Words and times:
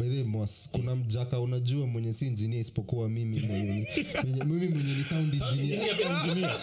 by 0.00 0.08
the 0.08 0.24
kuna 0.72 0.96
mjaka 0.96 1.40
unajua 1.40 1.86
mwenye 1.86 2.12
si 2.14 2.26
injinia 2.26 2.60
isipokuwa 2.60 3.08
mimi 3.08 3.40
mwenye, 3.40 3.64
mwenye, 4.24 4.44
mimi 4.44 4.68
mwenye 4.68 4.94
ni 4.94 5.04
sound 5.04 5.34
engineer. 5.34 5.80
Engineer 5.80 5.96
pia 5.96 6.08
ni 6.08 6.28
engineer. 6.30 6.56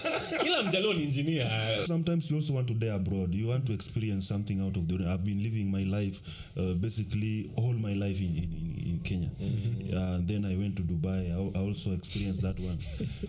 kila 0.44 0.64
mjaloo 0.64 0.94
ni 0.94 1.04
engineer. 1.04 1.48
Sometimes 1.88 2.32
you 2.32 2.38
also 2.38 2.54
want 2.54 2.68
to 2.68 2.74
die 2.74 2.92
abroad. 2.92 3.36
You 3.36 3.50
want 3.50 3.66
to 3.66 3.74
experience 3.74 4.28
something 4.28 4.60
out 4.62 4.78
of 4.78 4.86
the 4.86 4.94
i've 4.96 5.24
been 5.24 5.44
living 5.44 5.64
my 5.72 5.84
life 5.86 6.22
uh, 6.56 6.74
basically 6.74 7.52
all 7.58 7.74
my 7.74 7.94
life 7.94 8.24
in, 8.24 8.38
in, 8.38 8.44
in, 8.44 8.90
in 8.90 9.00
kenya. 9.04 9.30
Uh, 9.94 10.18
then 10.28 10.46
i 10.46 10.58
went 10.58 10.76
to 10.76 10.84
dubai. 10.84 11.32
I, 11.32 11.60
I 11.60 11.62
also 11.68 11.92
experienced 11.94 12.42
that 12.42 12.60
one. 12.60 12.78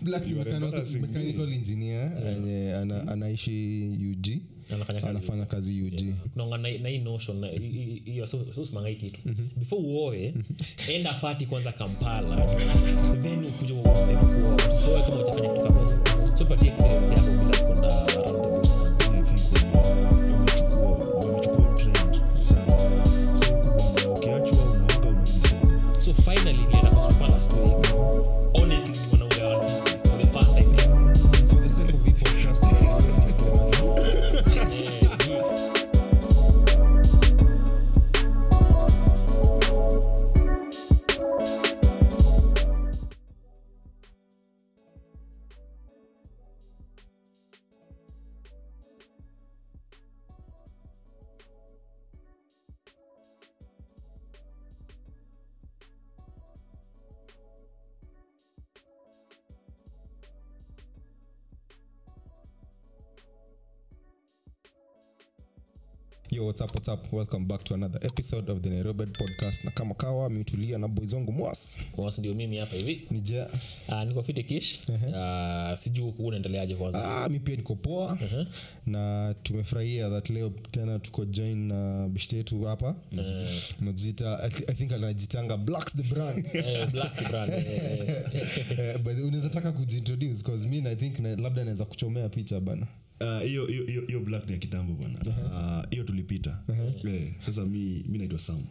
Black 0.01 0.25
mechanical, 0.27 0.83
mechanical 1.01 1.53
engineer 1.53 2.11
yenye 2.25 2.73
ana, 2.73 3.07
anaishi 3.07 3.89
ug 4.11 4.27
Anafanya 4.73 5.01
kazi 5.01 5.09
anafanya 5.17 5.45
kazi 5.45 5.81
ug 5.81 5.93
Kunaonga 6.33 6.57
na 6.57 6.77
na 6.77 6.89
hii 6.89 6.97
notion 6.97 7.39
na 7.39 7.47
hi- 7.47 7.57
hi- 7.59 8.01
hiyo 8.05 8.27
so 8.27 8.45
so 8.55 8.61
usimanga 8.61 8.87
hii 8.89 8.95
kitu 8.95 9.19
before 9.57 9.81
uoe 9.81 10.33
enda 10.87 11.13
party 11.13 11.45
kwanza 11.45 11.71
kampala. 11.71 12.35
Then 13.23 13.39
uanze 13.73 14.15
kuoa 14.15 15.01
kama 15.01 15.23
kitu 15.23 15.63
kama 15.63 15.87
so 16.37 16.45
patie 16.45 16.67
experience 16.67 17.09
yako 17.09 17.45
bila 17.45 17.67
kwenda 17.67 17.87
around 17.87 18.43
the 18.43 18.59
so 26.01 26.13
super 27.11 27.27
last 27.29 27.51
week. 27.51 27.85
Honestly 28.59 29.18
yo 66.39 66.45
what's 66.45 66.61
up, 66.61 66.71
what's 66.73 66.87
up? 66.87 67.11
welcome 67.11 67.45
back 67.45 67.63
to 67.63 67.73
another 67.73 67.99
episode 68.01 68.49
of 68.49 68.61
the 68.61 68.69
nairobi 68.69 69.05
podcast. 69.05 69.63
Na 69.65 69.71
kama 69.71 69.93
kawa 69.95 70.29
miutulia 70.29 70.77
na 70.77 70.87
boys 70.87 71.13
wangu 71.13 71.31
mwas 71.31 71.77
Mwas 71.97 72.19
ndio 72.19 72.33
mimi 72.33 72.57
hapa 72.57 72.75
hivi. 72.75 73.01
Ni 73.11 73.21
je? 73.21 73.45
Uh, 73.87 74.03
niko 74.03 74.23
fiti 74.23 74.43
kish 74.43 74.79
uh, 74.89 75.77
sijui 75.77 76.05
huku 76.05 76.25
unaendeleaje 76.27 76.75
kwanza. 76.75 77.23
Ah, 77.23 77.29
mi 77.29 77.39
pia 77.39 77.55
niko 77.55 77.75
poa. 77.75 78.17
Na 78.85 79.35
tumefurahia 79.43 80.09
that 80.09 80.29
leo 80.29 80.49
tena 80.71 80.99
tuko 80.99 81.25
join 81.25 81.57
na 81.67 82.07
bishte 82.09 82.37
yetu 82.37 82.61
hapa. 82.63 82.95
Najita 83.81 84.39
I, 84.43 84.49
th- 84.49 84.71
i 84.71 84.75
think 84.75 84.91
anajitanga 84.91 85.57
blacks 85.57 85.95
the 85.95 86.03
brand. 86.03 86.45
Eh, 86.53 86.87
Blacks 86.91 87.15
the 87.15 87.29
brand, 87.29 87.53
eh, 87.53 87.65
eh, 87.67 88.09
eh. 88.33 88.79
Eh, 88.79 88.97
but 88.97 89.13
unaweza 89.17 89.49
taka 89.49 89.71
kujiintroduce 89.71 90.43
cause 90.43 90.67
mi 90.67 90.77
i 90.87 90.95
think 90.95 91.19
na, 91.19 91.35
labda 91.35 91.63
naweza 91.63 91.85
kuchomea 91.85 92.29
picha 92.29 92.59
bana. 92.59 92.87
Ah, 92.87 93.08
hiyo 93.43 93.65
hiyo 93.65 93.85
hiyo- 93.85 94.05
hiyo 94.07 94.19
black 94.19 94.45
ni 94.47 94.51
ya 94.51 94.57
kitambo 94.57 94.93
bwana. 94.93 95.19
Ah, 95.53 95.87
hiyo 95.91 96.03
tulipita. 96.03 96.59
Eh, 97.07 97.33
sasa 97.39 97.65
mi 97.65 98.03
mi 98.07 98.17
naitwa 98.17 98.39
sam. 98.39 98.63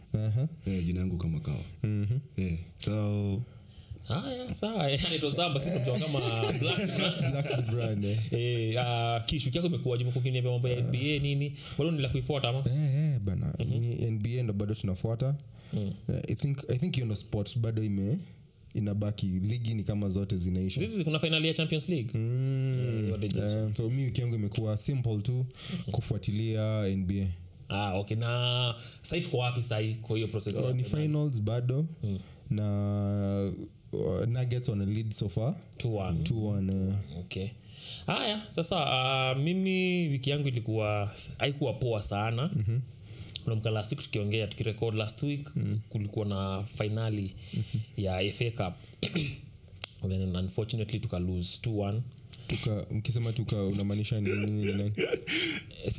Eh, 0.65 0.85
jina 0.85 0.99
yangu 0.99 1.17
kama 1.17 1.39
kawa 1.39 1.63
Eh, 2.37 2.57
so 2.77 3.41
haya 4.03 4.53
sawa. 4.55 4.85
Eh, 4.91 5.05
anaitwa 5.05 5.31
sisi 5.59 5.79
tunamjua 5.79 5.99
kama 5.99 6.19
black 6.59 6.77
the 6.77 7.55
the 7.55 7.61
brand 7.61 8.05
eh. 8.05 8.19
Eh, 8.33 8.75
uh, 8.75 9.25
kish 9.25 9.47
yako 9.55 9.67
imekuwaje 9.67 10.03
umekuwa 10.03 10.21
ukiniambia 10.21 10.51
mambo 10.51 10.67
ya 10.67 10.81
nba 10.81 10.97
nini? 10.97 11.55
Bado 11.77 11.91
nila 11.91 12.09
kuifuata 12.09 12.49
ama? 12.49 12.59
Eh, 12.59 12.95
eh, 12.95 13.19
bana. 13.19 13.53
Ni 13.65 14.11
nba 14.11 14.29
ndo 14.43 14.53
bado 14.53 14.73
tunafuata. 14.75 15.35
I 16.07 16.33
think- 16.35 16.71
i 16.73 16.77
think 16.77 16.93
hiyo 16.95 17.05
ndo 17.05 17.15
bado 17.59 17.83
ime 17.83 18.17
inabaki 18.73 19.25
ligi 19.25 19.73
ni 19.73 19.83
kama 19.83 20.09
zote 20.09 20.37
zinaisha. 20.37 20.79
Zizi 20.79 21.03
kuna 21.03 21.19
finali 21.19 21.47
ya 21.47 21.53
champions 21.53 21.89
league? 21.89 22.19
Mm, 22.19 22.69
Eh, 23.21 23.75
so 23.77 23.89
mi 23.89 24.03
wiki 24.03 24.21
yangu 24.21 24.35
imekuwa 24.35 24.77
simple 24.77 25.17
tu 25.17 25.45
kufuatilia 25.91 26.87
nba 26.95 27.25
ah, 27.69 27.93
okay 27.93 28.17
na 28.17 28.75
sahii 29.01 29.21
tuko 29.21 29.37
wapi 29.37 29.63
sahii 29.63 29.93
kwa 29.93 30.15
hiyo 30.15 30.27
process 30.27 30.55
so 30.55 30.73
ni 30.73 30.83
finals 30.83 31.41
bado. 31.41 31.85
Na 32.49 33.53
uh, 33.91 34.25
nuggets 34.27 34.69
on 34.69 34.81
a 34.81 34.85
lead 34.85 35.11
so 35.11 35.29
far. 35.29 35.55
Two 35.77 35.95
one. 35.95 36.19
2-1 36.19 36.89
eh. 36.89 36.95
okay. 37.19 37.47
Haya 38.05 38.41
sasa 38.47 38.75
uh, 39.35 39.43
mimi 39.43 40.07
wiki 40.07 40.29
yangu 40.29 40.47
ilikuwa 40.47 41.13
haikuwa 41.37 41.73
poa 41.73 42.01
sana. 42.01 42.49
Mm-hmm 42.55 42.79
unamka 43.45 43.69
last 43.69 43.91
week 43.91 44.01
tukiongea 44.03 44.47
tukirekod 44.47 44.95
last 44.95 45.23
week 45.23 45.55
mm-hmm. 45.55 45.79
kulikuwa 45.89 46.25
na 46.25 46.63
finali 46.63 47.33
mm-hmm. 47.53 47.81
ya 48.05 48.31
fa 48.31 48.51
cup. 48.51 48.73
Then 50.09 50.35
unfortunately 50.35 50.99
tuka 50.99 51.19
lose 51.19 51.59
2-1 51.63 51.99
tuka 52.47 52.85
mkisema 52.91 53.31
tuka 53.33 53.63
unamaanisha 53.63 54.21
ni 54.21 54.29
nini 54.29 54.65
ni 54.65 54.73
nani? 54.73 54.91
Eh, 54.97 55.91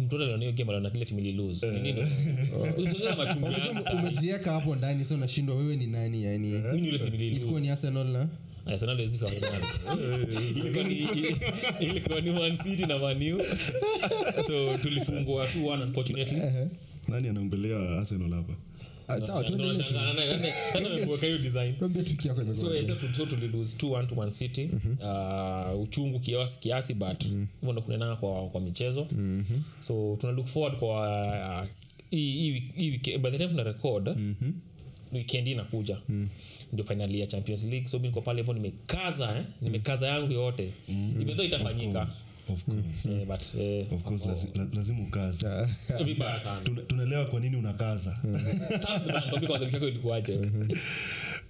umejieka 3.95 4.53
hapo 4.53 4.77
ndani 4.77 5.05
sa 5.05 5.15
unashindwa 5.15 5.57
wewe 5.57 5.77
ni 5.77 5.87
nani 5.87 6.25
yani? 6.25 6.49
Ni 6.53 6.89
ilikuwa 7.27 7.61
arsenal 7.71 8.07
na? 8.07 8.29
Finali. 9.31 9.65
Ilikuwa 10.51 10.85
ni- 10.85 11.09
ilikuwa 11.81 12.21
City 12.57 12.87
na 12.87 12.99
Man 12.99 13.33
U. 13.33 13.43
so 14.47 14.79
tulifungwa 14.79 15.47
2-1 15.47 15.83
unfortunately 15.83 16.41
nani 17.11 17.29
anaongelea 17.29 17.99
arsenal 17.99 18.31
hapa? 18.31 18.53
Ah, 19.09 19.27
sawa 19.27 19.45
tuendelee 19.45 19.77
tu. 19.77 19.83
Tunashangaa, 19.85 20.13
nani- 20.13 20.31
nani- 20.33 20.53
nani 20.75 20.87
amekuweka 20.89 21.27
hiyo 21.27 21.39
design. 21.39 21.75
Tuambie 21.77 22.03
tu 22.03 22.11
wiki 22.11 22.29
yako 22.29 22.43
imekuwa 22.43 22.71
so, 22.71 22.75
eh, 22.77 22.87
so, 22.87 22.95
tu- 22.95 23.15
so 23.17 23.27
tulilose 23.27 23.77
2-1 23.77 24.07
to 24.07 24.15
Man 24.15 24.31
City. 24.31 24.71
Uh, 25.01 25.81
uchungu 25.83 26.21
kiasi 26.21 26.59
kiasi 26.61 26.95
but 26.95 27.25
hivyo 27.25 27.73
ndo 27.73 27.83
kunenanga 27.83 28.17
kwa, 28.17 28.47
kwa 28.49 28.61
michezo. 28.61 29.07
So 29.81 30.17
tuna 30.21 30.33
look 30.33 30.47
forward 30.47 30.79
kwa 30.79 31.01
uh, 31.63 31.69
hii- 32.11 32.33
hii 32.33 32.51
wiki- 32.53 32.73
hii 32.77 32.91
wiki- 32.91 33.19
by 33.19 33.31
the 33.31 33.37
time 33.37 33.49
tuna 33.49 33.63
record 33.63 34.17
weekend 35.13 35.47
hii 35.47 35.53
inakuja. 35.53 35.97
Ndio 36.73 36.85
fainali 36.85 37.21
ya 37.21 37.27
champions 37.27 37.65
league. 37.65 37.89
So 37.89 37.99
mi 37.99 38.09
niko 38.09 38.21
pale 38.21 38.41
hivo 38.41 38.53
nimekaza 38.55 39.37
eh? 39.39 39.45
nimekaza 39.63 40.07
yangu 40.09 40.33
yote. 40.33 40.71
Mm-hmm. 40.89 41.23
ivedho 41.23 41.43
itafanyika 41.45 42.09
of 42.53 42.65
course. 42.65 43.07
Eh, 43.09 43.27
but 43.27 43.55
eh, 43.61 43.87
lazima 44.75 45.01
ukaza 45.03 45.69
vibaya 46.05 46.39
sana. 46.39 46.61
Tuna- 46.61 46.83
tunaelewa 46.83 47.25
kwa 47.27 47.41
nini 47.41 47.57
unakaza. 47.57 48.19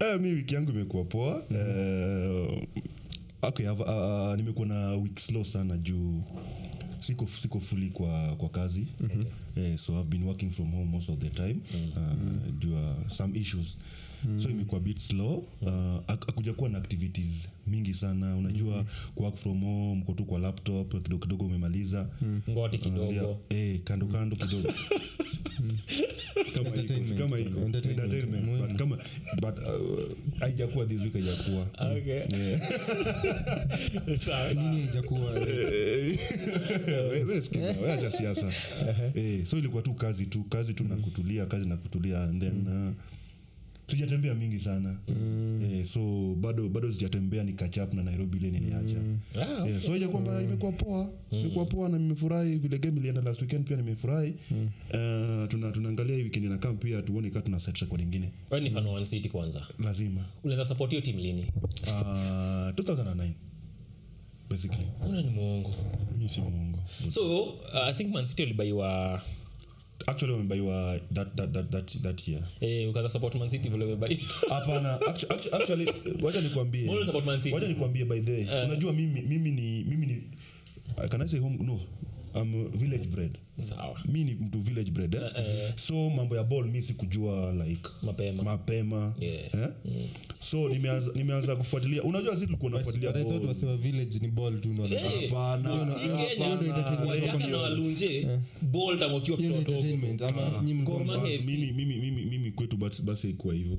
Eh, 0.00 0.20
mi 0.20 0.28
wiki 0.32 0.54
yangu 0.54 0.70
imekuwa 0.70 1.04
poa. 1.04 1.42
Eh, 1.50 2.62
okay, 3.42 3.66
I've, 3.66 3.82
uh, 3.82 4.34
nimekuwa 4.36 4.66
na 4.66 4.92
week 4.94 5.18
slow 5.18 5.44
sana 5.44 5.76
juu 5.76 6.22
siko 7.00 7.26
siko 7.42 7.60
fully 7.60 7.90
kwa 7.90 8.36
kwa 8.36 8.48
kazi. 8.48 8.86
Eh, 9.56 9.76
so 9.78 9.92
i've 9.92 10.08
been 10.10 10.22
working 10.22 10.50
from 10.50 10.70
home 10.72 10.84
most 10.84 11.08
of 11.08 11.18
the 11.18 11.28
time. 11.30 11.56
Uh, 11.96 12.54
juu 12.58 12.76
some 13.08 13.38
issues 13.40 13.78
so 14.36 14.50
imekuwa 14.50 14.80
bit 14.80 14.98
slow. 14.98 15.44
Uh, 15.62 15.70
akuja 16.08 16.52
kuwa 16.52 16.70
na 16.70 16.78
activities 16.78 17.48
mingi 17.66 17.94
sana. 17.94 18.36
Unajua 18.36 18.84
work 19.16 19.36
from 19.36 19.60
home 19.60 20.02
uko 20.02 20.12
tu 20.12 20.24
kwa 20.24 20.38
laptop 20.40 21.02
kidogo 21.02 21.18
kidogo 21.22 21.44
umemaliza. 21.44 22.08
Ngoti 22.50 22.78
kidogo. 22.78 23.40
Eh, 23.48 23.80
kando 23.84 24.06
kando 24.06 24.36
kidogo. 24.36 24.72
Kama 28.78 28.96
but 29.40 29.58
uh, 29.58 30.40
haijakuwa 30.40 30.86
this 30.86 31.00
week 31.02 31.12
haijakuwa. 31.12 31.66
Okay. 31.96 32.20
Sawa, 34.18 34.54
nini 34.62 34.80
haijakuwa? 34.82 35.30
We- 37.10 37.24
we 37.24 37.42
sikiza, 37.42 37.74
we 37.82 37.92
acha 37.92 38.10
siasa. 38.10 38.52
Eh, 39.14 39.44
so 39.46 39.58
ilikuwa 39.58 39.82
tu 39.82 39.94
kazi 39.94 40.26
tu 40.26 40.42
kazi 40.44 40.74
tu 40.74 40.84
na 40.84 40.96
kutulia 40.96 41.46
kazi 41.46 41.68
na 41.68 41.76
kutulia 41.76 42.22
and 42.22 42.40
then 42.42 42.66
uh, 42.68 42.92
sijatembea 43.90 44.34
mingi 44.34 44.58
sana. 44.60 44.96
Eh, 45.62 45.84
so 45.84 46.34
bado 46.40 46.68
bado 46.68 46.92
sijatembea 46.92 47.44
ni 47.44 47.52
kachap 47.52 47.88
up 47.88 47.94
na 47.94 48.02
nairobi 48.02 48.38
ile 48.38 48.50
niliacha. 48.50 48.96
Ah, 49.40 49.68
Eh, 49.68 49.80
so 49.82 49.96
ija 49.96 50.08
kwamba 50.08 50.42
imekuwa 50.42 50.72
poa. 50.72 51.10
Imekuwa 51.30 51.64
poa 51.64 51.88
na 51.88 51.98
nimefurahi. 51.98 52.56
Vile 52.58 52.78
game 52.78 53.00
ilienda 53.00 53.20
last 53.22 53.40
weekend 53.42 53.66
pia 53.66 53.76
nimefurahi. 53.76 54.34
Eh, 54.92 55.48
tuna 55.48 55.70
tunaangalia 55.72 56.16
hii 56.16 56.22
weekend 56.22 56.44
inakaa 56.44 56.72
pia 56.72 57.02
tuone 57.02 57.30
kaa 57.30 57.40
tunasetra 57.40 57.86
kwa 57.86 57.98
lingine 57.98 58.30
wewe 58.50 58.64
ni 58.64 58.70
fan 58.70 58.86
wa 58.86 59.06
City 59.06 59.28
kwanza? 59.28 59.66
Lazima. 59.78 60.24
Unaweza 60.44 60.64
support 60.64 60.90
hiyo 60.90 61.02
timu 61.02 61.18
lini? 61.18 61.46
Uh, 61.82 61.88
2009 62.74 63.30
basically. 64.50 64.86
Una 65.08 65.22
ni 65.22 65.30
muongo 65.30 65.70
mi 66.18 66.28
si 66.28 66.40
muongo 66.40 66.78
so 67.08 67.42
uh, 67.42 67.54
i 67.88 67.92
think 67.94 68.12
Man 68.14 68.26
City 68.26 68.42
walibaiwa 68.42 69.22
actually 70.06 70.32
wamebaiwa 70.32 71.00
that, 71.12 71.36
that, 71.36 71.52
that, 71.52 71.70
that, 71.70 72.02
that 72.02 72.28
year. 72.28 72.42
Eh, 72.60 72.90
ukaanza 72.90 73.08
support 73.10 73.34
Man 73.34 73.48
City 73.48 73.68
vile 73.68 73.84
umebai 73.84 74.20
hapana 74.48 74.94
actu- 75.00 75.26
actu- 75.34 75.54
actually 75.56 75.94
wacha 76.22 76.40
nikwambie. 76.40 76.84
Mbona 76.84 77.06
support 77.06 77.26
Man 77.26 77.40
City? 77.40 77.54
wacha 77.54 77.68
nikwambie 77.68 78.04
by 78.04 78.20
the 78.20 78.32
way. 78.32 78.64
Unajua 78.64 78.92
mimi 78.92 79.20
mimi 79.22 79.50
ni 79.50 79.84
mimi 79.84 80.06
ni 80.06 80.22
can 81.08 81.22
i 81.22 81.28
say 81.28 81.38
home 81.40 81.58
no. 81.62 81.80
I'm 82.34 82.68
village 82.70 83.06
bred 83.08 83.38
sawa. 83.62 84.00
Mi 84.04 84.24
ni 84.24 84.34
mtu 84.34 84.58
village 84.60 84.90
bred 84.90 85.14
eh? 85.14 85.72
so 85.76 86.10
mambo 86.10 86.36
ya 86.36 86.44
ball 86.44 86.64
mi 86.64 86.82
sikujua 86.82 87.52
like 87.66 87.88
mapema. 88.02 88.42
mapema. 88.42 89.14
Yeah. 89.20 89.54
eh? 89.54 89.68
so 90.38 90.68
nimeanza, 90.68 91.10
nimeanza 91.14 91.56
kufuatilia. 91.56 92.02
Unajua 92.02 92.36
si 92.36 92.44
tulikuwa 92.46 92.70
nafuatilia. 92.70 93.10
Eh, 93.16 93.24
mimi, 102.10 102.24
mimi 102.24 102.50
kwetu 102.50 102.76
bas- 102.76 103.02
basi 103.02 103.30
ikuwa 103.30 103.54
hivyo. 103.54 103.78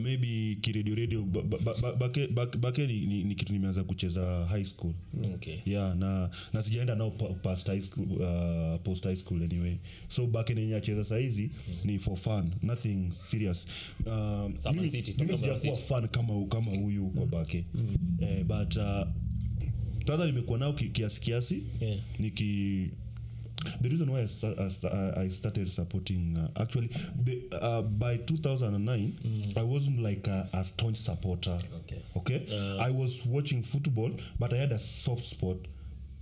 Maybe 0.00 0.58
kiredio 0.60 0.94
radio 0.94 1.22
ba- 1.22 1.42
ba- 1.42 1.74
ba- 1.82 1.92
bake, 1.92 2.26
bake, 2.26 2.58
bake 2.58 2.86
ni, 2.86 3.06
ni, 3.06 3.24
ni 3.24 3.34
kitu 3.34 3.52
nimeanza 3.52 3.84
kucheza 3.84 4.46
high 4.50 4.64
school. 4.64 4.92
Okay. 5.34 5.56
Yeah 5.66 5.96
na, 5.96 6.30
na 6.52 6.62
sijaenda 6.62 6.94
nao 6.94 7.10
past 7.42 7.66
high 7.66 7.80
school, 7.80 8.06
uh, 8.12 8.80
post 8.88 9.04
high 9.04 9.16
school 9.16 9.42
anyway. 9.42 9.78
So 10.08 10.26
bake 10.26 10.54
nenye 10.54 10.76
acheza 10.76 11.04
saizi 11.04 11.50
ni 11.84 11.98
for 11.98 12.16
fun. 12.16 12.50
Nothing 12.62 13.10
serious. 13.14 13.66
Man 14.06 14.52
mimi- 14.74 14.90
sijakuwa 14.90 15.58
City. 15.58 16.08
kama, 16.10 16.46
kama 16.46 16.70
huyu 16.76 17.06
kwa 17.10 17.26
bake 17.26 17.64
eh, 18.20 18.44
but 18.44 18.76
uh, 18.76 19.06
tata 20.04 20.26
nimekuwa 20.26 20.58
nao 20.58 20.72
kiasi 20.72 21.20
kiasi. 21.20 21.62
Yeah. 21.80 21.98
niki 22.18 22.90
the 23.82 23.88
reason 23.88 24.08
why 24.08 24.20
I, 24.20 24.26
I 24.92 25.24
I 25.24 25.30
started 25.30 25.66
supporting 25.68 26.36
uh, 26.36 26.60
actually 26.62 26.88
the, 27.24 27.42
uh, 27.62 27.82
by 27.82 28.16
2009 28.16 29.12
I 29.56 29.62
wasn't 29.62 29.98
like 30.00 30.30
a, 30.30 30.48
a 30.52 30.64
staunch 30.64 30.96
supporter. 30.96 31.58
Okay. 31.80 31.98
okay? 32.16 32.40
I 32.80 32.90
was 32.92 33.26
watching 33.26 33.62
football 33.64 34.10
but 34.38 34.52
I 34.52 34.56
had 34.58 34.72
a 34.72 34.78
soft 34.78 35.24
spot 35.24 35.56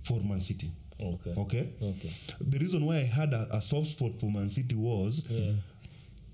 for 0.01 0.19
Man 0.23 0.39
City 0.41 0.71
okay. 0.99 1.33
Okay? 1.37 1.63
Okay. 1.81 2.11
The 2.49 2.57
reason 2.57 2.83
why 2.83 2.97
I 2.97 3.05
had 3.05 3.33
a, 3.35 3.47
a 3.51 3.61
soft 3.61 3.89
spot 3.91 4.19
for 4.19 4.31
Man 4.31 4.49
City 4.49 4.75
was 4.75 5.23
Yeah. 5.29 5.53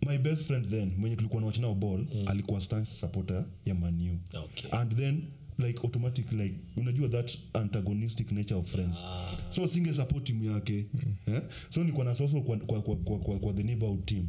my 0.05 0.17
best 0.17 0.41
friend 0.41 0.69
then 0.69 0.91
mwenye 0.97 1.15
tulikuwa 1.15 1.41
na 1.41 1.57
nao 1.61 1.75
ball 1.75 2.05
alikuwa 2.25 2.61
staunch 2.61 2.87
supporter 2.87 3.45
ya 3.65 3.75
manu 3.75 4.19
okay. 4.33 4.71
And 4.71 4.95
then 4.95 5.23
like 5.57 5.79
automatic 5.83 6.31
like 6.31 6.55
unajua 6.77 7.09
that 7.09 7.37
antagonistic 7.53 8.31
nature 8.31 8.55
of 8.59 8.67
friends. 8.71 9.03
So 9.49 9.67
singe 9.67 9.93
support 9.93 10.23
timu 10.23 10.43
yake. 10.51 10.85
Eh? 11.27 11.41
so 11.69 11.83
nikuwa 11.83 12.05
na 12.05 12.15
soso 12.15 12.41
kwa, 12.41 12.57
kwa, 12.57 12.81
kwa, 12.81 12.95
kwa, 12.95 13.19
kwa, 13.19 13.39
kwa 13.39 13.53
the 13.53 13.63
neighborhood 13.63 14.05
team. 14.05 14.27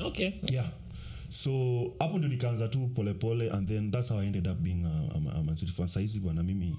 Okay. 0.00 0.30
Yeah. 0.50 0.70
So 1.28 1.50
hapo 1.98 2.18
ndio 2.18 2.28
nikaanza 2.28 2.68
tu 2.68 2.88
polepole 2.88 3.50
and 3.50 3.68
then 3.68 3.90
that's 3.90 4.08
how 4.08 4.18
i 4.20 4.26
ended 4.26 4.46
up 4.48 4.58
being 4.58 4.84
a, 4.84 5.10
a, 5.14 5.38
a 5.38 5.42
Man 5.42 5.56
City 5.56 5.72
fan. 5.72 5.88
Saizi 5.88 6.20
bwana 6.20 6.42
mimi 6.42 6.76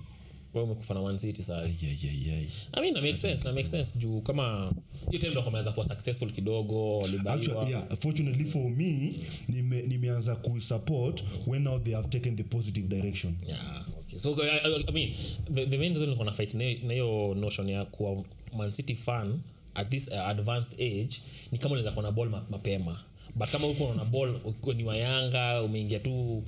umekufa 0.62 0.94
na 0.94 1.02
Man 1.02 1.18
City 1.18 1.44
sasa 1.44 1.62
yeah, 1.62 2.04
yeah, 2.04 2.28
yeah. 2.28 2.40
I 2.74 2.82
mean, 2.82 2.94
that 2.94 3.04
makes 3.04 3.22
sense, 3.22 3.44
that 3.44 3.54
makes 3.56 3.72
sense. 3.72 3.98
Juu 4.00 4.22
kama 4.22 4.74
hiyo 5.10 5.20
time 5.22 5.32
ndo 5.32 5.42
wameanza 5.42 5.72
kuwa 5.72 5.86
successful 5.86 6.32
kidogo 6.32 6.98
walibaliwa 6.98 7.70
yeah, 7.70 7.88
fortunately 8.00 8.46
for 8.46 8.62
me 8.72 9.14
nime, 9.48 9.82
nimeanza 9.82 10.36
kusupport 10.36 11.24
when 11.48 11.64
now 11.64 11.80
they 11.80 11.94
have 11.94 12.08
taken 12.08 12.36
the 12.36 12.44
positive 12.44 12.88
direction. 12.88 13.36
Yeah, 13.48 13.86
okay. 14.00 14.20
so 14.20 14.36
I, 14.44 14.50
I, 14.50 14.84
I 14.88 14.92
mean 14.92 15.14
the, 15.54 15.66
the 15.66 15.78
main 15.78 15.90
reason 15.94 16.04
nilikuwa 16.06 16.26
na 16.26 16.32
fight 16.32 16.54
na 16.54 16.64
hiyo- 16.94 17.36
notion 17.36 17.70
ya 17.70 17.86
kuwa 17.86 18.24
man 18.58 18.72
city 18.72 18.96
fan 18.96 19.40
at 19.76 19.90
this 19.90 20.08
uh, 20.08 20.20
advanced 20.28 20.74
age 20.74 21.22
ni 21.52 21.58
kama 21.58 21.76
unaweza 21.76 22.12
ball 22.12 22.30
mapema. 22.50 23.00
But 23.36 23.50
kama 23.50 23.68
huko 23.68 23.84
unaona 23.84 24.06
ball 24.06 24.40
ni 24.76 24.84
wayanga 24.84 25.62
umeingia 25.64 26.00
tu 26.00 26.44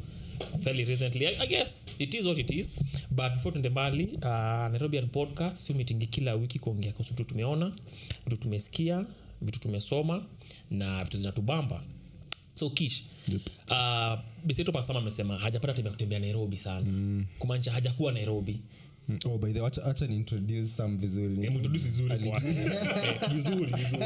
fairly 0.64 0.86
recently. 0.86 1.28
I, 1.28 1.44
i 1.44 1.48
guess 1.48 1.86
it 2.00 2.14
is 2.14 2.26
what 2.26 2.38
it 2.38 2.52
is. 2.52 2.76
But 3.12 3.42
tuende 3.44 3.70
mbali 3.70 4.06
uh, 4.06 4.24
nairobian 4.72 5.08
podcast 5.08 5.58
sio 5.58 5.76
mitingi 5.76 6.08
kila 6.08 6.34
wiki 6.36 6.60
kuongea 6.60 6.92
kuhusu 6.92 7.14
vitu 7.14 7.24
tumeona 7.24 7.72
vitu 8.26 8.38
tumesikia 8.38 9.06
vitu 9.42 9.60
tumesoma 9.60 10.26
na 10.72 11.04
vitu 11.04 11.18
zinatubamba. 11.18 11.84
So 12.56 12.70
kish 12.70 13.04
yep. 13.28 13.42
uh, 13.70 14.20
biseto 14.46 14.72
pasama 14.72 15.00
amesema 15.00 15.38
hajapata 15.38 15.74
time 15.74 15.86
ya 15.86 15.92
kutembea 15.92 16.20
nairobi 16.20 16.58
sana. 16.58 16.86
Mm. 16.86 17.26
kumaanisha 17.40 17.72
hajakuwa 17.72 18.12
nairobi 18.12 18.60
oh, 19.26 19.38
by 19.38 19.52
the 19.54 19.60
way, 19.62 19.70
acha- 19.70 20.08
ni 20.08 20.16
introduce 20.16 20.68
Sam 20.68 20.98
vizuri. 20.98 21.36
Introduce 21.48 21.86
vizuri 21.86 22.20
kwa- 22.20 22.40
vizuri 23.34 23.66
vizuri. 23.74 24.04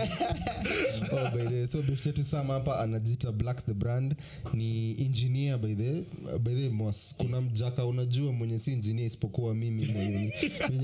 Oh, 1.11 1.29
by 1.37 1.47
the 1.49 1.67
so 1.67 1.81
best 1.81 2.05
yetu 2.05 2.23
sam 2.23 2.47
hapa 2.47 2.79
anajita 2.79 3.31
blacks 3.31 3.65
the 3.65 3.73
brand. 3.73 4.15
Ni 4.53 4.91
engineer 5.01 5.57
by 5.57 5.75
the 5.75 5.91
by 6.39 6.55
the 6.55 6.69
mos 6.69 7.15
kuna 7.17 7.41
mjaka 7.41 7.85
unajua 7.85 8.31
mwenye 8.31 8.59
si 8.59 8.71
engineer 8.71 9.07
isipokuwa 9.07 9.55
mimi 9.55 9.85
mwenye, 9.85 10.33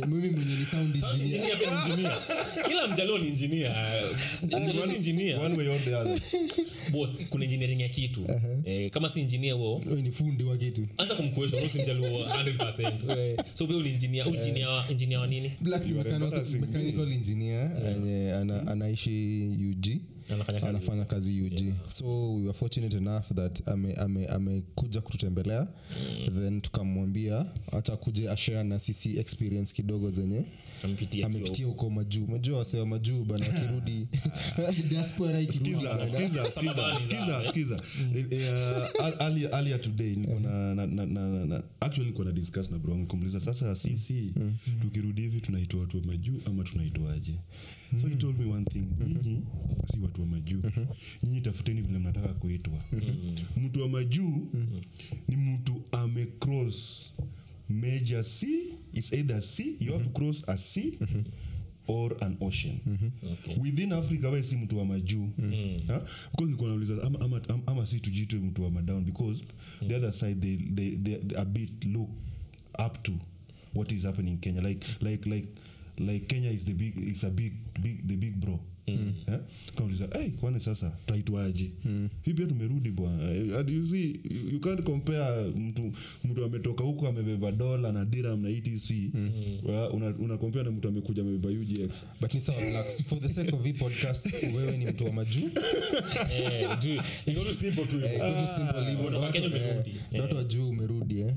mimi 0.07 0.29
mwenye 0.29 0.55
ni 0.55 0.65
sound 0.65 0.95
engineer. 0.95 1.45
ni 1.97 2.07
kila 2.67 2.87
mjalio 2.87 3.17
ni 3.17 3.27
engineer. 3.27 3.75
Mjalio 4.43 4.73
si 4.87 4.95
engineer. 4.95 5.39
one 5.39 5.57
way 5.57 5.67
or 5.67 5.79
the 5.79 5.95
other. 5.95 6.19
Both 6.91 7.09
kuna 7.29 7.45
engineering 7.45 7.81
ya 7.81 7.89
kitu. 7.89 8.27
Eh, 8.65 8.89
kama 8.91 9.09
si 9.09 9.19
engineer 9.21 9.55
Wewe 9.85 10.01
ni 10.01 10.11
fundi 10.11 10.43
wa 10.43 10.57
kitu. 10.57 10.87
Anza 10.97 11.15
kumkuesha 11.15 11.55
wewe 11.57 11.69
si 11.69 11.81
mjaluo 11.81 12.25
100% 12.25 13.17
Eh, 13.19 13.37
so 13.53 13.63
wewe 13.65 13.75
uli 13.79 13.89
engineer 14.05 14.27
uli 14.27 14.37
engineer 14.37 14.85
engineer 14.89 15.19
wa 15.19 15.27
nini? 15.27 15.51
Black 15.61 15.85
mechanical, 15.85 16.45
mechanical 16.59 17.11
engineer 17.11 17.71
ana, 18.35 18.67
anaishi 18.67 19.45
ug 19.71 20.01
anafanya 20.33 20.59
kazi 20.59 20.69
anafanya 20.69 21.05
kazi 21.05 21.41
ug 21.41 21.73
so 21.91 22.35
we 22.35 22.41
were 22.41 22.53
fortunate 22.53 22.97
enough 22.97 23.25
that 23.35 23.67
amekuja 23.67 24.01
ame, 24.01 24.25
ame 24.25 24.61
kututembelea 25.01 25.67
then 26.41 26.61
tukamwambia 26.61 27.45
hata 27.71 27.97
kuje 27.97 28.29
ashare 28.29 28.63
na 28.63 28.79
sisi 28.79 29.17
experience 29.19 29.73
kidogo 29.73 30.11
zenye 30.11 30.45
amepitia 30.83 31.65
huko 31.65 31.89
majuu 31.89 32.27
majuu 32.27 32.55
wasewa 32.55 32.85
majuu 32.85 33.23
bana 33.25 33.45
akirudi 33.45 34.07
diaspora 34.89 35.41
ikirudi 35.41 35.75
Skiza, 35.75 35.93
bana. 35.93 36.07
skiza, 36.07 36.51
Samahani 36.51 37.05
skiza, 37.05 37.25
za- 37.25 37.49
skiza, 37.49 37.77
skiza. 37.77 37.81
Eh, 38.15 38.89
uh, 38.99 39.07
earlier- 39.21 39.51
earlier 39.53 39.81
today 39.81 40.09
nilikuwa 40.15 40.39
na- 40.39 40.75
na- 40.75 40.85
na- 40.87 41.05
na- 41.05 41.45
na- 41.45 41.63
actually 41.79 41.99
nilikuwa 42.05 42.25
na 42.25 42.31
discuss 42.31 42.71
na 42.71 42.77
bro 42.79 43.05
kumuliza 43.05 43.39
sasa 43.39 43.75
sisi 43.75 44.33
tukirudi 44.81 45.21
hivi 45.21 45.41
tunaitwa 45.41 45.79
watu 45.79 45.97
wa 45.97 46.03
majuu 46.03 46.41
ama 46.45 46.63
tunaitwaje? 46.63 47.33
So 48.01 48.07
he 48.07 48.15
told 48.15 48.39
me 48.39 48.53
one 48.53 48.65
thing 48.65 48.85
nyinyi 49.07 49.41
si 49.91 49.99
watu 49.99 50.21
wa 50.21 50.27
majuu 50.27 50.61
nyinyi 51.23 51.41
tafuteni 51.41 51.81
vile 51.81 51.99
mnataka 51.99 52.27
kuitwa. 52.27 52.73
Mtu 53.57 53.81
wa 53.81 53.89
majuu 53.89 54.47
ni 55.27 55.35
mtu 55.35 55.81
amecross 55.91 57.13
major 57.69 58.23
c 58.23 58.47
it's 58.95 59.13
either 59.13 59.41
sea 59.41 59.77
you 59.79 59.91
have 59.93 60.03
to 60.03 60.09
cross 60.09 60.41
a 60.47 60.57
sea 60.57 60.99
or 61.87 62.15
an 62.21 62.37
ocean. 62.41 62.79
Okay. 63.33 63.57
within 63.61 63.93
africa 63.93 64.29
we 64.31 64.43
si 64.43 64.55
mtu 64.55 64.77
wa 64.77 64.85
majuu. 64.85 65.29
Ha? 65.87 65.99
because 66.31 66.45
nilikuwa 66.45 66.69
nauliza 66.69 67.03
ama, 67.03 67.41
ama, 67.67 67.85
si 67.85 67.99
tujitwe 67.99 68.39
mtu 68.39 68.63
wa 68.63 68.71
madown 68.71 69.03
because 69.05 69.45
the 69.87 69.95
other 69.95 70.13
side 70.13 70.35
they, 70.41 70.57
they, 70.57 70.97
they, 70.97 71.15
they 71.17 71.37
a 71.37 71.45
bit 71.45 71.85
look 71.85 72.09
up 72.85 73.03
to 73.03 73.11
what 73.75 73.91
is 73.91 74.03
happening 74.03 74.31
in 74.31 74.37
kenya. 74.37 74.61
Like 74.61 74.87
like 75.01 75.29
like 75.29 75.47
like 75.97 76.25
kenya 76.27 76.51
is 76.51 76.65
the 76.65 76.73
big 76.73 76.97
it's 76.97 77.23
a 77.23 77.29
big 77.29 77.53
big 77.81 78.07
the 78.07 78.15
big 78.15 78.35
bro 78.39 78.59
Eh? 78.87 79.39
kauliza 79.75 80.07
hey, 80.13 80.29
kwani 80.29 80.59
sasa 80.59 80.91
taitwaje? 81.05 81.71
Hii 82.21 82.33
pia 82.33 82.45
tumerudi 82.45 82.91
bwana. 82.91 83.31
Eh, 83.31 83.65
you 83.67 83.87
see 83.87 84.19
you, 84.29 84.49
you 84.53 84.59
can't 84.59 84.81
compare 84.83 85.45
mtu 85.55 85.91
mtu 86.23 86.43
ametoka 86.45 86.83
huko 86.83 87.07
amebeba 87.07 87.51
dola 87.51 87.91
na 87.91 88.05
diram 88.05 88.41
na 88.41 88.49
etc 88.49 88.91
mm. 89.13 89.59
una, 89.93 90.07
una 90.19 90.37
compare 90.37 90.65
na 90.65 90.71
mtu 90.71 90.87
amekuja 90.87 91.21
amebeba 91.21 91.49
ugx 91.49 92.05
but 92.21 92.33
ni 92.33 92.39
sawa 92.39 92.61
relax. 92.61 93.03
For 93.03 93.19
the 93.19 93.29
sake 93.29 93.55
of 93.55 93.63
hii 93.63 93.73
podcast 93.73 94.33
wewe 94.55 94.77
ni 94.77 94.85
mtu 94.85 95.05
wa 95.05 95.11
majuu. 95.13 95.49
Eh 96.31 96.69
juu 96.79 97.01
iko 97.25 97.53
simple 97.53 97.85
tu 97.85 97.95
Eh, 98.05 98.11
hivyo. 98.11 98.29
iko 98.29 98.47
simple 98.55 98.89
hivyo. 98.89 99.05
Kutoka 99.05 99.29
Ndo 99.29 99.31
Kenya 99.31 99.47
umerudi. 99.47 99.95
eh, 100.11 100.21
watu 100.21 100.35
wa 100.35 100.43
juu 100.43 100.69
umerudi 100.69 101.19
eh. 101.19 101.33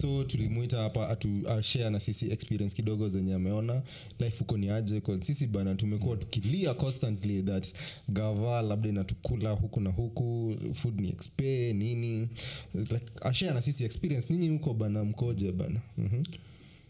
so 0.00 0.24
tulimuita 0.24 0.78
hapa 0.78 1.08
atu 1.08 1.28
share 1.62 1.90
na 1.90 2.00
sisi 2.00 2.30
experience 2.30 2.76
kidogo 2.76 3.08
zenye 3.08 3.34
ameona. 3.34 3.82
Life 4.20 4.38
huko 4.38 4.58
ni 4.58 4.70
aje? 4.70 5.00
Kwa 5.00 5.22
sisi 5.24 5.46
bana 5.46 5.74
tumekuwa 5.74 6.16
tukilia 6.16 6.74
constantly 6.76 7.42
that 7.42 7.72
gava 8.08 8.62
labda 8.62 8.88
inatukula 8.88 9.50
huku 9.50 9.80
na 9.80 9.90
huku 9.90 10.56
food 10.74 11.00
ni 11.00 11.08
exp 11.08 11.40
nini. 11.74 12.28
Like 12.74 13.06
ashare 13.22 13.54
na 13.54 13.62
sisi 13.62 13.84
experience. 13.84 14.32
Ninyi 14.32 14.48
huko 14.48 14.74
bana 14.74 15.04
mkoje 15.04 15.52
bana? 15.52 15.80
Mhm. 15.98 16.22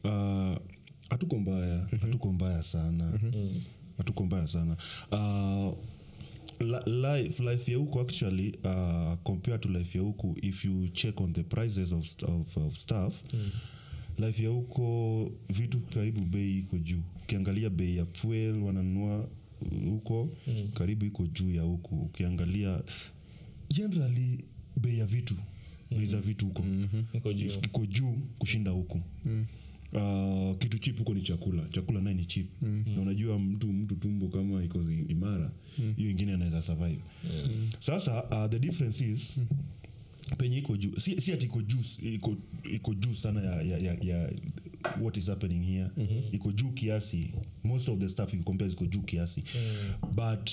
Ah, 0.04 0.56
hatuko 1.10 1.38
mbaya. 1.38 1.86
Hatuko 2.00 2.32
mbaya 2.32 2.62
sana. 2.62 3.20
Hatuko 3.98 4.24
mbaya 4.24 4.46
sana. 4.46 4.76
Uh, 5.12 5.74
life, 6.86 7.42
life 7.42 7.72
ya 7.72 7.78
huku 7.78 8.00
actually 8.00 8.54
uh, 8.64 9.14
compared 9.24 9.60
to 9.60 9.68
life 9.68 9.98
ya 9.98 10.04
huku 10.04 10.36
if 10.42 10.64
you 10.64 10.88
check 10.88 11.20
on 11.20 11.32
the 11.32 11.42
prices 11.42 11.92
of, 11.92 12.06
of, 12.22 12.28
of, 12.28 12.56
of 12.56 12.76
stuff 12.76 13.22
life 14.18 14.42
ya 14.42 14.48
huko 14.50 15.30
vitu 15.50 15.80
karibu 15.80 16.20
bei 16.20 16.58
iko 16.58 16.78
juu. 16.78 17.00
Ukiangalia 17.22 17.70
bei 17.70 17.96
ya 17.96 18.04
fuel 18.06 18.62
wananunua 18.62 19.28
huko 19.84 20.28
karibu 20.74 21.04
iko 21.04 21.26
juu 21.26 21.50
ya 21.54 21.62
huku. 21.62 21.96
Ukiangalia 21.96 22.82
generally 23.74 24.44
bei 24.76 24.98
ya 24.98 25.06
vitu 25.06 25.34
bei 25.90 26.06
za 26.06 26.20
vitu 26.20 26.46
huko. 26.46 26.62
Juu. 27.32 27.46
Iko 27.64 27.86
juu 27.86 28.12
kushinda 28.38 28.70
huku. 28.70 29.00
Uh, 29.92 30.56
kitu 30.58 30.78
chip 30.78 30.98
huko 30.98 31.14
ni 31.14 31.22
chakula. 31.22 31.62
Chakula 31.70 32.00
naye 32.00 32.16
ni 32.16 32.24
chip 32.26 32.62
na 32.62 33.00
unajua 33.02 33.38
mtu 33.38 33.72
mtu 33.72 33.94
tumbo 33.96 34.28
kama 34.28 34.64
iko 34.64 34.82
imara 35.08 35.50
hiyo 35.96 36.10
ingine 36.10 36.32
anaweza 36.34 36.62
survive. 36.62 37.00
Sasa 37.80 38.24
uh, 38.24 38.50
the 38.50 38.58
difference 38.58 39.10
is 39.10 39.38
penye 40.38 40.58
iko 40.58 40.76
juu 40.76 40.96
si, 40.96 41.20
si 41.20 41.32
ati 41.32 41.44
iko 41.46 41.62
juu 41.62 41.82
iko, 42.02 42.36
iko 42.72 42.94
juu 42.94 43.14
sana 43.14 43.40
ya, 43.42 43.62
ya, 43.62 43.78
ya, 43.78 43.94
ya 44.02 44.32
what 45.00 45.16
is 45.16 45.26
happening 45.28 45.62
here. 45.64 45.90
Iko 46.32 46.52
juu 46.52 46.68
kiasi. 46.70 47.30
Most 47.64 47.88
of 47.88 47.98
the 47.98 48.08
stuff 48.08 48.34
ikompare 48.34 48.70
iko 48.72 48.86
juu 48.86 49.02
kiasi. 49.02 49.44
But 50.14 50.50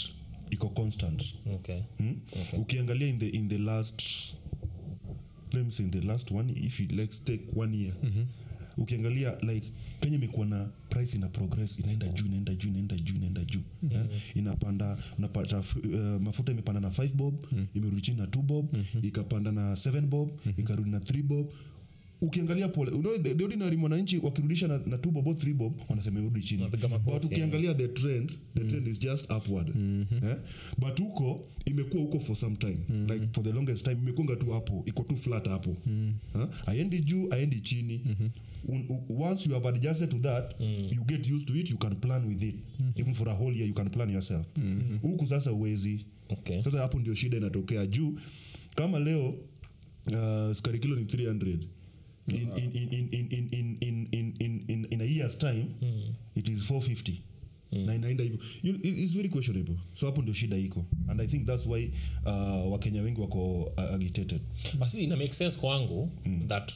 iko 0.52 0.70
constant. 0.70 1.24
Okay. 1.56 1.80
Hmm? 1.98 2.16
ukiangalia 2.58 3.08
in 3.08 3.20
the, 3.20 3.28
in 3.28 3.48
the 3.50 3.58
last 3.58 4.02
let 5.54 5.66
me 5.66 5.72
say 5.72 5.84
in 5.86 5.92
the 5.92 6.02
last 6.02 6.32
one 6.32 6.50
if 6.56 6.80
you 6.80 6.88
let's 6.96 7.20
take 7.20 7.44
one 7.56 7.74
year. 7.78 7.94
Ukiangalia 8.78 9.38
like 9.42 9.72
kenya 10.02 10.16
imekuwa 10.16 10.46
na 10.46 10.66
price 10.90 11.18
ina 11.18 11.28
progress 11.28 11.80
inaenda 11.80 12.08
juu 12.08 12.26
inaenda 12.26 12.54
juu 12.56 12.70
inaenda 12.70 12.96
juu 12.98 13.16
inaenda 13.16 13.44
juu. 13.46 13.62
Eh? 13.92 14.06
inapanda 14.36 14.98
unapata 15.18 15.60
uh, 15.60 16.22
mafuta 16.22 16.52
imepanda 16.52 16.82
na 16.82 16.90
5 16.90 17.14
bob 17.14 17.34
imerudi 17.76 18.02
chini 18.02 18.18
na 18.18 18.26
2 18.26 18.42
bob 18.42 18.76
ikapanda 19.04 19.52
na 19.52 19.74
7 19.74 20.02
bob 20.02 20.30
ikarudi 20.58 20.90
na 20.90 21.00
3 21.00 21.24
bob 21.24 21.52
ukiangalia 22.28 22.68
pole 22.68 22.92
you 22.92 23.02
know, 23.02 23.18
the, 23.18 23.36
the 23.36 23.44
ordinary 23.44 23.78
mwananchi 23.78 24.18
wakirudisha 24.18 24.68
na, 24.68 24.78
na 24.78 24.98
2 24.98 25.12
bob 25.12 25.28
3 25.28 25.54
bob 25.54 25.74
wanasema 25.90 26.20
irudi 26.20 26.42
chini. 26.42 26.64
But 27.14 27.24
ukiangalia 27.26 27.74
the 27.74 27.88
trend 27.88 28.32
the 28.56 28.64
trend 28.64 28.88
is 28.88 29.00
just 29.00 29.32
upward. 29.32 29.70
Eh? 30.24 30.36
but 30.78 31.00
huko 31.00 31.48
imekuwa 31.66 32.04
huko 32.04 32.20
for 32.20 32.36
some 32.36 32.56
time. 32.56 32.78
Like 33.08 33.28
for 33.34 33.44
the 33.44 33.52
longest 33.52 33.84
time 33.86 33.98
imekunga 34.02 34.36
tu 34.36 34.52
hapo 34.52 34.84
iko 34.86 35.04
tu 35.04 35.18
flat 35.18 35.48
hapo. 35.48 35.78
Huh? 36.34 36.46
aendi 36.66 37.00
juu 37.00 37.28
aendi 37.34 37.60
chini. 37.62 38.02
Un, 38.68 38.86
u, 38.90 39.22
once 39.24 39.46
you 39.50 39.54
have 39.56 39.68
adjusted 39.70 40.10
to 40.10 40.18
that 40.20 40.56
you 40.92 41.04
get 41.06 41.28
used 41.32 41.48
to 41.48 41.56
it 41.56 41.70
you 41.70 41.78
can 41.78 41.96
plan 41.96 42.26
with 42.28 42.44
it. 42.44 42.56
Even 42.96 43.14
for 43.14 43.30
a 43.30 43.34
whole 43.34 43.54
year 43.56 43.68
you 43.68 43.74
can 43.74 43.90
plan 43.90 44.10
yourself. 44.10 44.48
Huku 45.02 45.28
sasa 45.28 45.52
uwezi 45.54 46.06
okay. 46.30 46.64
Sasa 46.64 46.78
hapo 46.80 47.00
ndio 47.00 47.14
shida 47.16 47.38
inatokea. 47.38 47.86
Juu 47.86 48.20
kama 48.76 49.00
leo 49.00 49.30
uh, 49.30 50.56
skari 50.56 50.80
kilo 50.80 50.96
ni 50.96 51.04
300 51.04 51.58
in, 52.28 52.36
in, 52.58 52.72
in, 52.76 52.94
in, 52.94 53.08
in, 53.12 53.48
in, 53.52 53.78
in, 53.82 54.08
in, 54.12 54.34
in, 54.40 54.64
in, 54.68 54.88
in 54.90 55.02
a 55.02 55.06
year's 55.06 55.38
time 55.38 55.66
it 56.36 56.50
is 56.50 56.60
450 56.60 57.14
na 57.86 57.96
inaenda 57.96 58.24
hivyo 58.24 58.40
is 58.84 59.14
very 59.14 59.30
questionable 59.30 59.76
so 59.94 60.06
hapo 60.06 60.22
ndio 60.22 60.34
shida 60.34 60.58
iko 60.58 60.86
and 61.08 61.22
i 61.22 61.28
think 61.28 61.46
that's 61.46 61.66
why 61.66 61.92
uh, 62.26 62.72
wakenya 62.72 63.02
wengi 63.02 63.22
wako 63.22 63.62
uh, 63.64 63.80
agitated 63.80 64.42
basi 64.80 65.04
ina 65.04 65.16
make 65.18 65.34
sense 65.34 65.60
kwangu 65.60 66.12
that 66.48 66.72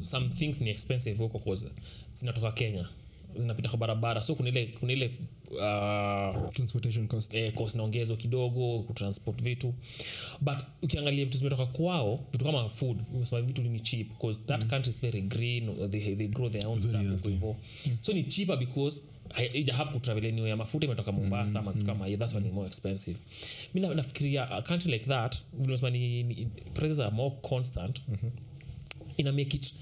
some 0.00 0.28
things 0.28 0.60
ni 0.60 0.70
expensive 0.70 1.16
huko 1.22 1.38
cause 1.38 1.68
zinatoka 2.14 2.52
kenya 2.52 2.88
zinapita 3.36 3.68
kwa 3.68 3.78
barabara. 3.78 4.22
So 4.22 4.34
kuna 4.34 4.48
ile 4.48 4.66
kuna 4.66 4.92
ile 4.92 5.10
uh, 5.50 6.52
transportation 6.52 7.08
cost. 7.08 7.34
eh, 7.34 7.54
cost 7.54 7.76
naongezo 7.76 8.16
kidogo 8.16 8.82
kutransport 8.82 9.42
vitu. 9.42 9.74
But 10.40 10.58
ukiangalia 10.82 11.24
vitu 11.24 11.38
zimetoka 11.38 11.66
kwao 11.66 12.20
vitu 12.32 12.44
kama 12.44 12.68
food 12.68 12.98
umesema 13.14 13.42
vitu 13.42 13.62
ni 13.62 13.80
cheap 13.80 14.08
because 14.08 14.38
that 14.46 14.66
country 14.66 14.90
is 14.90 15.00
very 15.00 15.22
green 15.22 15.90
they, 15.90 16.16
they 16.16 16.28
grow 16.28 16.50
their 16.50 16.66
own 16.66 16.80
stuff 16.80 17.26
so 18.00 18.12
ni 18.12 18.24
cheaper 18.24 18.56
because 18.56 19.00
ija 19.52 19.84
kutravel 19.84 20.26
anywhere. 20.26 20.54
Mafuta 20.56 20.86
imetoka 20.86 21.12
mombasa 21.12 21.62
mm, 21.62 21.72
kitu 21.72 21.86
kama 21.86 22.06
hiyo. 22.06 22.18
That's 22.18 22.34
mm. 22.34 22.52
more 22.52 22.66
expensive. 22.66 23.18
Mi 23.74 23.80
nafikiria 23.80 24.50
a 24.50 24.62
country 24.62 24.92
like 24.92 25.04
that 25.06 25.36
ni, 25.90 26.22
ni 26.22 26.46
prices 26.74 27.00
are 27.00 27.10
more 27.10 27.34
constant. 27.42 28.00
Ina 29.16 29.32
make 29.32 29.56
it 29.56 29.74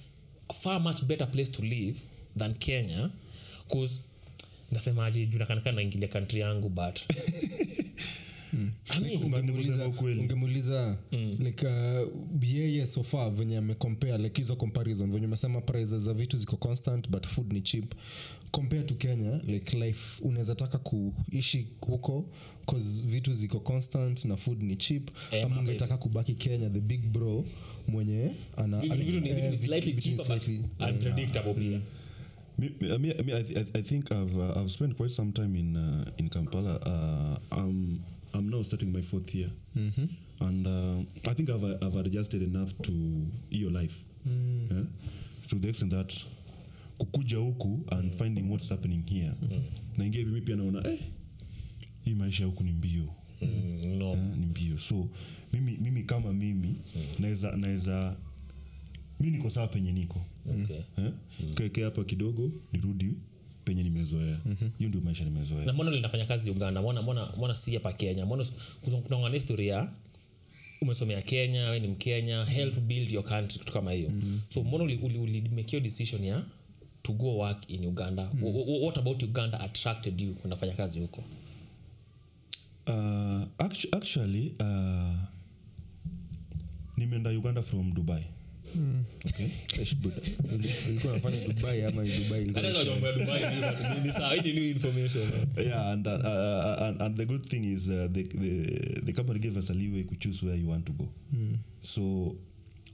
a 0.48 0.52
far 0.52 0.80
much 0.80 1.02
better 1.04 1.30
place 1.30 1.50
to 1.50 1.62
live 1.62 1.98
than 2.36 2.54
kenya 2.54 3.10
bcause 3.70 4.00
nasemaje? 4.72 5.26
Juu 5.26 5.38
nakanika 5.38 5.72
naingilia 5.72 6.08
kantri 6.08 6.40
yangu 6.40 6.68
but 6.68 7.00
ungemuuliza 9.26 9.86
ukweli. 9.88 10.20
like 11.38 11.66
uh, 11.66 12.08
yeye 12.42 12.86
sofa 12.86 13.30
venye 13.30 13.56
amecompare 13.56 14.18
like 14.18 14.42
hizo 14.42 14.56
comparison 14.56 15.12
venye 15.12 15.26
umesema 15.26 15.60
prize 15.60 15.98
za 15.98 16.14
vitu 16.14 16.36
ziko 16.36 16.56
constant 16.56 17.08
but 17.10 17.26
food 17.26 17.52
ni 17.52 17.60
cheap. 17.60 17.94
Compare 18.50 18.82
to 18.82 18.94
kenya 18.94 19.40
like 19.46 19.76
life 19.78 20.22
unaweza 20.24 20.54
taka 20.54 20.78
kuishi 20.78 21.66
huko 21.80 22.24
cause 22.66 23.02
vitu 23.02 23.32
ziko 23.32 23.60
constant 23.60 24.24
na 24.24 24.36
food 24.36 24.62
ni 24.62 24.76
cheap. 24.76 25.10
Eh, 25.30 25.44
ama 25.46 25.60
ungetaka 25.60 25.96
kubaki 25.96 26.34
kenya 26.34 26.70
the 26.70 26.80
big 26.80 27.00
bro 27.06 27.44
mwenye 27.88 28.30
ana 28.56 28.78
vitu- 28.78 28.94
vitu 28.96 29.20
ni- 29.20 29.28
eh, 29.28 29.50
vitu 29.50 29.74
ni 29.74 29.92
vitu- 29.92 30.24
slightly 30.24 30.64
vitu 31.16 31.32
slightly- 32.60 32.98
Me, 32.98 33.14
me, 33.24 33.34
I, 33.38 33.42
th- 33.42 33.68
I 33.74 33.82
think 33.82 34.12
I've 34.12 34.36
uh, 34.36 34.60
I've 34.60 34.70
spent 34.70 34.96
quite 34.96 35.10
some 35.12 35.32
time 35.32 35.56
in 35.56 35.76
uh, 35.76 36.04
in 36.18 36.28
Kampala. 36.28 36.74
Uh, 36.76 37.38
I'm 37.60 38.00
I'm 38.34 38.48
now 38.50 38.62
starting 38.62 38.92
my 38.92 39.02
fourth 39.02 39.34
year, 39.34 39.50
and 40.40 40.66
uh, 40.66 41.30
I 41.30 41.34
think 41.34 41.50
I've 41.50 41.64
I've 41.82 41.96
adjusted 41.96 42.42
enough 42.42 42.72
to 42.82 42.92
your 43.50 43.70
life, 43.72 44.04
yeah? 44.70 44.84
to 45.48 45.54
the 45.56 45.68
extent 45.68 45.90
that 45.92 46.14
kukuja 46.98 47.36
huku 47.38 47.80
and 47.92 48.14
finding 48.14 48.48
what's 48.50 48.68
happening 48.68 49.02
here. 49.06 49.32
Naingia 49.98 50.18
hivi 50.20 50.30
mi 50.32 50.40
pia 50.40 50.56
naona 50.56 50.88
eh, 50.90 50.98
hii 52.04 52.14
maisha 52.14 52.44
huku 52.44 52.64
ni 52.64 52.72
mbio. 52.72 53.08
Mm, 53.42 53.98
no. 53.98 54.06
Yeah, 54.08 54.36
ni 54.38 54.46
mbio. 54.46 54.78
So 54.78 55.08
mimi, 55.52 55.76
mimi 55.80 56.02
kama 56.02 56.32
mimi 56.32 56.76
naweza 57.18 57.56
naweza 57.56 58.16
mi 59.20 59.30
niko 59.30 59.50
sawa 59.50 59.68
penye 59.68 59.92
niko 59.92 60.24
Okay. 60.62 60.80
eh? 60.98 61.12
keke 61.54 61.84
hapa 61.84 62.04
kidogo 62.04 62.52
nirudi 62.72 63.14
penye 63.64 63.82
nimezoea. 63.82 64.38
Hiyo 64.78 64.88
ndio 64.88 65.00
maisha 65.00 65.24
nimezoea. 65.24 65.64
Na 65.64 65.72
mbona 65.72 65.90
linafanya 65.90 66.26
kazi 66.26 66.50
uganda? 66.50 66.80
Mbona 66.80 67.02
mbona 67.02 67.32
mbona 67.36 67.54
si 67.56 67.74
hapa 67.74 67.92
kenya? 67.92 68.26
Mbona 68.26 68.44
kunaongana 69.02 69.34
historia 69.34 69.88
umesomea 70.82 71.22
kenya 71.22 71.68
we 71.70 71.80
ni 71.80 71.88
mkenya 71.88 72.44
help 72.44 72.78
build 72.80 73.10
your 73.10 73.24
country 73.24 73.58
kitu 73.58 73.72
kama 73.72 73.92
hiyo. 73.92 74.10
So 74.48 74.62
mbona 74.64 74.84
uli, 74.84 74.96
uli, 74.96 75.18
uli 75.18 75.40
decision 75.80 76.24
ya 76.24 76.42
to 77.02 77.12
go 77.12 77.36
work 77.36 77.70
in 77.70 77.84
uganda? 77.86 78.30
Mm-hmm. 78.34 78.82
what 78.84 78.98
about 78.98 79.22
uganda 79.22 79.60
attracted 79.60 80.20
you 80.20 80.34
kunafanya 80.34 80.72
kazi 80.72 81.00
huko? 81.00 81.24
Uh, 82.86 82.94
actu- 83.58 83.88
actually 83.96 84.52
uh, 84.60 85.14
nimeenda 86.96 87.30
uganda 87.30 87.62
from 87.62 87.92
dubai? 87.94 88.24
Dubai 91.48 91.84
ama 91.86 92.02
and, 97.02 97.16
the 97.16 97.24
good 97.26 97.44
thing 97.46 97.64
is 97.64 97.88
uh, 97.88 98.08
the, 98.10 98.22
the, 98.22 99.00
the 99.02 99.12
company 99.12 99.38
gave 99.40 99.56
us 99.56 99.70
a 99.70 99.74
leeway 99.74 100.02
to 100.04 100.14
choose 100.16 100.42
where 100.42 100.54
you 100.56 100.68
want 100.68 100.86
to 100.86 100.92
go. 100.92 101.08
So 101.82 102.36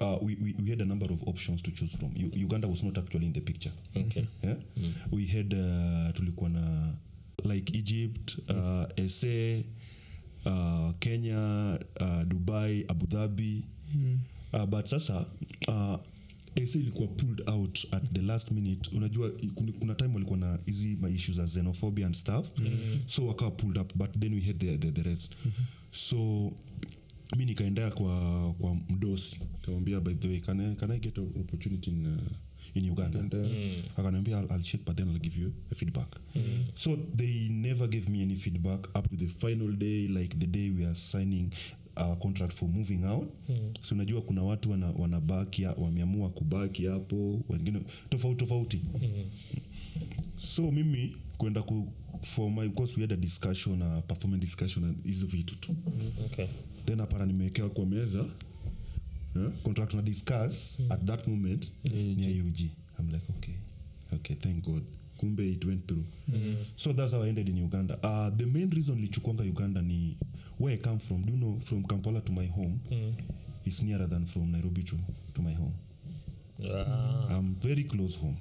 uh, 0.00 0.18
we, 0.22 0.36
we, 0.36 0.54
we 0.62 0.70
had 0.70 0.80
a 0.80 0.84
number 0.84 1.06
of 1.12 1.22
options 1.28 1.62
to 1.62 1.70
choose 1.70 1.92
from. 1.94 2.12
U- 2.14 2.30
uganda 2.34 2.68
was 2.68 2.82
not 2.82 2.98
actually 2.98 3.26
in 3.26 3.32
the 3.32 3.40
picture. 3.40 3.72
Okay. 3.96 4.26
Yeah? 4.42 4.54
we 5.10 5.26
had 5.26 5.52
uh, 5.54 6.12
tulikuwa 6.14 6.50
na 6.50 6.92
like 7.44 7.70
egypt 7.78 8.36
uh, 8.48 8.84
sa 9.06 9.26
uh, 10.46 10.92
kenya 11.00 11.78
uh, 12.00 12.22
dubai 12.24 12.84
abu 12.88 13.06
dhabi 13.06 13.62
uh, 14.56 14.64
but 14.66 14.86
sasa 14.86 15.26
uh, 15.68 15.96
sa 16.66 16.78
ilikuwa 16.78 17.08
pulled 17.08 17.42
out 17.50 17.86
at 17.92 18.12
the 18.12 18.22
last 18.22 18.50
minute. 18.50 18.90
Unajua 18.96 19.30
kuna, 19.54 19.72
kuna 19.72 19.94
time 19.94 20.14
walikuwa 20.14 20.38
na 20.38 20.58
hizi 20.66 20.96
maishu 21.00 21.32
za 21.32 21.46
xenophobia 21.46 22.06
and 22.06 22.14
stuff. 22.14 22.52
So 23.06 23.26
wakawa 23.26 23.50
pulled 23.50 23.78
up 23.78 23.92
but 23.94 24.10
then 24.18 24.34
we 24.34 24.40
had 24.40 24.58
the, 24.58 24.78
the, 24.78 24.90
the 24.90 25.02
rest. 25.02 25.32
So 25.90 26.52
mi 27.36 27.44
nikaendea 27.44 27.90
kwa 27.90 28.54
kwa 28.58 28.74
mdosi. 28.74 29.36
Kamwambia 29.62 30.00
by 30.00 30.14
the 30.14 30.28
way 30.28 30.40
can 30.40 30.60
I, 30.60 30.74
can 30.74 30.90
I 30.90 30.98
get 30.98 31.18
an 31.18 31.30
opportunity 31.40 31.90
in, 31.90 32.06
uh, 32.06 32.18
in 32.74 32.90
uganda? 32.90 33.18
Akaniambia 33.96 34.38
I'll, 34.38 34.52
I'll 34.52 34.62
check 34.62 34.80
but 34.84 34.96
then 34.96 35.08
I'll 35.08 35.18
give 35.20 35.40
you 35.40 35.52
a 35.72 35.74
feedback. 35.74 36.08
So 36.74 36.96
they 37.16 37.48
never 37.50 37.86
gave 37.88 38.08
me 38.08 38.22
any 38.22 38.34
feedback 38.34 38.88
up 38.94 39.08
to 39.10 39.16
the 39.16 39.26
final 39.28 39.72
day 39.72 40.08
like 40.08 40.38
the 40.38 40.46
day 40.46 40.70
we 40.70 40.84
are 40.84 40.94
signing 40.94 41.52
a 41.96 42.16
contract 42.16 42.52
for 42.52 42.68
moving 42.68 43.04
out. 43.04 43.28
So 43.82 43.94
unajua 43.94 44.22
kuna 44.22 44.42
watu 44.42 44.70
wana, 44.70 44.90
wanabaki 44.90 45.64
wameamua 45.64 46.28
kubaki 46.30 46.86
hapo 46.86 47.40
wengine 47.48 47.80
tofauti 48.10 48.38
tofauti. 48.38 48.80
So 50.38 50.70
mimi 50.72 51.16
kwenda 51.38 51.62
ku 51.62 51.92
for 52.22 52.50
my 52.50 52.68
because 52.68 52.96
we 52.96 53.02
had 53.02 53.12
a 53.12 53.16
discussion 53.16 53.82
a 53.82 54.02
performance 54.02 54.40
discussion 54.40 54.84
and 54.84 55.04
hizo 55.04 55.26
vitu 55.26 55.56
tu. 55.56 55.76
Okay. 56.24 56.46
Then 56.86 56.98
hapana 56.98 57.26
nimewekewa 57.26 57.70
kwa 57.70 57.86
meza 57.86 58.18
yeah? 59.36 59.52
contract 59.62 59.94
na 59.94 60.02
discuss 60.02 60.78
at 60.90 61.04
that 61.04 61.26
moment. 61.28 61.70
Ni 61.84 62.26
AUG 62.40 62.60
i'm 62.98 63.10
like 63.12 63.24
okay 63.38 63.54
okay 64.12 64.36
thank 64.36 64.64
god. 64.64 64.82
Kumbe 65.16 65.52
it 65.52 65.64
went 65.64 65.86
through. 65.86 66.04
So 66.76 66.92
that's 66.92 67.12
how 67.12 67.22
i 67.22 67.28
ended 67.28 67.48
in 67.48 67.58
uganda. 67.58 67.98
Uh, 68.02 68.36
the 68.36 68.46
main 68.46 68.70
reason 68.70 69.00
lichukwanga 69.00 69.42
uganda 69.42 69.82
ni 69.82 70.16
where 70.58 70.74
i 70.74 70.78
come 70.78 70.98
from 70.98 71.22
do 71.22 71.32
you 71.32 71.38
know 71.38 71.60
from 71.60 71.84
kampala 71.84 72.20
to 72.20 72.32
my 72.32 72.46
home 72.46 72.80
is 73.64 73.82
nearer 73.82 74.06
than 74.08 74.26
from 74.26 74.52
nairobi 74.52 74.82
to, 74.82 74.96
to 75.34 75.42
my 75.42 75.52
home. 75.52 75.74
Ah. 76.64 77.36
i'm 77.36 77.54
very 77.62 77.84
close 77.84 78.16
home. 78.16 78.36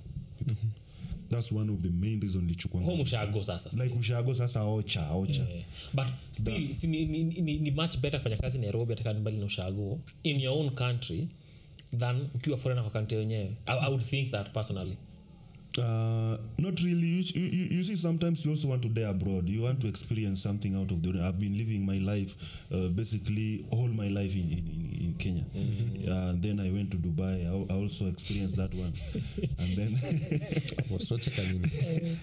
That's 1.29 1.51
one 1.51 1.69
of 1.69 1.81
the 1.81 1.89
main 1.89 2.19
reason 2.19 2.47
lichukwanga 2.47 2.93
ushago 3.03 3.43
sasa 3.43 3.83
like 3.83 3.95
ushago 3.95 4.35
sasa 4.35 4.59
ocha 4.63 5.09
ocha. 5.11 5.43
Yeah. 5.49 5.63
but 5.93 6.07
still 6.31 6.73
si, 6.73 6.87
ni, 6.87 7.05
ni, 7.05 7.23
ni, 7.23 7.59
ni 7.59 7.71
much 7.71 7.97
better 7.97 8.19
kufanya 8.19 8.37
kazi 8.37 8.57
nairobi 8.59 8.95
mbali 9.19 9.37
na 9.37 9.45
ushago. 9.45 9.99
In 10.23 10.39
your 10.39 10.57
own 10.59 10.69
country 10.69 11.27
than 11.97 12.29
ukiwa 12.35 12.57
foreigner 12.57 12.83
kwa 12.83 12.91
country 12.91 13.17
yenyewe. 13.17 13.55
I, 13.65 13.77
i 13.77 13.89
would 13.89 14.03
think 14.03 14.31
that 14.31 14.53
personally 14.53 14.97
Uh, 15.77 16.37
not 16.57 16.79
really. 16.81 17.07
You, 17.07 17.23
you, 17.41 17.67
you- 17.77 17.83
see, 17.83 17.95
sometimes 17.97 18.45
you 18.45 18.51
also 18.51 18.69
want 18.69 18.81
to 18.83 18.87
day 18.89 19.03
abroad. 19.03 19.49
You 19.49 19.63
want 19.63 19.81
to 19.81 19.87
experience 19.87 20.41
something 20.41 20.73
out 20.75 20.89
of 20.91 21.01
the. 21.01 21.09
I've 21.21 21.37
been 21.39 21.57
living 21.57 21.85
my 21.85 21.97
life, 21.97 22.35
uh, 22.73 22.87
basically 22.87 23.65
all 23.71 23.87
my 23.89 24.07
life 24.07 24.33
in, 24.33 24.49
in, 24.51 24.63
in, 24.75 24.97
in 25.05 25.15
Kenya. 25.19 25.43
Uh, 26.09 26.33
then 26.37 26.59
I 26.61 26.71
went 26.71 26.91
to 26.91 26.97
Dubai. 26.97 27.45
I, 27.45 27.73
I 27.73 27.77
also 27.77 28.07
experienced 28.07 28.55
that 28.55 28.73
one. 28.73 28.93
and 29.59 29.75
then 29.75 29.99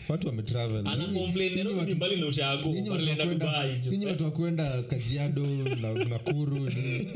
watu 0.08 0.26
wametravel 0.26 0.78
ana 0.88 0.96
Nyinyi- 0.96 1.18
complain 1.18 1.50
nyinyi 1.50 1.64
nairobi 1.64 1.74
ni 1.74 1.80
watu- 1.80 1.96
mbali 1.96 2.20
na 2.20 2.26
ushago 2.26 2.68
nyinyi 2.68 2.90
watu 2.90 2.92
walienda 2.92 3.24
wa 3.24 3.30
kwenda- 3.30 3.46
dubai 3.46 3.78
jo. 3.78 3.90
nyinyi 3.90 4.06
watu 4.06 4.24
wa 4.24 4.30
kwenda 4.30 4.82
kajiado 4.82 5.46
na 5.82 6.04
nakuru 6.04 6.66
eh. 6.68 7.06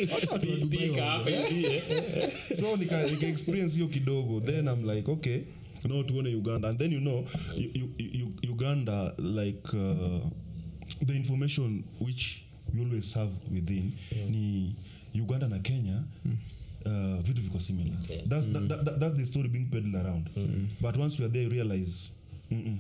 so 2.61 2.76
nika, 2.76 3.02
nika 3.07 3.26
hiyo 3.75 3.88
kidogo 3.88 4.40
then 4.40 4.66
i'm 4.69 4.90
like 4.90 5.11
okay 5.11 5.40
no 5.88 6.02
tuone 6.02 6.31
uganda. 6.31 6.69
And 6.69 6.78
then 6.78 6.93
you 6.93 7.00
know 7.00 7.25
you, 7.55 7.71
you, 7.75 7.88
you, 7.99 8.33
uganda 8.43 9.14
like 9.19 9.69
uh, 9.75 10.21
the 11.02 11.14
information 11.14 11.85
which 11.99 12.43
we 12.75 12.81
always 12.81 13.14
have 13.14 13.31
within 13.50 13.93
ni 14.31 14.75
uganda 15.14 15.49
na 15.49 15.59
kenya 15.59 16.02
uh, 16.87 17.23
vitu 17.23 17.43
viko 17.43 17.61
similar. 17.61 17.97
Yeah. 18.09 18.23
that's, 18.26 18.47
that, 18.47 18.69
that, 18.69 18.85
that, 18.85 19.00
that's 19.00 19.16
the 19.16 19.26
story 19.26 19.49
being 19.49 19.69
peddled 19.71 19.95
around. 19.95 20.28
But 20.81 20.97
once 20.97 21.19
we 21.19 21.25
are 21.25 21.28
there 21.33 21.43
you 21.43 21.50
realize 21.50 22.12
mm-mm, 22.50 22.78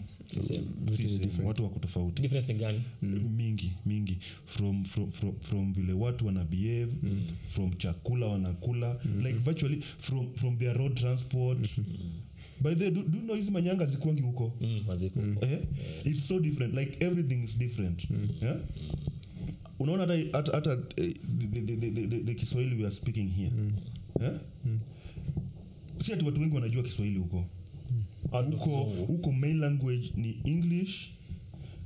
watu 1.44 1.62
wako 1.64 1.78
tofauti. 1.78 2.28
Gani? 2.58 2.82
Mingi 3.02 3.72
mingi. 3.86 4.18
From, 4.46 4.84
from, 4.84 5.10
from, 5.12 5.40
from 5.40 5.72
vile 5.74 5.92
watu 5.92 6.26
wana 6.26 6.44
behave 6.44 6.92
from 7.44 7.72
chakula 7.72 8.26
wanakula. 8.26 8.96
Like 9.22 9.38
virtually 9.38 9.80
from, 9.80 10.34
from 10.34 10.58
their 10.58 10.74
road 10.78 10.94
transport 10.96 11.58
by 12.60 12.74
the 12.74 12.90
do, 12.90 13.02
do 13.02 13.18
you 13.18 13.24
know 13.24 13.36
hizi 13.36 13.50
manyanga 13.50 13.86
zikuangi 13.86 14.22
huko? 14.22 14.52
Mm, 14.60 15.36
eh? 15.42 15.58
it's 16.04 16.28
so 16.28 16.40
different. 16.40 16.74
Like 16.74 16.96
everything 17.04 17.44
is 17.44 17.58
different. 17.58 18.06
Yeah? 18.42 18.56
unaona 19.78 20.06
hata- 20.32 20.52
hata 20.52 20.70
eh, 20.96 21.14
the, 21.52 21.60
the, 21.60 21.76
the, 21.76 21.90
the, 22.06 22.18
the, 22.18 22.34
kiswahili 22.34 22.76
we 22.76 22.82
are 22.84 22.94
speaking 22.94 23.28
here. 23.30 23.50
Yeah? 24.20 24.40
si 25.98 26.12
ati 26.12 26.24
watu 26.24 26.40
wengi 26.40 26.54
wanajua 26.54 26.82
kiswahili 26.82 27.18
huko. 27.18 27.44
Huko 28.30 28.82
huko 29.06 29.32
main 29.32 29.58
language 29.60 30.12
ni 30.16 30.40
english 30.44 31.10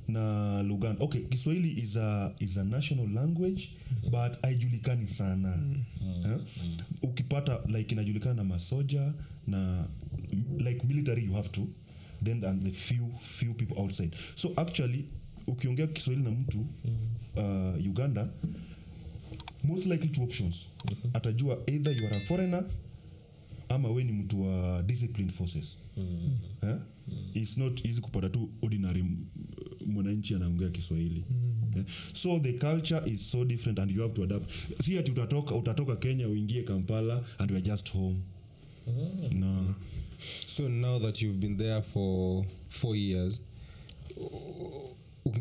na 0.09 0.63
luganda 0.63 1.05
okay 1.05 1.21
kiswahili 1.21 1.71
is 1.83 1.97
a, 1.97 2.33
is 2.39 2.57
a 2.59 2.65
national 2.65 3.09
language 3.13 3.69
but 4.11 4.43
haijulikani 4.43 5.07
sana. 5.07 5.59
Eh? 6.25 6.39
ukipata 7.03 7.61
like 7.67 7.95
inajulikana 7.95 8.35
na 8.35 8.45
masoja 8.45 9.13
na 9.51 9.87
like 10.59 10.87
military 10.87 11.25
you 11.25 11.33
have 11.33 11.49
to 11.49 11.67
then 12.25 12.45
and 12.45 12.63
the 12.63 12.71
few 12.71 13.07
few 13.23 13.55
people 13.55 13.83
outside. 13.83 14.17
So 14.35 14.53
actually 14.57 15.05
ukiongea 15.47 15.87
kiswahili 15.87 16.25
na 16.25 16.31
mtu 16.31 16.67
uh, 17.37 17.87
uganda 17.87 18.29
most 19.65 19.87
likely 19.87 20.09
two 20.09 20.23
options. 20.23 20.69
Atajua 21.13 21.59
either 21.67 21.93
you 21.97 22.07
are 22.07 22.17
a 22.17 22.21
foreigner 22.21 22.65
ama 23.69 23.89
we 23.91 24.05
ni 24.05 24.13
mtu 24.13 24.43
wa 24.43 24.83
disciplined 24.83 25.33
forces. 25.33 25.77
Eh? 26.63 26.77
its 27.35 27.57
not 27.59 27.85
easy 27.87 28.01
kupata 28.01 28.29
tu 28.29 28.51
ordinary 28.63 29.05
mwananchi 29.87 30.35
anaongea 30.35 30.69
kiswahili. 30.69 31.25
Eh? 31.77 31.85
so 32.13 32.39
the 32.41 32.53
culture 32.53 33.03
is 33.11 33.31
so 33.31 33.45
different 33.45 33.79
and 33.79 33.91
you 33.91 34.03
have 34.03 34.15
to 34.15 34.23
adapt. 34.25 34.51
Si 34.85 34.99
ati 34.99 35.11
utatoka, 35.11 35.55
utatoka 35.55 35.97
kenya 35.97 36.29
uingie 36.29 36.63
kampala 36.63 37.25
and 37.39 37.51
weare 37.51 37.67
just 37.67 37.91
home 37.93 38.17
no. 39.33 39.75
So 40.47 40.69
now 40.69 40.99
that 40.99 41.23
you've 41.23 41.39
been 41.41 41.57
there 41.57 41.83
for 41.83 42.45
four 42.69 42.97
years 42.97 43.43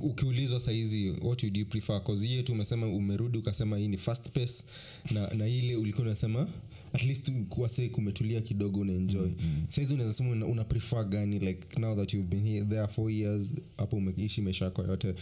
ukiulizwa 0.01 0.59
sahizi 0.59 1.09
what 1.09 1.43
would 1.43 1.57
you 1.57 1.65
prefer? 1.65 2.03
Cause 2.03 2.27
hiye 2.27 2.43
tu 2.43 2.51
umesema 2.51 2.87
umerudi 2.87 3.37
ukasema 3.37 3.77
hii 3.77 3.87
ni 3.87 3.97
fast 3.97 4.29
pace 4.29 4.63
na, 5.11 5.27
na 5.33 5.47
ile 5.47 5.75
ulikuwa 5.75 6.07
unasema 6.07 6.47
at 6.93 7.03
least 7.03 7.31
kuwase 7.49 7.89
kumetulia 7.89 8.41
kidogo 8.41 8.79
unaenjoy. 8.79 9.27
Mm-hmm. 9.27 9.65
saizi 9.69 9.93
unaweza 9.93 10.13
sema 10.15 10.29
una, 10.31 10.45
una 10.45 10.63
prefer 10.63 11.05
gani 11.05 11.39
like 11.39 11.79
now 11.79 11.95
that 11.95 12.13
you've 12.13 12.29
been 12.29 12.47
here 12.47 12.65
there 12.65 12.87
four 12.87 13.11
years 13.11 13.53
hapo 13.77 13.95
umeishi 13.97 14.41
maisha 14.41 14.65
yako 14.65 14.83
yote. 14.83 15.13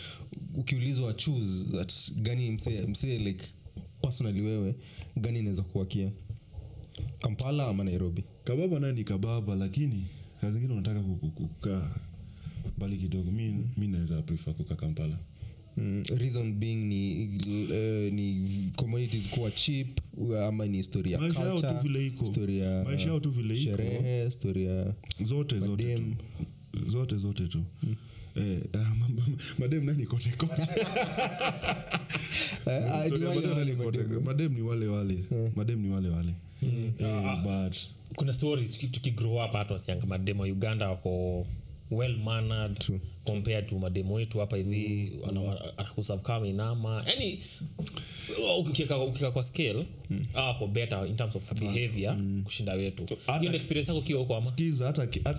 Ukiulizwa 0.56 1.14
choose 1.14 1.64
that 1.72 1.94
gani 2.22 2.52
msee 2.52 2.82
mse, 2.82 3.18
like 3.18 3.46
personally 4.02 4.42
wewe 4.42 4.76
gani 5.18 5.40
inaweza 5.40 5.62
kuwakia 5.62 6.12
kampala 7.22 7.68
ama 7.68 7.84
nairobi 7.84 8.24
kababa 8.44 8.80
naye 8.80 8.94
ni 8.94 9.04
kababa 9.04 9.56
lakini 9.56 10.06
saa 10.42 10.52
zingine 10.52 10.74
unataka 10.74 11.00
ku- 11.00 11.16
ku- 11.16 11.48
kukaa 11.48 11.92
mbali 12.78 12.98
kidogo 12.98 13.32
mi, 13.32 13.56
mi 13.78 13.88
naweza 13.88 14.22
prefer 14.22 14.54
kukaa 14.54 14.76
kampala 14.76 15.18
Mm, 15.80 16.04
reason 16.18 16.54
being 16.54 16.76
ni, 16.76 17.26
uh, 17.46 18.14
ni 18.14 18.72
communities 18.76 19.28
kuwa 19.30 19.52
cheap 19.52 19.88
ama 20.48 20.66
ni 20.68 20.84
story 20.84 21.12
ya 21.12 21.20
Maisha 21.20 21.40
yao 21.40 21.60
tu 21.62 21.76
vile 21.84 22.06
iko. 22.08 22.26
story 22.26 22.60
ya 22.60 22.84
Maisha 22.84 23.08
yao 23.08 23.20
tu 23.20 23.32
vile 23.32 23.54
iko. 23.62 23.64
sherehe 23.78 24.32
story 24.32 24.66
ya 24.66 24.94
zote 25.24 25.60
zote 25.60 25.96
tu. 25.96 26.04
Zote 26.88 27.16
zote 27.16 27.48
tu 27.48 27.64
mm. 27.84 27.96
ah, 28.74 28.78
ma- 28.78 29.10
ma- 29.10 29.38
madem 29.60 29.86
nani 29.86 30.06
kote 30.06 30.30
kote 30.30 30.62
Eh, 32.68 32.92
ah, 32.94 33.06
ni 33.08 33.24
wale 33.26 33.36
madem 33.36 33.58
nani 33.58 33.76
kote. 33.76 33.98
madem. 33.98 34.24
madem 34.24 34.54
ni 34.54 34.62
wale 34.62 34.88
wale 34.88 35.24
madem 35.56 35.80
ni 35.82 35.90
wale 35.90 36.10
wale 36.10 36.34
Eh, 36.62 37.42
but 37.44 37.78
kuna 38.16 38.34
story 38.34 38.68
tuki- 38.68 38.88
up 39.46 39.52
hata 39.52 39.74
wasianga 39.74 40.06
mademo 40.06 40.44
uganda 40.44 40.90
wako 40.90 41.46
well 41.92 42.18
mannered 42.18 42.80
True. 42.80 43.00
compared 43.24 43.68
to 43.68 43.80
mademo 43.80 44.14
wetu 44.14 44.40
hapa 44.40 44.58
hivi 44.58 45.12
kama 46.24 46.48
inama. 46.48 47.04
Yani 47.08 47.40
ukiweka 48.60 48.98
ukiweka 48.98 49.32
kwa 49.32 49.44
scale 49.44 49.86
mm. 50.10 50.26
wako 50.34 50.68
better 50.68 51.08
in 51.08 51.16
terms 51.16 51.36
of 51.36 51.54
behavior 51.60 52.18
kushinda 52.44 52.74
wetu. 52.74 53.06
Hiyo 53.06 53.38
ndio 53.50 53.54
experience 53.56 53.92
yako 53.92 54.00
ukiwa 54.04 54.20
huko 54.20 54.36
ama? 54.36 54.52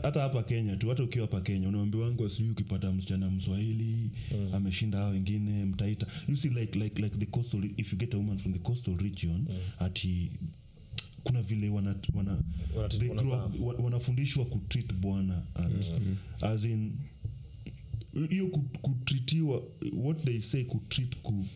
Hata 0.02 0.20
hapa 0.20 0.42
kenya 0.42 0.76
tu 0.76 0.88
hata 0.88 1.02
ukiwa 1.02 1.26
hapa 1.26 1.40
kenya 1.40 1.68
unaambiwangwa 1.68 2.28
sijui 2.30 2.50
ukipata 2.50 2.92
msichana 2.92 3.30
mswahili 3.30 4.10
ameshinda 4.54 4.98
hao 4.98 5.10
wengine 5.10 5.64
mtaita. 5.64 6.06
You 6.28 6.36
see 6.36 6.48
like, 6.48 6.78
like, 6.78 7.02
like 7.02 7.16
the 7.18 7.26
coastal 7.26 7.64
if 7.76 7.92
you 7.92 7.98
get 7.98 8.14
a 8.14 8.16
woman 8.16 8.38
from 8.38 8.52
the 8.52 8.58
coastal 8.58 8.96
region 8.96 9.46
ati 9.78 10.30
kuna 11.24 11.42
vile 11.42 11.68
wana, 11.68 11.94
wana, 12.14 12.42
they 12.98 13.08
grow 13.08 13.46
up- 13.46 13.80
wanafundishwa 13.80 14.44
kutreat 14.44 14.92
bwana 14.94 15.42
and 15.54 15.84
as 16.40 16.64
in 16.64 16.92
hiyo 18.30 18.46
ku- 18.46 18.62
kutritiwa 18.82 19.62
what 19.92 20.24
they 20.24 20.40
say 20.40 20.64
kutreat 20.64 21.16
ku, 21.22 21.46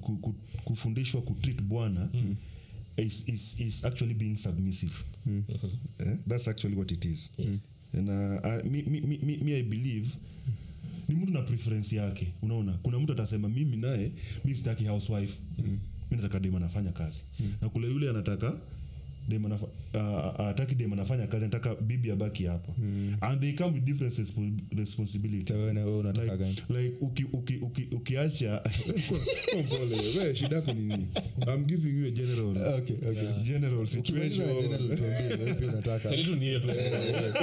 ku, 0.00 0.16
ku, 0.16 0.34
kufundishwa 0.64 1.22
kutreat 1.22 1.62
bwana 1.62 2.08
is, 2.96 3.22
is, 3.28 3.60
is 3.60 3.84
actually 3.84 4.14
being 4.14 4.36
submissive. 4.36 4.92
Eh? 5.98 6.16
that's 6.26 6.48
actually 6.48 6.76
what 6.76 6.90
it 6.90 7.04
is. 7.04 7.30
Yes. 7.38 7.68
and 7.92 8.08
uh, 8.08 8.40
I, 8.48 8.62
mi, 8.62 8.82
mi, 8.82 9.00
mi, 9.00 9.18
mi, 9.22 9.36
mi 9.36 9.52
i 9.54 9.62
believe 9.62 10.08
ni 11.08 11.14
mtu 11.14 11.32
na 11.32 11.42
preference 11.42 11.96
yake. 11.96 12.32
Unaona 12.42 12.72
kuna 12.72 12.98
mtu 13.00 13.12
atasema 13.12 13.48
mimi 13.48 13.76
naye 13.76 14.12
mi 14.44 14.54
sitaki 14.54 14.84
housewife. 14.84 15.38
Mm. 15.58 15.78
mi 16.10 16.16
nataka 16.16 16.40
dem 16.40 16.54
anafanya 16.56 16.92
kazi. 16.92 17.20
Mm. 17.40 17.52
na 17.60 17.68
kule 17.68 17.86
yule 17.88 18.10
anataka 18.10 18.52
uh, 18.52 18.58
ataki 20.48 20.74
dem 20.74 20.92
anafanya 20.92 21.26
kazi 21.26 21.44
nataka 21.44 21.74
bibi 21.74 22.10
abaki 22.10 22.44
hapa 22.44 22.72
mm. 22.78 23.16
and 23.20 23.40
they 23.40 23.52
come 23.52 23.74
with 23.74 23.84
different 23.84 24.14
respo- 24.18 24.58
responsibilities. 24.76 25.56
Wewe 25.56 25.72
na 25.72 25.84
wewe 25.84 25.98
unataka 25.98 26.36
gani? 26.36 26.50
like, 26.68 26.82
like 26.82 26.96
uki, 27.00 27.24
uki, 27.32 27.56
uki, 27.56 27.82
ukiacha 27.92 28.62
shida 30.34 30.56
yako 30.56 30.72
ni 30.72 30.80
nini? 30.80 31.06
I'm 31.46 31.64
giving 31.64 31.98
you 32.00 32.06
a 32.06 32.10
general. 32.10 32.74
Okay 32.74 32.96
okay. 33.08 33.42
General 33.44 33.86
Ukimaliza 33.98 34.46
na 34.46 34.54
general 34.54 34.88
situation 34.88 34.98
tuambie, 34.98 35.44
wewe 35.44 35.54
pia 35.54 35.68
unataka. 35.72 36.08
Swali 36.08 36.24
tu. 36.24 36.36
Ni 36.36 36.44
hiyo 36.44 36.60
tu 36.60 36.68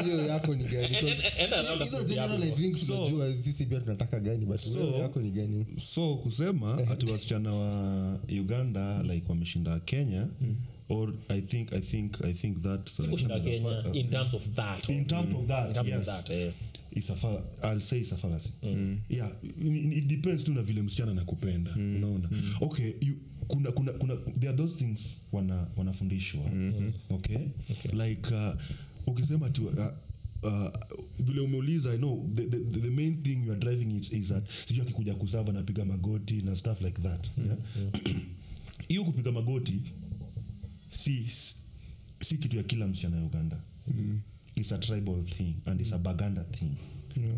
hiyo 0.05 0.25
yako 0.27 0.55
ni 0.55 0.63
gani? 0.63 0.95
And- 0.97 1.07
and- 1.09 1.41
and 1.43 1.53
around 1.53 1.83
hizo 1.83 2.03
the 2.03 2.13
general 2.13 2.43
i 2.43 2.51
think 2.51 2.75
tunajua 2.87 3.35
sisi 3.35 3.65
pia 3.65 3.79
tunataka 3.79 4.19
gani 4.19 4.45
but 4.45 4.57
So- 4.57 4.97
yako 4.99 5.19
ni 5.21 5.31
gani? 5.31 5.65
so 5.93 6.15
kusema 6.15 6.81
hati 6.87 7.05
wasichana 7.05 7.53
wa 7.53 8.19
uganda 8.41 9.03
like 9.03 9.25
wameshinda 9.29 9.79
kenya 9.79 10.27
or 10.89 11.13
i 11.29 11.41
think 11.41 11.73
i 11.73 11.81
think 11.81 12.25
i 12.25 12.33
think 12.33 12.61
that 12.61 12.91
kushinda 13.09 13.39
kenya 13.39 13.83
in 13.93 14.09
terms 14.09 14.33
of 14.33 14.43
that. 14.55 14.89
In 14.89 15.05
terms 15.05 15.35
of 15.35 15.47
that 15.47 15.67
in 15.67 15.73
terms 15.73 15.89
yes. 15.89 15.99
of 15.99 16.05
that 16.05 16.53
is 16.91 17.09
a 17.09 17.15
fa- 17.15 17.43
I'll 17.63 17.81
say 17.81 17.99
is 17.99 18.11
a 18.11 18.15
fallacy. 18.17 18.51
Yeah, 19.09 19.29
it, 19.43 20.07
depends 20.07 20.43
tu 20.43 20.53
na 20.53 20.61
vile 20.61 20.81
msichana 20.81 21.13
nakupenda 21.13 21.71
unaona? 21.75 22.29
Okay 22.61 22.93
you, 23.01 23.15
kuna, 23.47 23.71
kuna, 23.71 23.91
kuna 23.93 24.15
there 24.15 24.49
are 24.49 24.57
those 24.57 24.75
things 24.77 25.17
wana 25.31 25.67
wanafundishwa. 25.77 26.41
Okay? 27.09 27.37
like 27.93 28.33
uh, 28.33 28.55
ukisema 29.07 29.49
tu 29.49 29.65
uh, 29.65 29.85
uh, 30.43 30.69
vile 31.19 31.41
umeuliza 31.41 31.93
i 31.93 31.97
know 31.97 32.29
the, 32.33 32.41
the, 32.47 32.79
the 32.79 32.89
main 32.89 33.23
thing 33.23 33.43
you 33.45 33.51
are 33.51 33.59
driving 33.59 33.95
it 33.97 34.11
is 34.13 34.27
that 34.27 34.43
sijui 34.65 34.81
akikuja 34.81 35.13
kusava 35.15 35.51
napiga 35.53 35.85
magoti 35.85 36.41
na 36.41 36.55
stuff 36.55 36.81
like 36.81 37.01
that 37.01 37.27
yeah? 37.45 37.57
hiyo 38.87 39.03
kupiga 39.05 39.31
magoti 39.31 39.73
si, 40.95 41.27
si, 42.21 42.37
kitu 42.37 42.57
ya 42.57 42.63
kila 42.63 42.87
msichana 42.87 43.17
ya 43.17 43.23
uganda. 43.23 43.57
Mm. 43.87 44.19
it's 44.55 44.71
a 44.71 44.77
tribal 44.77 45.23
thing 45.23 45.55
and 45.65 45.81
it's 45.81 45.91
a 45.93 45.97
baganda 45.97 46.43
thing. 46.43 46.77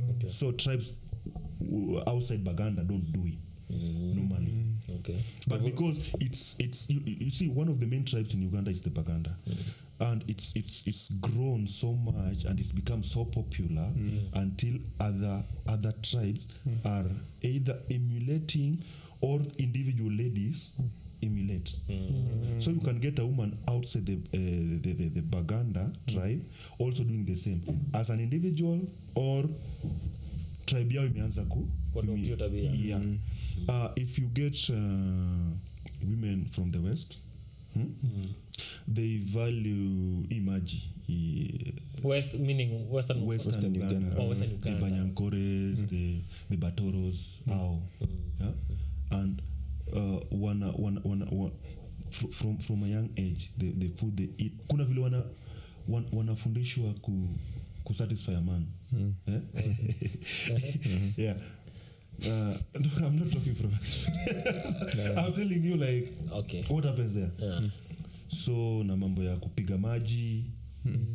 Okay. 0.09 0.29
so 0.29 0.51
tribes 0.51 0.93
outside 2.07 2.43
baganda 2.43 2.83
don't 2.83 3.11
do 3.11 3.25
it 3.27 3.37
normally. 3.69 4.53
Okay. 4.99 5.19
But 5.47 5.63
because 5.63 5.99
it's 6.19 6.55
it's 6.59 6.89
you, 6.89 7.01
you 7.05 7.31
see 7.31 7.49
one 7.49 7.67
of 7.69 7.79
the 7.79 7.85
main 7.85 8.05
tribes 8.05 8.33
in 8.33 8.41
uganda 8.41 8.71
is 8.71 8.81
the 8.81 8.89
baganda. 8.89 9.35
And 9.99 10.23
it's 10.27 10.53
it's 10.55 10.83
it's 10.85 11.09
grown 11.19 11.67
so 11.67 11.93
much 11.93 12.45
and 12.45 12.59
it's 12.59 12.71
become 12.71 13.03
so 13.03 13.25
popular 13.25 13.89
until 14.33 14.77
other 14.99 15.43
other 15.67 15.93
tribes 16.03 16.47
are 16.85 17.05
either 17.41 17.79
emulating 17.89 18.83
or 19.21 19.41
individual 19.57 20.11
ladies 20.11 20.71
emulate. 21.23 21.75
So 22.59 22.71
you 22.71 22.79
can 22.81 22.99
get 22.99 23.19
a 23.19 23.25
woman 23.25 23.57
outside 23.67 24.05
the, 24.05 24.13
uh, 24.15 24.81
the, 24.81 24.93
the, 24.93 25.09
the 25.09 25.21
baganda 25.21 25.91
tribe 26.11 26.43
also 26.77 27.03
doing 27.03 27.25
the 27.25 27.35
same. 27.35 27.61
As 27.93 28.09
an 28.09 28.19
individual 28.19 28.81
or 29.15 29.45
tribe 30.67 30.91
yao 30.91 31.05
imeanza 31.05 31.43
ku 31.49 31.67
yeah. 32.53 32.99
uh, 33.69 33.89
if 33.95 34.19
you 34.19 34.27
get 34.27 34.69
uh, 34.69 34.75
women 36.03 36.45
from 36.51 36.71
the 36.71 36.79
west 36.79 37.17
hmm? 37.73 37.87
they 38.87 39.17
value 39.17 40.23
imaji 40.29 40.81
west 42.03 42.33
meaning 42.33 42.89
western 42.91 43.25
western, 43.25 43.53
Western 43.53 43.75
uganda, 43.75 43.95
Uganda. 43.95 44.21
Oh, 44.21 44.27
Western 44.29 44.59
the 44.61 44.69
banyankores 44.69 44.81
banyankores 44.81 45.87
the, 45.89 46.21
the 46.49 46.57
batoros 46.57 47.39
ao. 47.49 47.79
Yeah? 48.39 48.51
and 49.11 49.41
uh, 49.93 50.21
wana, 50.31 50.71
wana, 50.71 51.01
wana, 51.03 51.25
wana, 51.25 51.51
from, 52.31 52.57
from 52.57 52.83
a 52.83 52.87
young 52.87 53.09
age 53.17 53.51
the, 53.57 53.71
the 53.71 53.89
food 53.89 54.17
they 54.17 54.29
eat. 54.37 54.53
Kuna 54.67 54.83
vile 54.83 55.01
wana, 55.01 55.23
wan, 55.87 56.05
wanafundishwa 56.13 56.93
ku, 57.01 57.29
kusatisfy 57.83 58.35
a 58.35 58.41
man. 58.41 58.67
Eh? 59.27 59.39
yeah. 61.17 61.35
Uh, 62.19 62.57
no, 62.79 62.89
i'm 63.05 63.19
not 63.19 63.31
talking 63.31 63.53
from 63.53 63.71
experience. 63.75 65.17
I'm 65.17 65.33
telling 65.33 65.63
you 65.63 65.75
like 65.75 66.11
okay. 66.33 66.63
what 66.67 66.83
happens 66.85 67.13
there. 67.13 67.31
Yeah. 67.37 67.59
so 68.27 68.83
na 68.83 68.95
mambo 68.97 69.23
ya 69.23 69.35
kupiga 69.35 69.77
maji. 69.77 70.43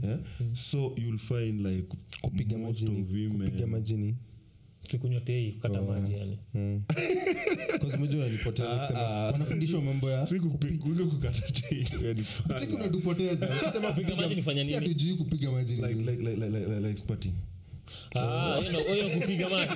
Yeah? 0.02 0.18
so 0.54 0.94
you'll 0.96 1.18
find 1.18 1.60
like 1.66 1.88
kupiga 2.22 2.58
most 2.58 2.82
majini. 2.82 3.00
of 3.00 3.10
women 3.10 3.50
kupiga 3.50 3.66
majini 3.66 4.14
tukunywa 4.92 5.20
tei 5.20 5.52
kukata 5.52 5.82
maji 5.82 6.12
yani 6.12 6.38
wanafundishwa 9.32 9.80
mambo 9.82 10.10
ya 10.10 10.26
Si 10.26 10.34
kupi- 10.40 10.78
kupiga 10.78 11.04
kukata 11.04 11.40
tei, 11.52 11.84
yani 12.04 12.22
fine. 12.22 12.58
cheki 12.58 12.74
unatupoteza 12.74 13.48
ukisema 13.62 13.92
Kupiga 13.92 14.16
maji 14.16 15.82
Ah, 18.14 18.60
kupiga 19.20 19.48
maji. 19.48 19.72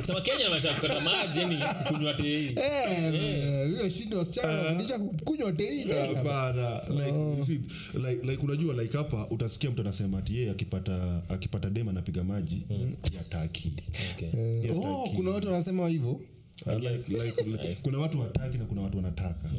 Kusema 0.00 0.20
kenya 0.20 0.46
kukata 0.74 1.00
maji 1.00 1.38
yani 1.38 1.58
kunywa 1.88 2.14
tei. 2.14 2.46
Eh, 2.56 3.90
shindo 3.90 4.24
kunywa 5.24 5.52
unajua 8.46 8.82
like 8.82 8.96
hapa 8.96 9.26
utasikia 9.30 9.70
mtu 9.70 9.80
anasema 9.80 10.18
ati 10.18 10.36
yeye 10.36 10.50
akipata 10.50 11.22
akipata 11.28 11.70
dem 11.70 11.88
anapiga 11.88 12.24
maji 12.24 12.62
okay. 14.14 14.40
Eh, 14.40 14.78
oh, 14.78 15.08
kuna 15.14 15.30
watu 15.30 15.46
wanasema 15.46 15.88
hivyo. 15.88 16.20
Uh, 16.66 16.72
like, 16.74 17.12
like, 17.24 17.42
like, 17.44 17.78
kuna 17.82 17.98
watu 17.98 18.20
wataki 18.20 18.58
na 18.58 18.64
kuna 18.64 18.82
watu 18.82 18.96
wanataka. 18.96 19.50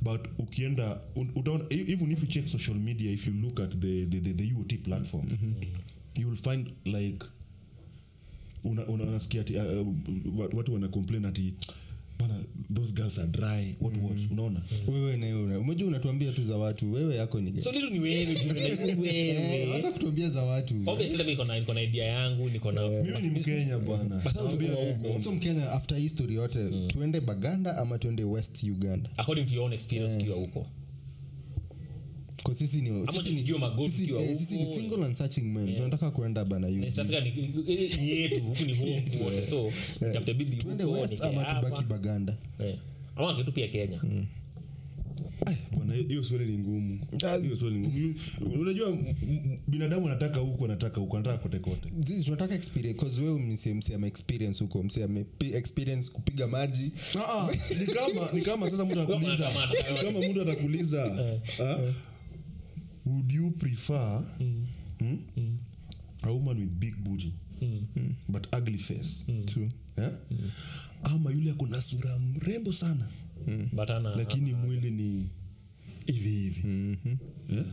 But 0.00 0.20
ukienda 0.38 0.98
un- 1.16 1.30
e- 1.70 1.84
even 1.92 2.12
if 2.12 2.20
you 2.22 2.26
check 2.28 2.46
social 2.48 2.76
media 2.76 3.10
if 3.12 3.26
you 3.26 3.32
look 3.32 3.60
at 3.60 3.70
the, 3.78 4.06
the, 4.06 4.20
the, 4.20 4.32
the 4.32 4.52
uot 4.54 4.76
platforms 4.82 5.32
you 5.32 5.54
will 6.24 6.36
find 6.36 6.68
like 6.84 7.26
una- 8.64 8.86
una- 8.86 9.04
unasikia 9.04 9.40
ati 9.40 9.56
uh, 9.56 9.86
uh, 10.38 10.54
watu 10.54 10.74
wana 10.74 10.88
complain 10.88 11.24
ati 11.24 11.54
bana 12.18 12.34
those 12.74 12.92
girls 12.92 13.18
are 13.18 13.28
dry. 13.28 13.74
What 13.80 13.96
what? 14.02 14.30
Unaona? 14.30 14.60
Wewe 14.88 15.16
na 15.16 15.26
wewe 15.26 15.56
umejua 15.56 15.88
unatuambia 15.88 16.32
tu 16.32 16.44
za 16.44 16.56
watu 16.56 16.92
wewe 16.92 17.16
yako 17.16 17.40
ni 17.40 17.60
so 17.60 17.72
ni 17.72 18.00
wewe 18.00 18.34
tu, 18.34 18.40
Eh, 19.06 19.68
wewe 19.70 19.82
kutuambia 19.92 20.30
za 20.30 20.42
watu. 20.42 20.74
obviously 20.86 21.16
mimi 21.18 21.30
niko 21.30 21.44
na 21.44 21.58
niko 21.60 21.74
na 21.74 21.82
idea 21.82 22.06
yangu 22.06 22.48
niko 22.48 22.72
na 22.72 22.88
mimi 22.88 23.20
ni 23.20 23.30
mkenya 23.40 23.78
bwana. 23.78 24.22
Huko. 25.02 25.20
so 25.20 25.32
mkenya 25.32 25.72
after 25.72 25.98
history 25.98 26.34
yote 26.34 26.86
tuende 26.86 27.20
baganda 27.20 27.78
ama 27.78 27.98
tuende 27.98 28.24
west 28.24 28.62
uganda? 28.62 29.10
According 29.16 29.44
to 29.46 29.54
your 29.54 29.64
own 29.64 29.72
experience 29.72 30.16
ukiwa 30.16 30.36
huko 30.36 30.66
kwa 32.42 32.54
sisi 32.54 32.80
ni 32.80 33.06
sisi 33.06 33.30
ni 33.30 33.44
sisi, 33.90 34.12
eh, 34.14 34.38
sisi 34.38 34.56
ni 34.58 34.66
single 34.66 35.04
and 35.04 35.16
searching 35.16 35.40
men. 35.54 35.76
Tunataka 35.76 36.10
kuenda 36.10 36.44
bana 36.44 36.68
Na 36.68 36.84
East 36.84 36.98
UG. 36.98 37.02
Africa 37.02 37.20
ni 37.24 37.30
ni- 37.76 37.96
ni 37.96 38.10
yetu 38.10 38.42
huku 38.42 38.62
ni 38.64 38.74
home 38.74 39.46
so 39.50 39.72
tafute 40.12 40.34
bibi 40.34 40.56
tuende 40.56 40.84
west 40.84 41.20
ama 41.22 41.44
tubaki 41.44 41.84
baganda. 41.84 42.36
Eh. 42.58 42.76
ama 43.16 43.34
kitu 43.36 43.52
pia 43.52 43.68
Kenya. 43.68 44.00
Ai, 45.46 45.56
bwana 45.76 45.94
hiyo 45.94 46.24
swali 46.24 46.44
ni 46.46 46.58
ngumu. 46.58 47.00
Hiyo 47.42 47.56
swali 47.56 47.78
ni 47.78 47.86
ngumu. 47.88 48.60
Unajua 48.60 48.88
m- 48.90 49.14
m- 49.22 49.58
binadamu 49.66 50.06
anataka 50.06 50.38
huko 50.40 50.64
anataka 50.64 51.00
huko 51.00 51.16
anataka 51.16 51.38
kote 51.38 51.58
kote. 51.58 51.88
Sisi 52.06 52.24
tunataka 52.24 52.54
experience 52.54 53.00
cause 53.00 53.22
wewe 53.22 53.38
mse 53.40 53.74
mse 53.74 53.94
ame 53.94 54.06
experience 54.06 54.64
huko 54.64 54.84
ame 55.04 55.24
experience 55.40 56.10
kupiga 56.10 56.46
maji. 56.46 56.90
Ah, 57.14 57.20
ah, 57.20 57.50
ni 57.80 57.86
kama 57.86 58.32
ni 58.32 58.40
kama 58.42 58.70
sasa 58.70 58.84
mtu 58.84 58.92
anakuuliza 59.00 59.50
kama 60.04 60.28
mtu 60.28 60.42
atakuuliza 60.42 61.16
would 63.06 63.32
you 63.32 63.50
prefer 63.50 64.22
hmm, 64.38 65.16
a 66.22 66.28
woman 66.32 66.58
with 66.58 66.80
big 66.80 66.96
booty 67.04 67.32
but 68.28 68.46
ugly 68.52 68.78
face? 68.78 69.24
True. 69.46 69.70
Mm. 69.96 70.50
ama 71.02 71.30
yule 71.30 71.50
akona 71.50 71.82
sura 71.82 72.18
mrembo 72.18 72.72
sana. 72.72 73.06
But 73.72 73.90
ana 73.90 74.16
lakini 74.16 74.54
mwili 74.54 74.90
ni 74.90 75.28
hivi 76.06 76.30
hivi. 76.30 76.96
Eh? 77.50 77.64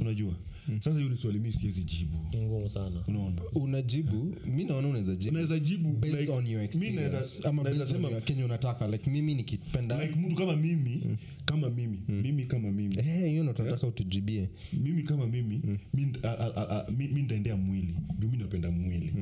unajua 0.00 0.34
sasa 0.80 0.98
hiyo 0.98 1.08
ni 1.08 1.16
swali 1.16 1.38
mi 1.38 1.52
siwezi 1.52 1.84
jibu. 1.84 2.18
Ngumu 2.36 2.70
sana. 2.70 3.04
Unaona? 3.08 3.42
Unajibu 3.54 4.34
mi 4.46 4.64
naona 4.64 4.88
unaweza 4.88 5.16
jibu. 5.16 5.38
Jibu 5.60 5.92
based 5.92 6.20
like, 6.20 6.32
on 6.32 6.46
your 6.46 6.62
experience. 6.62 7.48
ama 7.48 7.64
based 7.64 7.96
on 7.96 8.02
your 8.02 8.22
kenye 8.22 8.44
unataka 8.44 8.88
like 8.88 9.10
mimi 9.10 9.34
nikipenda 9.34 10.02
like 10.02 10.14
mtu 10.20 10.34
kama 10.36 10.56
mimi 10.56 11.18
kama 11.44 11.70
mimi 11.70 11.98
mimi 12.08 12.44
kama 12.46 12.72
mimi. 12.72 12.96
Eh, 12.98 13.30
hiyo 13.30 13.42
ndo 13.42 13.52
tunataka 13.52 13.86
utujibie. 13.86 14.48
Mimi 14.72 15.02
kama 15.02 15.26
mimi 15.26 15.60
mm. 15.64 15.78
nd- 15.94 16.26
a- 16.26 16.38
a- 16.38 16.56
a- 16.56 16.86
a- 16.86 16.90
mi 16.90 17.08
mi 17.08 17.22
mwili. 17.56 17.94
Juu 18.18 18.28
mi 18.28 18.36
napenda 18.36 18.70
mwili. 18.70 19.12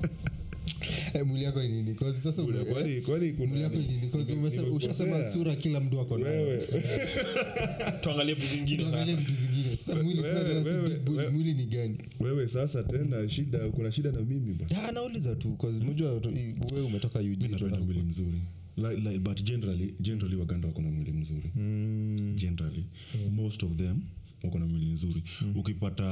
ni 1.64 1.68
nini? 1.68 1.94
'Cause 1.96 2.20
sasa 2.22 2.44
ume- 2.44 2.66
Kwani- 2.66 3.02
kwani 3.02 3.34
kuna- 3.34 3.48
mwili 3.48 3.64
yako 3.64 3.76
ni 3.76 3.88
nini? 3.88 4.10
'Cause 4.10 4.36
nime- 4.36 4.48
umese- 4.48 4.58
nimekosea? 4.58 4.90
ushasema 4.90 5.24
sura 5.30 5.56
kila 5.56 5.80
mtu 5.80 6.00
ako 6.00 6.18
nayo 6.18 6.60
vitu 8.36 8.48
zingine 8.48 8.78
tuangalie 8.84 9.16
sasa. 9.16 9.26
vitu 9.26 9.34
zingine. 9.42 9.78
Sasa 9.78 10.04
mwili 10.04 10.24
sasa 10.24 10.40
wewe- 10.40 10.48
tena 10.50 10.64
si 10.64 10.70
wewe- 10.70 10.90
big 10.90 11.00
booty, 11.00 11.18
wewe- 11.20 11.32
mwili 11.32 11.54
ni 11.54 11.66
gani? 11.66 11.98
Wewe 12.20 12.48
sasa 12.48 12.84
tena 12.84 13.30
shida 13.30 13.60
kuna 13.60 13.92
shida 13.92 14.12
na 14.12 14.22
mimi 14.22 14.54
ba 14.54 14.66
Ah, 14.88 14.92
nauliza 14.92 15.36
tu 15.36 15.50
mjua 15.82 16.12
wewe 16.74 16.86
umetoka 16.86 17.20
mwili 17.80 18.02
mzuri. 18.04 18.42
Like, 18.78 18.96
like, 19.10 19.20
but 19.20 19.44
generally 19.44 19.94
generally 20.00 20.36
waganda 20.36 20.68
wako 20.68 20.82
na 20.82 20.92
mwili 20.92 21.12
mzuri. 21.12 21.50
Generally. 22.36 22.84
Most 23.32 23.64
of 23.64 23.76
them 23.76 24.00
wako 24.44 24.60
na 24.60 24.66
mwili 24.66 24.86
mzuri 24.86 25.24
ukipata 25.56 26.06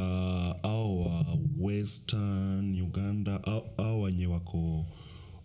au 0.64 1.02
wa 1.02 1.26
western 1.60 2.82
uganda 2.82 3.44
au- 3.44 4.02
wenye 4.02 4.28
wako 4.28 4.86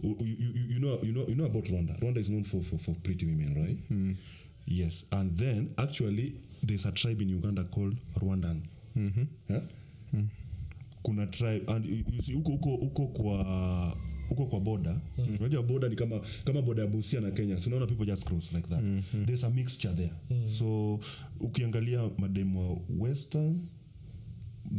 you, 0.03 0.17
you, 0.21 0.37
you, 0.71 0.79
know, 0.79 0.99
you, 1.03 1.13
know, 1.13 1.25
you 1.29 1.35
know 1.35 1.47
about 1.47 1.69
rwanda? 1.69 1.97
Rwanda 2.01 2.21
is 2.21 2.27
known 2.29 2.45
for, 2.45 2.63
for, 2.63 2.79
for 2.79 2.95
pretty 2.95 3.27
women 3.27 3.55
right? 3.55 3.79
Yes 4.67 5.05
and 5.11 5.37
then 5.37 5.69
actually 5.77 6.35
there's 6.67 6.87
a 6.87 6.93
tribe 6.93 7.23
in 7.23 7.29
uganda 7.31 7.65
called 7.65 7.97
rwandan. 8.21 8.61
Yeah? 9.51 9.63
kuna 11.03 11.27
tribe 11.27 11.65
and 11.71 11.85
you- 11.87 12.05
you 12.13 12.23
see, 12.23 12.33
huko 12.33 12.51
huko 12.53 12.77
huko 12.77 13.07
kwa 13.07 13.97
huko 14.29 14.47
kwa 14.47 14.61
boda 14.61 15.01
unajua 15.41 15.63
boda 15.63 15.89
ni 15.89 15.97
kama 15.97 16.21
kama 16.45 16.63
boda 16.63 16.83
ya 16.83 16.89
busia 16.89 17.21
na 17.21 17.31
kenya. 17.31 17.61
So 17.61 17.87
people 17.87 18.07
just 18.07 18.25
cross 18.25 18.53
like 18.53 18.69
that. 18.69 18.83
There's 19.27 19.45
a 19.45 19.51
mixture 19.51 19.95
there. 19.95 20.13
So 20.49 21.01
ukiangalia 21.41 22.11
mademu 22.19 22.71
wa 22.71 22.79
western 22.99 23.61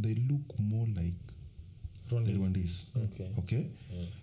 they 0.00 0.14
look 0.14 0.58
more 0.58 0.86
like 0.86 1.16
Rwandese. 2.10 2.38
Rwandese. 2.38 2.86
Okay. 3.04 3.26
okay? 3.38 3.64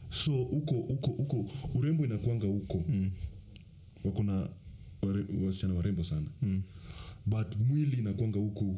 So 0.10 0.32
huko 0.32 0.76
huko 0.76 1.12
huko 1.12 1.46
urembo 1.74 2.06
inakwanga 2.06 2.48
huko. 2.48 2.84
Mm. 2.90 3.12
wakona 4.04 4.50
wasichana 5.46 5.74
warembo 5.74 6.04
sana. 6.04 6.28
But 7.26 7.56
mwili 7.68 7.98
inakwanga 7.98 8.40
huku 8.40 8.78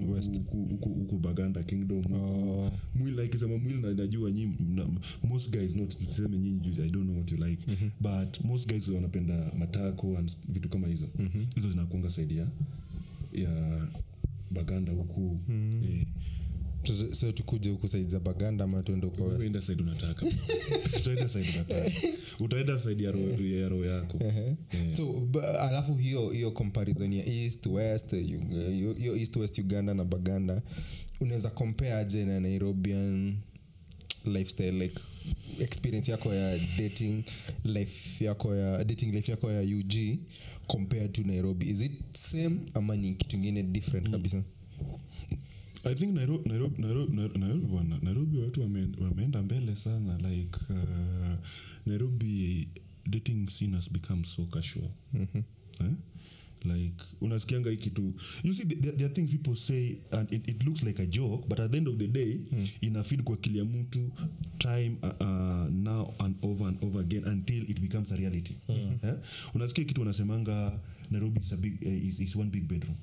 Huku 0.00 1.18
baganda 1.18 1.62
kingdom. 1.62 2.12
Oh. 2.12 2.70
mwili 2.94 3.22
like 3.22 3.38
sema 3.38 3.58
mwili 3.58 3.94
najua 3.94 4.30
nyi 4.30 4.48
most 5.28 5.50
guys 5.50 5.76
not 5.76 6.00
niseme 6.00 6.38
nyinyi 6.38 6.60
juu 6.60 6.82
i 6.84 6.90
don't 6.90 7.04
know 7.04 7.16
what 7.16 7.32
you 7.32 7.38
like. 7.46 7.66
But 8.00 8.44
most 8.44 8.68
guys 8.68 8.88
wanapenda 8.88 9.52
matako 9.58 10.18
and 10.18 10.32
vitu 10.48 10.68
kama 10.68 10.86
hizo. 10.88 11.06
Hizo 11.54 11.70
zinakuanga 11.70 12.10
saidi 12.10 12.36
ya 12.36 12.46
ya 13.32 13.86
baganda 14.50 14.92
huku. 14.92 15.38
Eh, 15.84 16.06
So- 17.12 17.32
tukuje 17.32 17.70
huku 17.70 17.88
said 17.88 18.08
za 18.08 18.20
baganda 18.20 18.64
ama 18.64 18.82
tuende 18.82 19.06
kwa 19.06 19.20
wewe 19.24 19.32
west? 19.34 19.46
Enda 19.46 19.62
side 19.66 19.82
unataka. 19.82 20.26
Utaenda 20.96 21.28
said 21.28 21.46
unataka. 21.54 21.90
Utaenda 22.40 22.78
said 22.78 23.00
ya 23.00 23.12
roho 23.12 23.42
ya 23.42 23.68
roho 23.68 23.84
yako. 23.84 24.18
Yeah. 24.24 24.56
so 24.96 25.12
b- 25.12 25.40
alafu 25.40 25.94
hiyo 25.94 26.30
hiyo 26.30 26.50
comparison 26.50 27.12
ya 27.12 27.26
east 27.26 27.66
west 27.66 28.10
hiyo 28.10 29.16
east 29.16 29.36
west 29.36 29.58
uganda 29.58 29.94
na 29.94 30.04
baganda 30.04 30.62
unaweza 31.20 31.50
compare 31.50 31.92
aje 31.92 32.24
na 32.24 32.40
nairobian 32.40 33.36
lifestyle 34.24 34.78
like 34.78 35.00
experience 35.60 36.10
yako 36.10 36.34
ya 36.34 36.58
dating 36.78 37.24
life 37.64 38.24
yako 38.24 38.54
ya 38.54 38.84
dating 38.84 39.12
life 39.14 39.30
yako 39.30 39.50
ya 39.52 39.60
ug 39.76 40.18
compared 40.66 41.12
to 41.12 41.22
nairobi. 41.22 41.70
Is 41.70 41.80
it 41.82 41.92
same 42.12 42.56
ama 42.74 42.96
ni 42.96 43.14
kitu 43.14 43.36
ingine 43.36 43.62
different 43.62 44.10
kabisa 44.10 44.42
i 45.84 45.94
think 45.94 46.14
nairobi, 46.14 46.48
nairobi, 46.50 46.82
nairobi, 46.82 47.16
Nairobi, 47.38 47.66
wana- 47.74 47.98
nairobi 48.02 48.38
watu 48.38 48.60
wame- 48.60 48.88
wameenda 49.00 49.42
mbele 49.42 49.76
sana 49.76 50.18
like 50.18 50.58
uh, 50.70 51.34
nairobi 51.86 52.68
dating 53.06 53.48
scene 53.50 53.76
has 53.76 53.92
become 53.92 54.24
so 54.24 54.46
casual 54.46 54.88
eh? 55.80 55.92
like 56.64 57.04
unasikianga 57.20 57.70
hii 57.70 57.76
kitu 57.76 58.14
you 58.44 58.54
see 58.54 58.64
there, 58.64 58.92
there 58.92 59.04
are 59.04 59.14
things 59.14 59.30
people 59.30 59.56
say 59.56 59.94
and 60.10 60.32
it, 60.32 60.48
it 60.48 60.62
looks 60.64 60.82
like 60.82 61.02
a 61.02 61.06
joke 61.06 61.48
but 61.48 61.60
at 61.60 61.70
the 61.70 61.76
end 61.78 61.88
of 61.88 61.96
the 61.96 62.08
day 62.08 62.40
mm. 62.52 62.68
inafid 62.80 63.22
kwa 63.22 63.34
akili 63.34 63.58
ya 63.58 63.64
mtu 63.64 64.10
time 64.58 64.96
uh, 65.02 65.08
uh, 65.20 65.70
now 65.70 66.14
and 66.18 66.36
over 66.42 66.66
and 66.68 66.84
over 66.84 67.00
again 67.00 67.24
until 67.24 67.70
it 67.70 67.80
becomes 67.80 68.12
a 68.12 68.16
reality 68.16 68.54
mm. 68.68 68.98
eh? 69.02 69.14
unasikia 69.54 69.84
kitu 69.84 70.00
wanasemanga 70.00 70.78
nairobi 71.10 71.40
is, 71.40 71.52
a 71.52 71.56
big, 71.56 71.82
uh, 71.82 72.04
is, 72.08 72.20
is 72.20 72.36
one 72.36 72.50
big 72.50 72.62
bedroom 72.68 72.96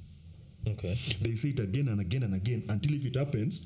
Okay. 0.67 0.95
they 1.21 1.35
say 1.35 1.49
it 1.49 1.59
again 1.59 1.87
and 1.87 1.99
again 2.01 2.23
and 2.23 2.33
again 2.33 2.63
until 2.67 2.93
if 2.93 3.05
it 3.05 3.15
happens 3.15 3.61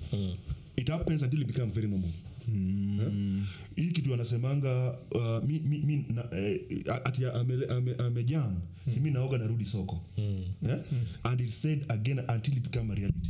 it 0.77 0.89
happens 0.89 1.23
until 1.23 1.41
it 1.41 1.47
becomes 1.47 1.73
very 1.73 1.87
normal. 1.87 2.09
Eh? 2.47 3.43
hii 3.75 3.91
kitu 3.91 4.13
anasemanga 4.13 4.97
uh, 5.15 5.43
mi, 5.47 5.59
mi, 5.59 5.77
mi, 5.77 6.05
na, 6.09 6.37
eh, 6.37 6.59
ati 7.03 7.25
amejam 7.25 8.55
ame, 8.87 8.99
mi 9.01 9.11
naoga 9.11 9.37
narudi 9.37 9.65
soko. 9.65 10.01
Eh? 10.17 10.79
and 11.23 11.41
it 11.41 11.49
said 11.51 11.85
again 11.89 12.19
until 12.27 12.53
it 12.57 12.63
become 12.63 12.91
a 12.91 12.95
reality. 12.95 13.29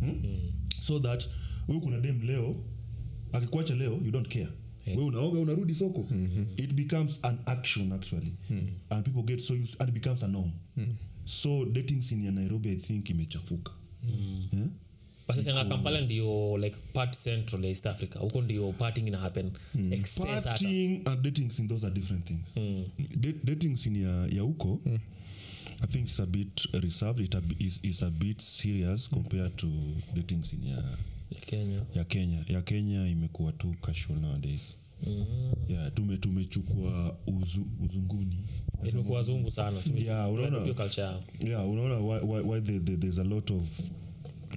Hmm? 0.00 0.26
so 0.82 0.98
that 0.98 1.28
we 1.68 1.80
kuna 1.80 2.00
dem 2.00 2.20
leo 2.26 2.56
akikuacha 3.32 3.74
leo 3.74 4.00
you 4.04 4.10
don't 4.10 4.28
care. 4.28 4.48
We 4.86 5.02
unaoga 5.04 5.38
unarudi 5.40 5.74
soko. 5.74 6.06
It 6.56 6.72
becomes 6.76 7.18
an 7.22 7.38
action 7.46 7.92
actually. 7.92 8.32
And 8.90 9.04
people 9.04 9.22
get 9.22 9.40
so 9.40 9.54
used 9.54 9.76
and 9.80 9.88
it 9.88 9.94
becomes 9.94 10.22
a 10.22 10.28
norm 10.28 10.52
so 11.26 11.64
dating 11.64 12.02
scene 12.02 12.26
ya 12.26 12.32
nairobi 12.32 12.68
i 12.68 12.76
think 12.76 13.10
imechafuka. 13.10 13.72
Mm. 14.02 14.48
yeah? 14.52 14.66
sasa 15.36 15.64
kampala 15.64 16.00
ndio 16.00 16.58
like 16.58 16.76
part 16.92 17.16
central 17.24 17.64
ya 17.64 17.70
east 17.70 17.86
africa. 17.86 18.16
Huko 18.18 18.42
ndio 18.42 18.72
parting 18.72 19.06
ina 19.08 19.18
happen. 19.18 19.50
Mm. 19.74 19.92
and 21.06 21.22
dating 21.22 21.50
scene 21.50 21.68
those 21.68 21.86
are 21.86 21.94
different 21.94 22.24
things. 22.26 22.46
Da- 23.16 23.40
dating 23.44 23.76
scene 23.76 24.00
ya, 24.02 24.26
ya 24.26 24.42
huko 24.42 24.80
i 25.82 25.86
think 25.86 26.04
it's 26.06 26.20
a 26.20 26.26
bit 26.26 26.68
reserved. 26.72 27.20
It 27.20 27.34
a, 27.34 27.42
is, 27.58 27.80
is 27.82 28.02
a 28.02 28.10
bit 28.10 28.40
serious 28.40 29.08
compared 29.08 29.56
to 29.56 29.66
dating 30.14 30.44
scene 30.44 30.68
ya, 30.68 30.76
ya 31.30 31.40
kenya. 31.40 31.82
ya 31.94 32.04
kenya. 32.04 32.44
Ya 32.48 32.62
kenya 32.62 33.06
imekuwa 33.08 33.52
tu 33.52 33.74
casual 33.82 34.20
nowadays 34.20 34.74
yeah, 35.68 35.92
tume 35.94 36.16
tumechukua 36.16 37.16
uzu, 37.26 37.66
uzunguni. 37.84 38.44
Wazungu 39.14 39.50
sana 39.50 39.80
Yeah, 40.06 40.32
unaona- 40.32 40.58
yeah 41.40 41.68
unaona 41.68 41.94
why, 41.98 42.20
why, 42.20 42.40
why 42.40 42.60
the, 42.60 42.80
the, 42.80 42.96
there's 42.96 43.18
a 43.18 43.24
lot 43.24 43.54
of 43.54 43.80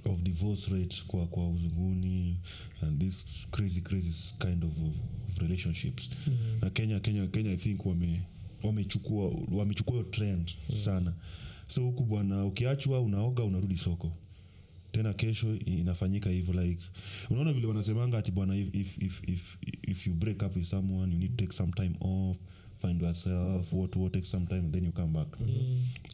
of 0.04 0.22
divorce 0.22 0.70
rate 0.70 1.02
kwa 1.06 1.26
kwa 1.26 1.48
uzunguni 1.48 2.36
and 2.82 3.00
this 3.00 3.46
crazy 3.50 3.80
crazy 3.80 4.34
kind 4.38 4.64
of, 4.64 4.70
of 4.78 4.94
relationships. 5.38 6.10
Na 6.62 6.70
kenya 6.70 7.00
kenya 7.00 7.26
kenya 7.26 7.50
i 7.52 7.56
think 7.56 7.86
wame 7.86 8.22
wamechukua 8.62 9.32
wamechukua 9.52 9.94
hiyo 9.94 10.06
trend 10.10 10.50
sana. 10.74 11.14
So 11.68 11.82
huku 11.82 12.02
bwana 12.04 12.44
ukiachwa 12.46 13.00
unaoga 13.00 13.44
unarudi 13.44 13.76
soko 13.76 14.12
tena 14.92 15.12
kesho 15.12 15.54
inafanyika 15.56 16.30
hivyo 16.30 16.62
like 16.62 16.84
unaona 17.30 17.52
vile 17.52 17.66
wanasemanga 17.66 18.18
ati 18.18 18.32
bwana 18.32 18.56
if, 18.56 18.74
if, 18.74 19.02
if, 19.02 19.22
if, 19.28 19.56
if 19.82 20.06
you 20.06 20.14
break 20.14 20.42
up 20.42 20.56
with 20.56 20.64
someone 20.66 21.12
you 21.12 21.18
need 21.18 21.36
to 21.36 21.44
take 21.44 21.52
some 21.56 21.72
time 21.72 21.92
off 22.00 22.36
find 22.82 23.02
yourself 23.02 23.72
what, 23.72 23.96
what 23.96 24.12
take 24.12 24.26
some 24.26 24.46
time 24.46 24.62
then 24.70 24.84
you 24.84 24.92
come 24.92 25.12
back. 25.12 25.28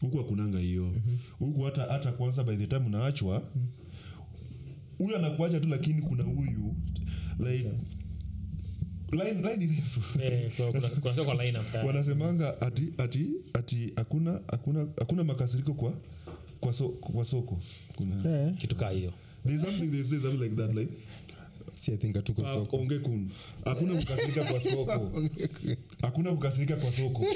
Huku 0.01 0.21
akunanga 0.21 0.59
hiyo. 0.59 0.95
Huku 1.39 1.63
hata 1.63 1.83
hata 1.85 2.13
kwanza 2.13 2.45
by 2.45 2.57
the 2.57 2.67
time 2.67 2.87
unaachwa 2.87 3.43
huyu 4.99 5.17
anakuacha 5.17 5.61
tu 5.61 5.69
lakini 5.69 6.03
kuna 6.03 6.23
huyu 6.25 6.75
like 7.39 7.65
yeah 7.65 7.75
Eh, 10.23 10.53
wanasemanga 11.87 12.61
ati 12.61 12.93
ati 12.99 13.31
ati 13.53 13.93
hakuna 13.97 14.41
hakuna 14.51 14.87
hakuna 14.99 15.25
makasiriko 15.25 15.75
kwa 15.75 15.93
kwa, 16.61 16.73
so, 16.73 16.89
kwa 16.89 17.25
soko 17.25 17.61
kuna 17.97 18.31
yeah. 18.31 18.55
kitu 18.55 18.77
kaa 18.77 18.91
hiyo. 18.91 19.13
There's 19.47 19.63
something 19.63 19.87
they 19.87 20.05
say 20.05 20.19
something 20.19 20.43
like 20.45 20.57
that 20.57 20.75
like 20.75 20.93
si 21.77 21.93
i 21.93 21.97
think 21.97 22.17
hatuko 22.17 22.47
soko. 22.47 22.77
onge 22.77 22.99
kun. 22.99 23.31
Hakuna 23.65 23.95
kukasirika 23.95 24.45
kwa 24.45 24.61
soko. 24.61 25.13
Hakuna 26.03 26.31
kukasirika 26.33 26.77
kwa 26.77 26.93
soko. 26.93 27.25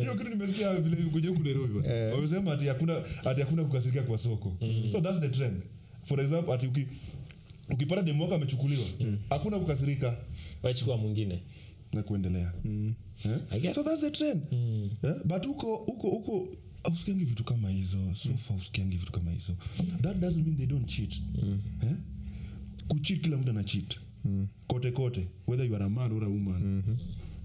Hiyo 0.00 0.14
kitu 0.14 0.30
nimesikia 0.30 0.74
vile 0.74 0.96
kuja 0.96 1.28
huku 1.28 1.42
nairobi 1.42 1.88
wamesema 1.88 2.52
ati 2.52 2.66
hakuna 2.66 3.02
ati 3.24 3.40
hakuna 3.40 3.64
kukasirika 3.64 4.02
kwa 4.02 4.18
soko. 4.18 4.56
So 4.92 5.00
that's 5.00 5.20
the 5.20 5.28
trend. 5.28 5.62
For 6.04 6.20
example 6.20 6.54
ati 6.54 6.66
uki 6.66 6.86
ukipata 7.70 8.02
demu 8.02 8.22
wako 8.22 8.34
amechukuliwa 8.34 8.84
hakuna 9.30 9.58
kukasirika. 9.58 10.16
Wachukua 10.62 10.96
mwingine. 10.96 11.42
Na 11.92 12.02
kuendelea. 12.02 12.52
Mm. 12.64 12.94
yeah? 13.62 13.74
so 13.74 13.82
that's 13.82 14.00
the 14.00 14.10
trend. 14.10 14.42
Eh? 15.02 15.14
but 15.24 15.46
huko 15.46 15.76
huko 15.76 16.10
huko 16.10 16.48
ausikiangi 16.84 17.24
vitu 17.24 17.44
kama 17.44 17.70
hizo. 17.70 17.98
Sofa 18.14 18.54
usikiangi 18.54 18.96
vitu 18.96 19.12
kama 19.12 19.30
hizo. 19.30 19.52
That 20.02 20.16
doesn't 20.16 20.44
mean 20.46 20.56
they 20.56 20.66
don't 20.66 20.86
cheat. 20.86 21.12
Eh? 21.82 21.90
kuchit 22.88 23.20
kila 23.22 23.36
mtu 23.36 23.50
ana 23.50 23.64
cheat 23.64 23.98
kote 24.66 24.90
kote. 24.90 25.26
Whether 25.46 25.66
you 25.66 25.76
are 25.76 25.84
a 25.84 25.88
man 25.90 26.12
or 26.12 26.24
a 26.24 26.28
woman 26.28 26.82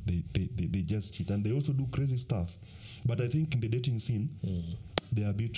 they, 0.05 0.21
they, 0.33 0.45
they, 0.45 0.67
they 0.67 0.81
just 0.81 1.13
cheat. 1.13 1.31
And 1.31 1.43
they 1.43 1.53
also 1.55 1.73
do 1.73 1.85
crazy 1.85 2.17
stuff. 2.17 2.49
But 3.05 3.21
i 3.21 3.27
think 3.29 3.53
in 3.55 3.61
the 3.61 3.69
dating 3.69 3.99
scene 3.99 4.27
they 5.13 5.23
are 5.23 5.29
a 5.31 5.33
bit 5.33 5.57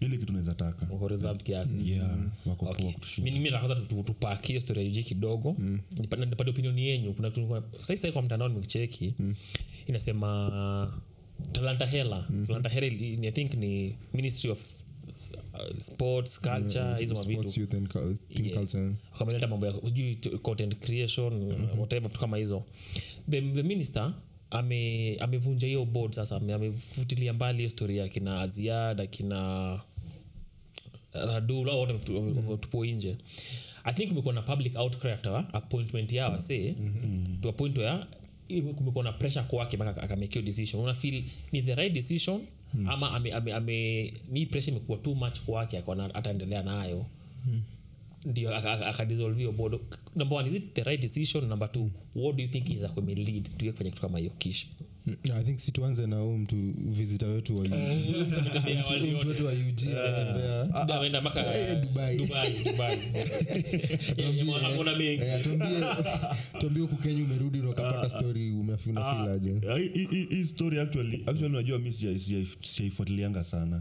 ile 0.00 0.18
kitu 0.18 0.32
naweza 0.32 0.54
taka. 0.54 0.86
Wako 0.90 1.08
yeah 1.84 2.18
wako 2.46 2.66
Okay. 2.66 2.84
poa 2.84 2.92
kutushinda 2.92 3.30
Mi- 3.30 3.38
mi 3.40 3.50
nakwanza 3.50 3.74
tupakie 4.04 4.60
story 4.60 4.96
ya 4.96 5.02
kidogo. 5.02 5.56
Mm. 5.58 5.80
nipate 6.26 6.50
opinion 6.50 6.78
yenyu. 6.78 7.12
Kuna 7.12 7.30
kitu 7.30 7.48
sasa 7.48 7.96
sasa 7.96 8.12
kwa 8.12 8.22
mtandao 8.22 8.48
nimecheki 8.48 9.14
inasema 9.86 10.92
talanta 11.52 11.86
hela. 11.86 12.26
Talanta 12.46 12.68
hela 12.68 12.86
i 13.28 13.30
think 13.32 13.54
ni 13.54 13.96
ministry 14.12 14.50
of 14.50 14.72
uh, 15.54 15.78
sports 15.78 16.40
culture 16.40 16.94
hizo 17.00 17.14
mambo 19.48 19.66
ya 19.66 19.72
sijui 19.80 20.14
content 20.42 20.76
creation 20.76 21.52
whatever 21.78 22.08
vitu 22.08 22.20
kama 22.20 22.36
hizo. 22.36 22.64
The, 23.30 23.40
the 23.40 23.62
minister 23.62 24.12
ame 24.50 25.16
amevunja 25.20 25.66
hiyo 25.66 25.84
board 25.84 26.14
sasa 26.14 26.36
ame- 26.36 26.52
amefutilia 26.54 27.32
mbali 27.32 27.58
hiyo 27.58 27.70
story 27.70 27.96
ya 27.98 28.08
kina 28.08 28.40
aziad 28.40 29.00
akina 29.00 29.80
radul 31.12 31.68
au 31.70 31.80
wamefutu- 31.82 32.16
wametupwa 32.36 32.86
nje. 32.86 33.16
I 33.84 33.94
think 33.94 34.12
umekuwa 34.12 34.34
na 34.34 34.42
public 34.42 34.76
outcry 34.76 35.10
after 35.12 35.44
appointment 35.52 36.12
yao 36.12 36.32
wase. 36.32 36.74
To 37.42 37.48
a 37.48 37.52
point 37.52 37.78
where 37.78 37.92
iwe- 37.96 38.06
kumekuwa 38.76 39.04
na 39.04 39.12
pressure 39.12 39.44
kwake 39.44 39.76
mpaka 39.76 40.02
akamekio 40.02 40.42
decision. 40.42 40.82
Una 40.82 40.94
feel 40.94 41.24
ni 41.52 41.62
the 41.62 41.74
right 41.74 41.92
decision 41.92 42.40
ama 42.86 43.10
ame, 43.12 43.32
ame, 43.32 43.52
ame, 43.52 44.14
ni 44.30 44.46
pressure 44.46 44.76
imekuwa 44.76 44.98
too 44.98 45.14
much 45.14 45.40
kwake 45.40 45.78
ataendelea 46.14 46.62
nayo. 46.62 47.06
Ndio 48.24 48.56
akadisolve 48.56 49.38
hiyo 49.38 49.52
number 50.16 50.38
one 50.38 50.48
is 50.48 50.54
it 50.54 50.74
the 50.74 50.82
right 50.82 51.00
decision? 51.00 51.44
Number 51.46 51.72
two 51.72 51.90
what 52.14 52.36
do 52.36 52.42
you 52.42 52.48
think 52.48 52.70
is 52.70 52.78
kuwa 52.88 53.06
imelead 53.10 53.56
tuwe 53.56 53.72
kufanya 53.72 53.90
kitu 53.90 54.02
kama 54.02 54.18
hiyo 54.18 54.30
kish 54.38 54.66
Mm, 54.80 54.86
i 55.34 55.44
think 55.44 55.58
situanze 55.58 56.06
na 56.06 56.16
huu 56.16 56.36
mtu 56.38 56.56
visita 56.78 57.26
wetu 57.26 57.56
wawetu 57.56 57.74
UG. 57.74 58.34
Tumetembea 58.34 58.84
wali 58.84 59.06
mtu 59.10 59.16
wote. 59.16 59.28
wetu 59.28 59.46
wa 59.46 59.52
UG 59.52 59.82
anatembea. 59.98 60.64
Da, 60.86 60.96
ameenda 60.96 61.20
mpaka 61.20 61.54
Eh, 61.58 61.80
Dubai. 61.80 62.16
Dubai, 62.18 62.52
Dubai. 62.64 62.98
Yeah, 64.16 64.36
yeah, 64.36 64.62
hakuna 64.62 64.96
mengi. 64.96 65.22
Eh, 65.22 65.42
tuambie 65.42 65.68
tuambie 66.60 66.82
huku 66.82 66.96
kenya 66.96 67.24
umerudi 67.24 67.58
nakapata 67.58 68.10
stori 68.10 68.50
story 68.50 68.50
unafilaje 68.52 69.54
Ah, 69.70 69.78
hii 69.78 70.44
story 70.44 70.78
actually 70.80 71.22
actually 71.26 71.46
unajua 71.46 71.78
mi 71.78 71.90
sija- 71.92 72.18
sija- 72.18 72.56
sijaifuatilianga 72.60 73.44
sana. 73.44 73.80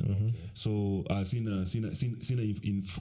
So 0.54 1.00
uh, 1.00 1.24
sina 1.24 1.66
sina 1.66 2.44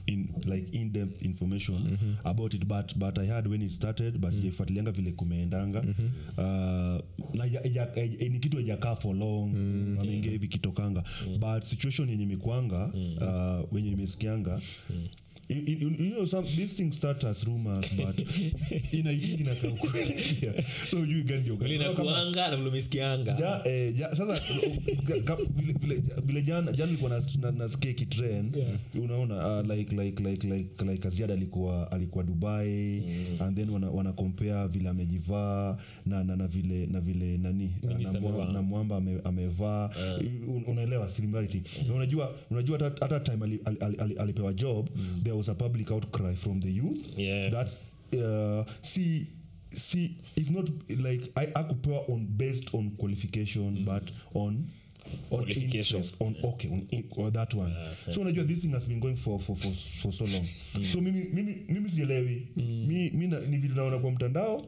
in, 0.05 0.29
like 0.45 0.67
in 0.77 0.91
depth 0.91 1.21
information 1.25 1.97
about 2.23 2.53
it 2.53 2.65
but 2.65 2.95
but 2.97 3.17
i 3.17 3.27
had 3.27 3.47
when 3.49 3.61
it 3.61 3.71
started 3.71 4.17
but 4.17 4.31
sijaifuatilianga 4.33 4.91
vile 4.91 5.11
kumeendanga. 5.11 5.79
Uh, 6.37 6.43
na 7.35 7.45
ya, 7.51 7.61
ya, 7.73 7.87
ya, 7.95 8.09
ni 8.19 8.39
kitu 8.39 8.57
hajakaa 8.57 8.95
for 8.95 9.15
long. 9.15 9.55
Ameingia 10.01 10.31
hivi 10.31 10.47
kitokanga. 10.47 11.03
But 11.39 11.63
situation 11.63 12.09
yenye 12.09 12.25
mikwanga 12.25 12.85
uh, 12.85 13.73
wenye 13.73 13.89
imesikianga 13.91 14.61
You, 15.49 15.57
you, 15.61 15.89
you 15.89 16.09
know 16.15 16.25
some 16.25 16.45
these 16.45 16.73
things 16.73 16.95
start 16.95 17.23
as 17.25 17.43
rumors 17.45 17.85
but 17.97 18.15
inaitingi 18.91 19.43
na 19.43 19.51
yeah. 20.41 20.63
so 20.89 20.97
you 21.03 21.23
get 21.23 21.45
your 21.45 21.57
linakuanga 21.59 22.47
na 22.47 22.57
vlomesikianga 22.57 23.31
ja, 23.39 23.61
eh, 23.65 23.93
ja, 23.97 24.15
sasa 24.15 24.39
vile- 25.55 25.73
vile- 25.73 26.03
vile 26.25 26.41
jana 26.41 26.71
jana 26.71 26.85
nilikuwa 26.85 27.11
nas- 27.11 27.41
na- 27.41 27.51
nasikia 27.51 27.93
kitrend 27.93 28.57
unaona 28.95 29.59
uh, 29.61 29.69
like 29.71 29.95
like 29.95 30.23
like 30.23 30.47
like 30.47 30.85
like 30.85 31.07
aziad 31.07 31.31
alikuwa 31.31 31.91
alikuwa 31.91 32.23
dubai 32.23 33.03
and 33.39 33.57
then 33.57 33.69
wana, 33.69 33.89
wana 33.89 34.13
compare 34.13 34.67
vile 34.67 34.89
amejivaa 34.89 35.77
na, 36.05 36.23
na, 36.23 36.35
na 36.35 36.47
vile 36.47 36.85
na 36.85 36.99
vile 37.01 37.37
nani 37.37 37.71
na, 37.83 37.93
Minister 37.93 38.21
na, 38.21 38.51
na 38.51 38.61
mwamba 38.61 38.97
ame- 38.97 39.21
amevaa. 39.23 39.89
Un- 40.47 40.63
unaelewa 40.67 41.09
similarity. 41.09 41.61
Na 41.87 41.93
unajua 41.93 42.35
unajua 42.51 42.79
hata 43.01 43.19
time 43.19 43.43
ali- 43.45 43.59
ali- 43.65 43.77
ali- 43.79 43.97
ali- 43.97 44.15
alipewa 44.15 44.53
job 44.53 44.89
there 45.33 45.37
was 45.39 45.49
a 45.49 45.55
public 45.55 45.91
outcry 45.91 46.35
from 46.35 46.59
the 46.59 46.69
youth 46.69 47.17
Yeah. 47.17 47.49
that 47.49 47.69
uh, 48.13 48.63
see 48.83 49.27
see 49.71 50.15
if 50.35 50.49
not 50.51 50.69
like 51.01 51.31
I, 51.35 51.47
akupewa 51.47 52.07
on 52.09 52.27
based 52.37 52.73
on 52.75 52.91
qualification 52.99 53.83
but 53.83 54.03
on 54.35 54.67
on 55.31 55.47
interest, 55.49 56.15
on 56.19 56.35
okay 56.43 56.69
on, 56.69 56.87
in, 56.91 57.09
on 57.17 57.31
that 57.31 57.53
one. 57.55 57.73
So 58.11 58.21
unajua 58.21 58.43
this 58.47 58.61
thing 58.61 58.73
has 58.73 58.85
been 58.85 58.99
going 58.99 59.15
for 59.17 59.39
for 59.39 59.55
for, 59.55 59.71
for 60.01 60.13
so 60.13 60.25
long. 60.25 60.45
So 60.91 61.01
mimi 61.01 61.25
mimi 61.33 61.65
mimi 61.67 61.89
sielewi. 61.89 62.47
Mi, 62.55 63.09
mi 63.09 63.27
na, 63.27 63.39
ni 63.39 63.57
vile 63.57 63.75
naona 63.75 63.97
kwa 63.99 64.11
mtandao 64.11 64.65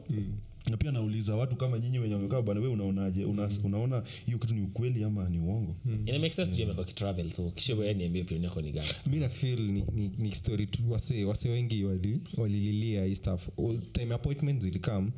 na 0.70 0.76
pia 0.76 0.92
nauliza 0.92 1.34
watu 1.34 1.56
kama 1.56 1.78
nyinyi 1.78 1.98
wenye 1.98 2.14
wamekaa 2.14 2.42
bwana 2.42 2.60
we 2.60 2.68
unaonaje? 2.68 3.24
Una, 3.24 3.50
unaona 3.64 4.02
hiyo 4.26 4.38
kitu 4.38 4.54
ni 4.54 4.60
ukweli 4.60 5.04
ama 5.04 5.28
ni 5.28 5.38
uongo? 5.38 5.76
Ina 6.06 6.18
make 6.18 6.30
sense 6.34 6.52
juu 6.56 6.84
kitravel 6.84 7.30
so 7.30 7.50
kisha 7.50 7.74
wewe 7.74 7.94
niambie 7.94 8.22
opinion 8.22 8.44
yako 8.44 8.60
ni 8.62 8.72
gani? 8.72 8.88
Mi 9.06 9.18
na 9.18 9.28
feel 9.28 9.60
ni, 9.60 9.84
ni, 9.94 10.10
ni 10.18 10.34
story 10.34 10.66
tu. 10.66 10.82
Wase 10.92 11.24
wase 11.24 11.48
wengi 11.48 11.84
wali- 11.84 12.20
walililia 12.36 13.04
hii 13.04 13.16
stuff. 13.16 13.48
All 13.58 13.78
time 13.92 14.14
appointment 14.14 14.62
zilikam. 14.62 15.10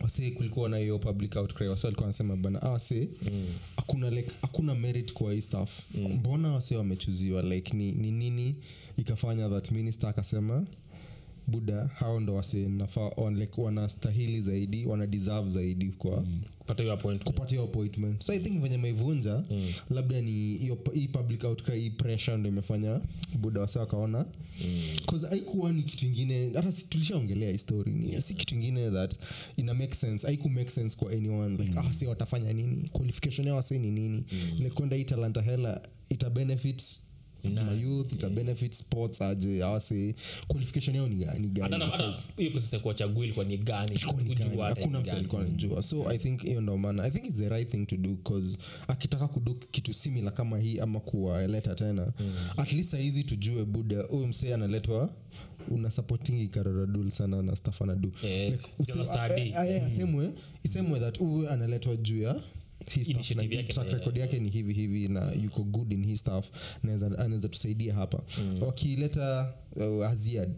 Wase 0.00 0.30
kulikuwa 0.30 0.68
na 0.68 0.78
hiyo 0.78 0.98
public 0.98 1.36
outcry. 1.36 1.68
Wase 1.68 1.86
walikuwa 1.86 2.04
wanasema 2.04 2.36
bana 2.36 2.62
ah, 2.62 2.68
wase 2.70 3.08
hakuna 3.76 4.10
like 4.10 4.30
hakuna 4.42 4.74
merit 4.74 5.12
kwa 5.12 5.32
hii 5.32 5.40
stuff. 5.40 5.70
Mbona 5.94 6.52
wase 6.52 6.76
wamechuziwa? 6.76 7.42
Like 7.42 7.76
ni, 7.76 7.92
ni 7.92 8.10
nini 8.12 8.54
ikafanya 8.96 9.48
that 9.48 9.70
minister 9.70 10.10
akasema 10.10 10.66
buda 11.46 11.86
hao 11.94 12.20
ndo 12.20 12.34
wasenafaa 12.34 13.10
on, 13.16 13.36
like, 13.38 13.60
wanastahili 13.60 14.40
zaidi 14.42 14.86
wana 14.86 15.06
deserve 15.06 15.50
zaidi 15.50 15.86
kwa 15.88 16.20
mm. 16.20 16.40
Kupata 16.58 16.82
hiyo 16.82 16.94
appointment. 16.94 17.24
kupata 17.34 17.50
hiyo 17.50 17.62
appointment. 17.64 18.22
So 18.22 18.32
i 18.32 18.38
think 18.38 18.62
venye 18.62 18.76
maivunja 18.78 19.42
mm. 19.50 19.72
labda 19.90 20.20
ni 20.20 20.56
hiyo 20.58 20.78
hii 20.94 21.08
public 21.08 21.44
outcry 21.44 21.80
hii 21.80 21.90
pressure 21.90 22.36
ndo 22.36 22.48
imefanya 22.48 23.00
buda 23.38 23.60
wase 23.60 23.78
wakaona. 23.78 24.26
Mm. 24.64 25.24
aikuwa 25.30 25.72
ni 25.72 25.82
kitu 25.82 26.06
ingine 26.06 26.50
hata 26.54 26.72
tulishaongelea 26.72 27.50
histori 27.52 27.92
ni 27.92 28.10
yeah. 28.10 28.22
si 28.22 28.34
kitu 28.34 28.54
ingine 28.54 28.90
that 28.90 29.14
ina 29.56 29.74
make 29.74 29.94
sense 29.94 30.26
aiku 30.28 30.48
make 30.48 30.70
sense 30.70 30.96
kwa 30.96 31.12
anyone 31.12 31.56
like 31.64 31.78
ah 31.78 31.92
si 31.92 32.06
watafanya 32.06 32.52
nini? 32.52 32.88
Qualification 32.92 33.46
yao 33.46 33.56
wase 33.56 33.78
ni 33.78 33.90
nini? 33.90 34.24
Like 34.58 34.70
kwenda 34.70 34.96
hii 34.96 35.04
talanta 35.04 35.42
hela 35.42 35.80
ita 36.08 36.30
ma 37.50 37.72
youth 37.72 38.12
ita 38.12 38.28
benefit 38.28 38.72
sports 38.72 39.22
aje 39.22 39.62
awase 39.62 40.14
qualification 40.48 40.96
yao 40.96 41.08
ni 41.08 41.14
ni 41.14 41.48
gani? 41.48 41.72
Hata 41.72 41.86
hata 41.86 42.14
hiyo 42.36 42.50
process 42.50 42.72
ya 42.72 42.78
kuwachagua 42.78 43.24
ilikuwa 43.24 43.44
ni 43.44 43.56
gani? 43.56 43.92
Ilikuwa 43.94 44.22
ni 44.22 44.34
gani? 44.34 44.50
kujua 44.50 44.68
hata 44.68 44.80
hakuna 44.80 45.00
mtu 45.00 45.10
alikuwa 45.10 45.42
anajua. 45.42 45.82
So 45.82 46.10
i 46.10 46.18
think 46.18 46.42
hiyo 46.42 46.60
ndo 46.60 46.78
maana. 46.78 47.02
I 47.04 47.10
think 47.10 47.26
is 47.26 47.34
the 47.34 47.48
right 47.48 47.70
thing 47.70 47.86
to 47.86 47.96
do 47.96 48.10
bcause 48.14 48.58
akitaka 48.88 49.28
kudu 49.28 49.54
kitu 49.54 49.92
simila 49.94 50.30
kama 50.30 50.58
hii 50.58 50.78
ama 50.78 51.00
kuwaleta 51.00 51.74
tena 51.74 52.12
at 52.56 52.72
least 52.72 52.90
sahizi 52.90 53.24
tujue 53.24 53.64
buda. 53.64 54.02
Huyu 54.02 54.26
msee 54.26 54.54
analetwa 54.54 55.10
una 55.70 55.90
supportingi 55.90 56.48
karoradul 56.48 57.10
sana 57.10 57.42
na 57.42 57.56
staff 57.56 57.82
anadu 57.82 58.12
Eh, 58.22 58.30
eh, 58.32 58.58
eh, 59.36 59.52
eh, 59.68 59.86
asemwe 59.86 60.32
isemwe 60.64 61.00
that 61.00 61.18
huyu 61.18 61.48
analetwa 61.50 61.96
juu 61.96 62.22
ya 62.22 62.40
na 64.00 64.18
yake, 64.18 64.38
ni 64.38 64.50
hivi 64.50 64.72
hivi 64.72 65.08
na 65.08 65.32
yuko 65.32 65.62
good 65.62 65.92
in 65.92 66.06
his 66.06 66.20
stuff. 66.20 66.46
Anaweza- 66.84 67.18
anaweza 67.18 67.48
tusaidia 67.48 67.94
hapa. 67.94 68.22
Wakileta 68.60 69.52
uh, 69.76 70.06
aziad 70.06 70.50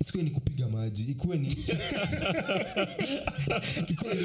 isikuwe 0.00 0.22
ni 0.24 0.30
kupiga 0.30 0.68
maji 0.68 1.02
ikuwe 1.10 1.36
ni 1.38 1.48
ikuwe 3.88 4.16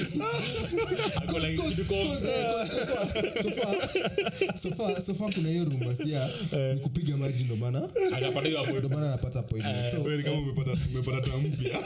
sofa. 5.02 5.30
Kuna 5.36 5.50
hiyo 5.50 5.66
rumasia 5.66 6.30
ni 6.74 6.80
kupiga 6.80 7.18
maji 7.18 7.44
ndo 7.44 7.56
maana 7.56 7.90
ndo 8.80 8.90
maana 8.90 9.08
anapata 9.08 9.40
appointment. 9.40 9.92
So, 9.92 10.02
Wewe 10.04 10.18
ni 10.18 10.24
kama 10.24 10.38
umepata 10.38 10.78
umepata 10.92 11.22
taa 11.22 11.38
mpya. 11.38 11.80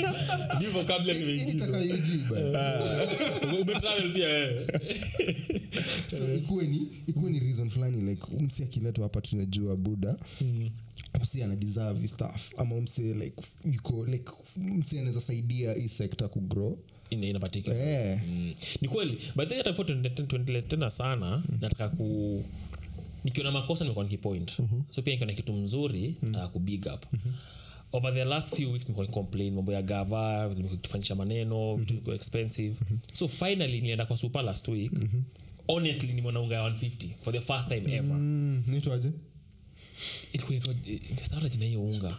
Ni 0.60 0.66
vocabulary 0.66 1.24
hii 1.24 1.32
imeingiza. 1.32 1.66
nitaka 1.66 1.94
UG 1.94 2.30
bana. 2.30 3.06
umetravel 3.60 4.12
pia 4.12 4.28
so 6.18 6.34
ikuwe 6.34 6.66
ni 6.66 6.88
ikuwe 7.06 7.30
ni 7.30 7.40
reason 7.40 7.70
fulani 7.70 8.00
like 8.10 8.26
msi 8.40 8.62
akiletwa 8.62 9.02
hapa 9.04 9.20
tunajua 9.20 9.76
buda 9.76 10.16
msi 11.22 11.42
ana 11.42 11.56
deserve 11.56 12.08
staff 12.08 12.52
ama 12.58 12.80
msi 12.80 13.14
like 13.14 13.42
yuko 13.72 14.06
like 14.06 14.32
msi 14.56 14.98
anaweza 14.98 15.20
saidia 15.20 15.72
hii 15.72 15.88
sekta 15.88 16.28
kugrow 16.28 16.78
in, 17.10 17.24
in 17.24 17.38
yeah. 17.66 18.20
Mm. 18.26 18.54
ni 18.80 18.88
kweli. 18.88 19.18
But 19.36 19.48
then 19.48 19.58
hata 19.58 19.84
tuendelee 20.26 20.62
tena 20.62 20.90
sana 20.90 21.42
nataka 21.60 21.88
ku 21.88 22.44
nikiona 23.24 23.50
makosa 23.50 23.84
nimekuwa 23.84 24.04
nikipoint. 24.04 24.52
So 24.90 25.02
pia 25.02 25.12
nikiona 25.12 25.32
kitu 25.32 25.52
mzuri 25.52 26.14
nataka 26.22 26.48
kubig 26.48 26.86
up. 26.94 27.06
Mm-hmm. 27.12 27.32
Over 27.92 28.14
the 28.14 28.24
last 28.24 28.54
few 28.56 28.72
weeks 28.72 28.84
nimekuwa 28.84 29.06
nikicomplain 29.06 29.54
mambo 29.54 29.72
ya 29.72 29.82
gava 29.82 30.48
nimekutufanyisha 30.56 31.14
maneno 31.14 31.76
vitu 31.76 31.94
viko 31.94 32.14
expensive. 32.14 32.76
So 33.12 33.28
finally 33.28 33.80
nilienda 33.80 34.06
kwa 34.06 34.16
super 34.16 34.42
last 34.44 34.68
week. 34.68 34.92
Honestly 35.66 36.12
nimeona 36.12 36.40
unga 36.40 36.54
ya 36.54 36.68
150 36.68 37.08
for 37.20 37.32
the 37.32 37.40
first 37.40 37.68
time 37.68 37.94
ever. 37.94 38.16
Mm, 38.16 38.62
nitwaje 38.66 39.10
eh, 40.86 41.00
nimesahau 41.10 41.48
jina 41.48 41.64
hiyo 41.64 41.82
unga. 41.82 42.18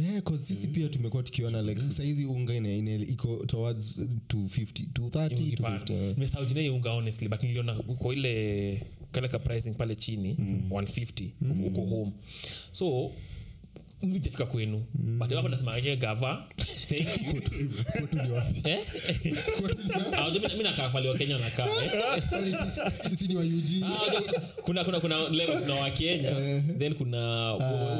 Yeah, 0.00 0.22
'cause 0.22 0.44
sisi 0.44 0.66
pia 0.66 0.88
tumekuwa 0.88 1.22
tukiona 1.22 1.62
like 1.62 1.80
saizi 1.90 2.24
unga 2.24 2.54
ina, 2.54 2.72
ina, 2.74 2.94
iko 2.94 3.36
towards 3.46 3.98
250 4.28 4.86
230 4.92 5.28
250 5.56 5.92
eh. 5.94 6.14
nimesahau 6.14 6.46
jina 6.46 6.60
hiyo 6.60 6.74
unga 6.74 6.90
honestly 6.90 7.28
but 7.28 7.42
niliona 7.42 7.74
kwa 7.74 8.14
ile 8.14 8.82
kale 9.12 9.28
ka 9.28 9.38
pricing 9.38 9.70
pale 9.74 9.94
chini 9.96 10.34
150 10.70 11.30
huko 11.64 11.80
home. 11.80 12.12
So 12.70 13.12
mjafika 14.02 14.46
kwenu. 14.46 14.84
But 14.94 15.32
hapa 15.32 15.48
nasema 15.48 15.76
yenyewe 15.76 15.96
gava. 15.96 16.46
Thank 16.88 17.00
you 17.26 17.42
Kwetu 17.92 18.16
ni 18.24 18.30
wapi? 18.30 18.62
eh? 18.64 18.78
Ah, 20.12 20.24
nakaa 20.62 20.88
pale 20.88 21.08
wakenya 21.08 21.38
nakaa 21.38 21.66
eh? 21.66 22.02
Ah, 23.84 24.22
kuna 24.62 24.84
kuna 24.84 25.00
kuna 25.00 25.28
level 25.28 25.60
kuna 25.60 25.74
wa 25.74 25.90
then 26.78 26.94
kuna 26.94 27.52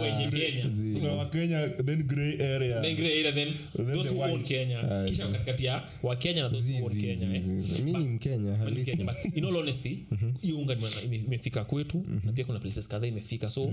wenye 0.03 0.31
Kenya. 0.31 1.11
Wakenya 1.17 1.69
then 1.69 2.03
grey 2.03 2.33
area. 2.55 2.81
then 2.81 2.97
grey 2.97 3.21
area 3.21 3.33
then 3.33 3.55
those 3.95 4.09
who 4.11 4.23
own. 4.23 4.43
Kenya. 4.43 5.05
Kisha 5.09 5.29
katikati 5.29 5.65
ya 5.65 5.83
wakenya 6.03 6.43
na 6.43 6.49
those 6.51 6.73
who 6.73 6.87
own 6.87 7.01
Kenya 7.01 7.15
zi- 7.15 7.35
eh? 7.37 7.43
Zi- 7.43 7.75
zi. 7.75 7.83
mi 7.83 7.93
ni 7.93 7.99
mkenya 7.99 8.57
halisi. 8.57 9.07
In 9.35 9.45
all 9.45 9.57
honesty 9.57 9.99
hiyo 10.43 10.59
unga 10.59 10.77
imefika 11.05 11.65
kwetu 11.65 12.05
na 12.25 12.33
pia 12.33 12.45
kuna 12.45 12.59
places 12.59 12.89
kadhaa 12.89 13.07
imefika. 13.07 13.51
So 13.51 13.65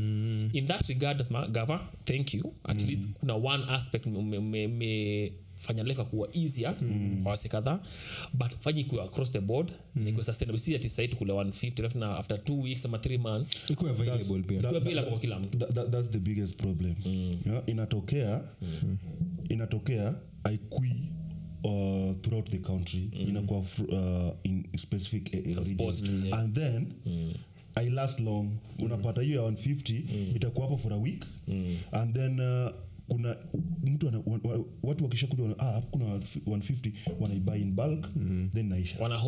in 0.54 0.66
that 0.68 0.88
regard 0.89 1.18
nasema 1.20 1.47
gava 1.47 1.80
thank 2.06 2.16
you. 2.34 2.53
At 2.63 2.82
least 2.82 3.01
kuna 3.20 3.36
one 3.36 3.63
aspect 3.70 4.05
me- 4.05 4.22
me- 4.24 4.39
me- 4.39 4.68
me- 4.68 5.32
fanya 5.55 5.84
life 5.84 6.03
kuwa 6.03 6.30
easier 6.36 6.76
kwa 7.24 7.32
wase 7.32 7.49
kadhaa. 7.49 7.80
But 8.34 8.51
fanya 8.59 8.80
ikuwa 8.82 9.03
across 9.03 9.32
the 9.32 9.39
board 9.41 9.72
mm. 9.95 10.07
ikuwe 10.07 10.24
sustainable. 10.24 10.59
Si 10.59 10.76
ati 10.76 10.89
sahii 10.89 11.07
tukule 11.07 11.34
150 11.34 11.80
alafu 11.80 11.97
na 11.97 12.18
after 12.18 12.43
two 12.43 12.59
weeks 12.61 12.86
ama 12.86 12.97
three 12.99 13.18
months 13.18 13.70
ikuwa 13.70 13.91
available 13.91 14.39
pia. 14.43 14.57
ikuwa 14.57 14.78
available 14.78 15.09
kwa 15.11 15.20
kila 15.20 15.39
mtu. 15.39 15.57
That, 15.57 15.74
that, 15.74 15.89
that's 15.91 16.09
the 16.09 16.20
biggest 16.20 16.55
problem. 16.55 16.95
Yeah, 17.45 17.63
inatokea 17.68 18.41
inatokea 19.49 20.15
aikui 20.43 20.91
uh, 21.63 22.15
throughout 22.22 22.49
the 22.49 22.57
country. 22.57 23.09
Inakuwa 23.28 23.59
uh, 23.59 24.34
in 24.43 24.65
specific 24.78 25.34
a- 25.34 25.49
a 25.49 25.53
Some 25.53 25.70
regions. 25.70 26.26
yeah. 26.26 26.39
and 26.39 26.55
then 26.55 26.88
i 27.78 27.90
last 27.90 28.20
long. 28.20 28.50
Unapata 28.80 29.22
hiyo 29.22 29.44
ya 29.44 29.52
150 29.52 30.36
itakuwa 30.36 30.68
hapo 30.68 30.78
for 30.78 30.94
a 30.94 30.98
week. 30.98 31.26
And 31.92 32.14
then 32.16 32.40
uh, 32.40 32.72
kuna 33.08 33.36
mtu 33.84 34.08
ana, 34.08 34.18
wa, 34.26 34.40
wa, 34.44 34.66
watu 34.84 35.04
wakisha 35.04 35.28
kuja 35.28 35.44
ah, 35.60 35.82
kuna 35.82 36.06
150 36.18 36.92
wanaibuy 37.20 37.62
in 37.62 37.72
bulk 37.72 38.10
then 38.54 38.70
naisha. 38.70 39.04
Wana 39.04 39.24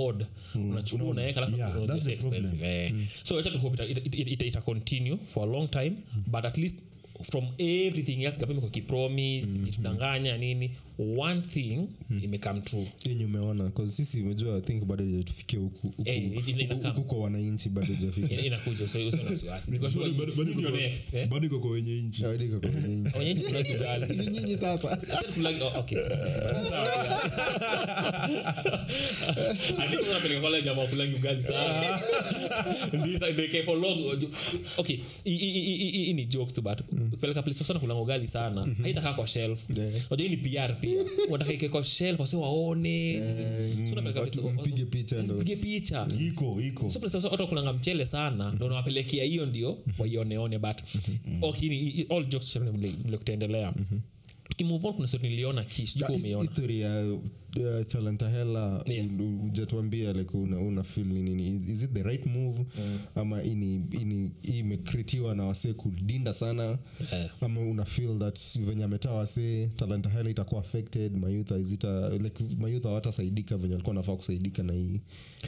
mm. 0.56 0.72
unachukua 0.72 1.08
unaweka 1.08 1.42
alafu 1.42 1.58
Yeah, 1.58 1.88
that's 1.88 2.06
the 2.06 2.14
expensive. 2.14 2.66
Eh. 2.66 2.94
so 3.24 3.40
acha 3.40 3.52
tu 3.52 3.60
hope 3.60 3.84
ita, 3.84 4.02
ita, 4.02 4.32
ita, 4.32 4.46
ita, 4.46 4.62
continue 4.62 5.18
for 5.24 5.44
a 5.44 5.52
long 5.52 5.68
time 5.72 5.92
but 6.28 6.46
at 6.46 6.58
least 6.58 6.76
from 7.24 7.48
everything 7.58 8.24
else 8.24 8.40
gavana 8.40 8.62
kwa 8.62 8.70
kipromise 8.70 9.60
kitudanganya 9.66 10.38
nini 10.38 10.72
one 11.18 11.42
thing 11.42 11.88
imecome 12.24 12.62
true 12.62 12.88
yenye 13.06 13.26
umeona 13.26 13.64
bcause 13.64 13.92
sisi 13.94 14.22
umejua 14.22 14.62
think 14.62 14.84
bado 14.84 15.04
ijatufikia 15.06 15.60
huku 15.60 15.88
huku- 15.88 16.10
Eh, 16.10 16.32
huku- 16.84 17.04
kwa 17.04 17.20
wananchi 17.20 17.70
bado 17.70 17.94
ijafika 17.94 18.34
Ina- 18.34 18.46
inakuja 18.50 18.78
so 18.78 18.84
usiwe 19.08 19.24
na 19.24 19.30
wasiwasi 19.30 19.72
Niko 19.72 19.90
sure 19.92 20.06
Bado- 20.10 20.18
bado- 20.18 20.32
you- 20.32 20.38
you 20.38 20.46
bado 20.46 20.54
ndio 20.54 20.70
iko- 20.70 20.78
next, 20.78 21.14
eh. 21.14 21.30
iko 21.46 21.60
kwa 21.60 21.72
wenye 21.72 21.96
nchinyinyi 22.02 22.34
Bado 22.38 22.46
iko 22.46 22.60
kwa 22.60 22.70
wananchi. 22.70 23.18
Wenye 23.18 23.34
nchi 23.34 23.44
kulagi 23.48 23.74
ugali. 23.76 24.16
Ni 24.18 24.28
nyinyi 24.28 24.58
sasa 24.58 25.00
Sasa 25.00 25.24
kulagi- 25.36 25.80
okay, 25.80 25.98
si- 25.98 26.04
si- 26.04 26.16
si- 26.16 26.70
sawa, 26.70 27.04
yeah. 27.04 28.30
Hadi 29.78 29.98
kama 29.98 30.10
unapeleka 30.10 30.42
kwa 30.42 30.50
wale 30.50 30.62
jamaa 30.64 30.86
kulagi 30.88 31.16
ugali 31.16 31.44
sana. 31.44 32.00
Ndisa- 32.94 33.34
ndeke 33.34 33.64
for 33.64 33.78
long. 33.80 34.24
Okay, 34.78 34.98
hii- 35.24 35.38
hii- 35.38 35.52
hii- 35.62 35.76
hii- 35.76 36.04
hii 36.04 36.14
ni 36.14 36.26
jokes 36.26 36.54
tu, 36.54 36.62
but 36.62 36.80
ukipeleka 37.08 37.42
place 37.44 37.64
sana 37.64 37.80
kulanga 37.80 38.02
ugali 38.02 38.28
sana 38.28 38.68
haitakaa 38.84 39.14
kwa 39.14 39.28
shelf 39.28 39.60
Yeah. 39.78 40.18
Hii 40.18 40.30
ni 40.30 40.38
pr 40.38 40.76
pia 40.96 41.26
unataka 41.30 41.54
ike 41.54 41.70
kwa 41.70 41.84
shelf 41.84 42.20
wase 42.20 42.38
waone. 42.38 43.22
Mpige 44.54 44.86
picha 44.86 45.22
ndo. 45.22 45.34
mpige 45.36 45.56
picha. 45.56 46.08
Iko 46.28 46.62
iko. 46.62 46.90
So, 46.90 47.00
watu 47.30 47.42
wakulanga 47.44 47.74
mchele 47.74 48.06
sana. 48.06 48.52
Ndo 48.52 48.70
nawapelekea 48.70 49.24
hiyo 49.24 49.46
ndio 49.46 49.78
waioneone 50.00 50.60
but 50.60 50.78
okay, 51.42 52.06
all 52.10 52.26
jokes 52.26 52.60
vile 52.60 53.18
kutaendelea 53.18 53.74
tukimove 54.60 54.88
on 54.88 54.94
kuna 54.94 55.08
niliona 55.30 55.66
uh, 57.58 57.88
talanta 57.88 58.30
hela 58.30 58.84
Yes. 58.86 59.20
ujatuambia 59.46 60.14
like 60.14 60.38
una, 60.38 60.58
una 60.60 60.84
feel 60.84 61.08
nini? 61.08 61.48
Is, 61.56 61.70
is 61.70 61.84
it 61.84 61.94
the 61.94 62.04
right 62.04 62.26
move? 62.26 62.66
Ama 63.16 63.44
ini 63.44 63.82
ini 63.92 64.32
imekretiwa 64.44 65.36
na 65.36 65.44
wasee 65.46 65.74
kudinda 65.74 66.34
sana. 66.34 66.78
Yeah. 67.12 67.30
ama 67.42 67.62
una 67.62 67.86
feel 67.86 68.20
that 68.20 68.40
venye 68.60 68.84
ametaa 68.84 69.12
wasee 69.14 69.68
talanta 69.68 70.10
hela 70.10 70.30
itakuwa 70.30 70.62
affected 70.62 71.16
mayouth 71.18 71.52
izita 71.52 72.10
like 72.10 72.44
mayouth 72.60 72.84
hawatasaidika 72.84 73.58
venye 73.58 73.74
walikuwa 73.74 73.96
nafaa 73.96 74.16
kusaidika 74.16 74.64
na 74.64 74.74
hii 74.74 75.00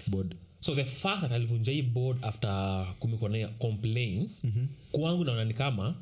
board. 0.08 0.36
So 0.60 0.76
the 0.76 0.84
fact 0.86 1.22
that 1.22 1.32
alivunja 1.32 1.72
hii 1.72 1.82
board 1.82 2.18
after 2.26 2.86
kumekuwa 3.00 3.30
na 3.30 3.48
complaints. 3.48 4.44
Kwangu 4.92 5.26
naona 5.26 5.46
ni 5.46 5.54
kama 5.54 5.96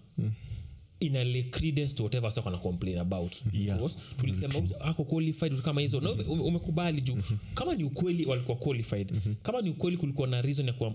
ina 0.99 1.23
lay 1.23 1.43
credence 1.43 1.93
to 1.95 2.03
whatever 2.03 2.31
sasa 2.31 2.49
na 2.49 2.57
complain 2.57 2.97
about. 2.97 3.35
Yeah. 3.53 3.77
Because 3.77 3.97
tulisema 4.17 4.53
ako 4.79 5.03
qualified 5.03 5.51
vitu 5.51 5.63
kama 5.63 5.81
hizo. 5.81 5.99
Na 6.01 6.11
ume- 6.11 6.23
ume- 6.23 6.43
umekubali 6.43 7.01
juu. 7.01 7.17
Kama 7.53 7.75
ni 7.75 7.83
ukweli 7.83 8.25
walikuwa 8.25 8.57
qualified. 8.57 9.11
Kama 9.43 9.61
ni 9.61 9.69
ukweli 9.69 9.97
kulikuwa 9.97 10.27
na 10.27 10.41
reason 10.41 10.67
ya 10.67 10.73
kuwa- 10.73 10.93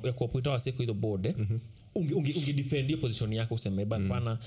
waseko 0.50 0.78
hizo 0.82 0.94
board 0.94 1.26
eh, 1.26 1.34
unge, 1.94 2.14
unge, 2.14 2.32
unge 2.38 2.52
hiyo 2.86 2.98
position 3.00 3.32
yako 3.32 3.54
useme 3.54 3.84
mm 3.98 4.08
pana 4.08 4.38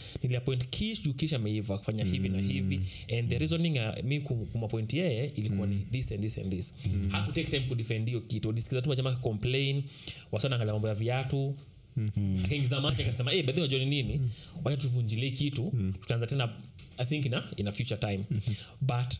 kish 0.65 1.01
juu 1.03 1.13
kish 1.13 1.33
ameiva 1.33 1.77
kufanya 1.77 2.03
hivi 2.03 2.29
na 2.29 2.41
hivi. 2.41 2.79
And 3.19 3.29
the 3.29 3.37
reasoning 3.37 3.71
uh, 3.77 4.03
mi 4.03 4.19
kum- 4.19 4.45
yeye 4.97 5.31
ilikuwa 5.35 5.67
ni 5.67 5.75
this 5.91 6.11
and 6.11 6.21
this 6.21 6.37
and 6.37 6.49
this. 6.51 6.73
Hakutake 7.09 7.47
time 7.51 7.59
kudefend 7.67 8.07
hiyo 8.07 8.21
kitu. 8.21 8.49
Udisikiza 8.49 8.81
tu 8.81 8.89
majama 8.89 9.11
complain 9.15 9.83
wasana 10.31 10.57
mambo 10.73 10.87
ya 10.87 10.93
viatu 10.95 11.55
akaingiza 12.45 12.81
make 12.81 13.03
akasema 13.03 13.31
hey, 13.31 13.43
bedhi 13.43 13.61
wajua 13.61 13.79
ni 13.79 13.85
nini? 13.85 14.21
Wacha 14.63 14.77
tuvunjilie 14.81 15.31
kitu 15.31 15.73
tutaanza 16.01 16.25
tena 16.27 16.49
i 16.97 17.05
think 17.05 17.25
na 17.25 17.43
in 17.57 17.67
a 17.67 17.71
future 17.71 17.97
time. 17.99 18.23
Mm-hmm. 18.31 18.55
but 18.81 19.13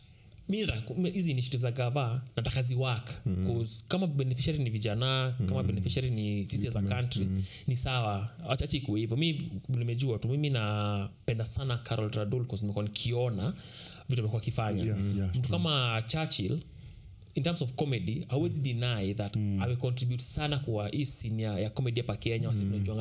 hizi 1.13 1.31
initiative 1.31 1.61
za 1.61 1.71
gava 1.71 2.21
nataka 2.35 2.61
ziwak 2.61 3.21
Cause 3.45 3.83
kama 3.87 4.07
beneficiary 4.07 4.63
ni 4.63 4.69
vijana 4.69 5.35
kama 5.49 5.63
beneficiary 5.63 6.09
ni 6.11 6.45
sisi 6.45 6.67
as 6.67 6.75
a 6.75 6.81
country 6.81 7.27
ni 7.67 7.75
sawa. 7.75 8.29
Wachache 8.47 8.77
ikuwe 8.77 8.99
hivyo. 8.99 9.17
Mi 9.17 9.51
nimejua 9.69 10.17
tu 10.19 10.27
mimi 10.27 10.49
napenda 10.49 11.45
sana 11.45 11.77
carol 11.77 12.11
tradul 12.11 12.45
nimekuwa 12.61 12.83
nikiona 12.85 13.53
vitu 14.09 14.21
amekuwa 14.21 14.41
akifanya 14.41 14.83
Yeah, 14.83 14.99
yeah, 15.17 15.35
mtu 15.35 15.49
kama 15.49 16.03
churchill 16.07 16.59
in 17.37 17.43
terms 17.43 17.61
of 17.61 17.73
comedy 17.73 18.25
hawezi 18.29 18.61
deny 18.61 19.13
that 19.13 19.35
mm. 19.35 19.61
amecontribute 19.61 20.23
sana 20.23 20.59
kwa 20.59 20.87
hii 20.89 21.05
ya, 21.39 21.59
ya 21.59 21.69
comedy 21.69 22.01
hapa 22.01 22.15
kenya 22.15 22.47
mm. 22.47 22.53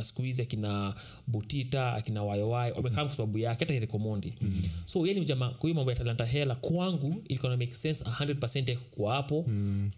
siku 0.05 0.23
hizi 0.23 0.43
akina 0.43 0.95
butita 1.27 1.93
akina 1.95 2.23
wayowai 2.23 2.73
wamekaa 2.73 3.05
kwa 3.05 3.15
sababu 3.15 3.39
yake 3.39 3.65
hata 3.65 3.75
irekomondi 3.75 4.35
mm. 4.41 4.63
so 4.85 5.07
ni 5.15 5.21
mjama 5.21 5.49
kwa 5.51 5.63
hiyo 5.63 5.75
mambo 5.75 5.91
ya 5.91 5.97
talanta 5.97 6.25
hela 6.25 6.55
kwangu 6.55 7.23
ilikuwa 7.29 7.53
na 7.53 7.57
make 7.59 7.75
sense 7.75 8.05
100 8.05 8.35
yake 8.35 8.77
kwa 8.77 9.15
hapo 9.15 9.45
mm. 9.49 9.91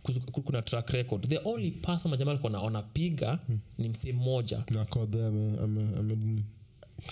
kuna 0.45 0.62
track 0.62 0.91
record 0.91 1.28
the 1.28 1.41
only 1.45 1.70
person 1.70 2.11
majama 2.11 2.30
alikuwa 2.30 2.53
naona 2.53 2.82
piga 2.82 3.39
ni 3.78 3.89
msee 3.89 4.12
mmoja 4.12 4.62
na 4.70 4.84
kodhe 4.84 5.24
ame, 5.26 5.59
ame, 5.64 5.82
ame, 5.99 6.43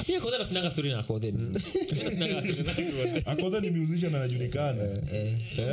pia 0.06 0.20
kodhe 0.20 0.38
nasinanga 0.38 0.70
story 0.70 0.90
na 0.90 1.02
kodhe 1.02 1.32
mimi. 1.32 1.60
Pia 1.60 2.04
nasinanga 2.04 2.42
story 2.42 2.62
na 2.62 2.74
Kodhe. 2.74 3.22
akodha 3.26 3.60
ni 3.60 3.70
musician 3.70 4.14
anajulikana 4.14 4.82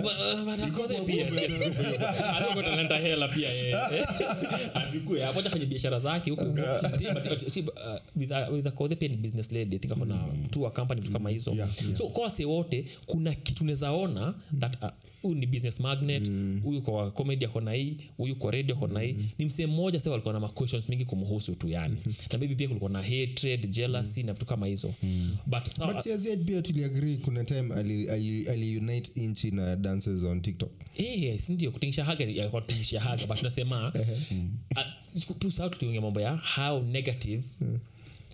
Ba- 0.03 0.45
ba- 0.57 0.67
Kodhe 0.71 1.01
pia, 1.01 1.25
yes, 1.25 1.51
Alikuwa 2.33 2.53
kwa 2.53 2.63
talanta 2.63 2.97
hela 2.97 3.27
pia 3.27 3.49
eh. 3.67 3.75
asikue 4.73 5.21
hapo 5.23 5.41
hata 5.41 5.49
biashara 5.65 5.99
zake 5.99 6.29
huku 6.31 6.43
huku. 6.43 6.55
But, 7.13 7.25
uh, 7.41 7.49
uh, 7.67 7.99
pia 8.95 9.07
ni 9.09 9.17
business 9.17 9.51
lady 9.51 9.79
think 9.79 9.91
ako 9.93 10.05
na 10.05 10.15
company 10.71 11.01
vitu 11.01 11.13
kama 11.13 11.29
hizo 11.29 11.51
Yeah, 11.51 11.69
yeah. 11.85 11.95
so 11.97 12.07
kwa 12.07 12.23
wase 12.23 12.45
wote 12.45 12.85
kuna 13.05 13.33
kitu 13.35 13.65
nezaona 13.65 14.33
that 14.59 14.83
uh, 14.83 14.89
huyu 15.23 15.35
ni 15.35 15.45
business 15.45 15.79
magnet 15.79 16.29
huyu 16.63 16.81
kwa 16.81 17.11
comedy 17.11 17.45
ako 17.45 17.61
na 17.61 17.71
hii 17.73 17.97
huyu 18.17 18.35
kwa 18.35 18.51
radio 18.51 18.75
ako 18.75 18.87
na 18.87 19.01
hii. 19.01 19.15
Ni 19.37 19.45
msee 19.45 19.65
mmoja 19.65 19.99
sasa 19.99 20.11
walikuwa 20.11 20.33
na 20.33 20.39
ma 20.39 20.49
questions 20.49 20.89
mingi 20.89 21.05
kumhusu 21.05 21.55
tu 21.55 21.69
yani. 21.69 21.95
Na 22.31 22.37
maybe 22.39 22.55
pia 22.55 22.67
kulikuwa 22.67 22.91
na 22.91 23.01
hatred 23.03 23.69
jealousy 23.69 24.23
na 24.23 24.33
vitu 24.33 24.45
kama 24.45 24.67
hizo. 24.67 24.93
But 25.45 25.69
so, 25.77 25.87
but 25.87 25.99
siazi 26.01 26.37
pia 26.37 26.61
tuliagree 26.61 27.17
kuna 27.17 27.43
time 27.43 27.73
ali, 27.73 28.09
ali, 28.09 28.47
ali 28.49 28.77
unite 28.77 29.11
inchi 29.21 29.51
na 29.51 29.75
dances 29.75 30.23
on 30.23 30.41
tiktok. 30.41 30.71
Eh, 30.97 31.39
sindio 31.39 31.71
kutingisha 31.71 32.03
haga 32.05 32.25
ya- 32.25 32.49
kutingisha 32.49 32.99
haga 32.99 33.27
but 33.27 33.43
nasema 33.43 33.93
tusahau 35.39 35.69
tuliongea 35.69 36.01
mambo 36.01 36.21
ya 36.21 36.41
how 36.55 36.83
negative 36.83 37.43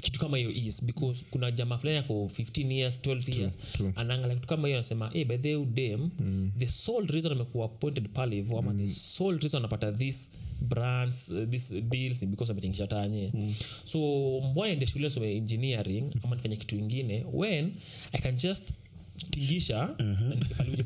kitu 0.01 0.19
kama 0.19 0.37
hiyo 0.37 0.51
is 0.51 0.83
because 0.83 1.25
kuna 1.31 1.51
jamaa 1.51 1.77
fulani 1.77 1.97
ako 1.97 2.13
15 2.13 2.71
years 2.73 3.01
12 3.01 3.39
years 3.39 3.57
anaangalia 3.95 4.35
kitu 4.35 4.47
kama 4.47 4.67
hiyo 4.67 4.77
anasema 4.79 5.09
hey, 5.09 5.25
by 5.25 5.37
the 5.37 5.55
way, 5.55 5.95
mm. 5.95 6.51
the 6.57 6.67
sole 6.67 7.07
reason 7.07 7.31
amekuwa 7.31 7.65
appointed 7.65 8.09
pale 8.09 8.35
hivo 8.35 8.59
ama 8.59 8.73
the 8.73 8.87
sole 8.87 9.37
reason 9.37 9.59
anapata 9.59 9.91
this 9.91 10.31
brands 10.61 11.29
uh, 11.29 11.49
this 11.49 11.73
deals 11.73 12.25
because 12.25 12.51
ametingisha 12.51 12.87
tanye 12.87 13.31
so 13.85 13.99
mbona 14.51 14.71
ende 14.71 14.85
shule 14.85 15.09
some 15.09 15.35
engineering 15.37 16.05
ama 16.23 16.35
nifanye 16.35 16.55
kitu 16.55 16.75
ingine 16.77 17.25
when 17.33 17.71
i 18.11 18.21
can 18.21 18.35
just 18.35 18.63
tingisha 19.29 19.95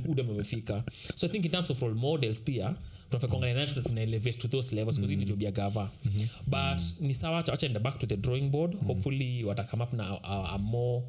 uda 0.05 0.23
amefika. 0.23 0.83
So 1.15 1.27
i 1.27 1.29
think 1.29 1.45
in 1.45 1.51
terms 1.51 1.69
of 1.69 1.81
role 1.81 1.93
models 1.95 2.41
pia 2.41 2.75
tunafaa 3.19 3.37
mm-hmm. 3.37 3.73
tuna- 3.73 3.83
tuna 3.83 4.01
to 4.37 4.47
those 4.47 4.75
levels 4.75 4.95
because 4.99 5.13
hii 5.13 5.19
ni 5.19 5.25
gava. 5.51 5.91
Mm-hmm. 6.05 6.27
but 6.47 7.01
ni 7.01 7.13
sawa 7.13 7.39
acha 7.39 7.53
acha 7.53 7.67
back 7.79 7.99
to 7.99 8.07
the 8.07 8.17
drawing 8.17 8.49
board. 8.49 8.75
Hopefully 8.87 9.43
wata 9.43 9.63
come 9.63 9.83
up 9.83 9.93
na 9.93 10.03
a, 10.09 10.19
a, 10.23 10.49
a 10.53 10.57
more 10.57 11.03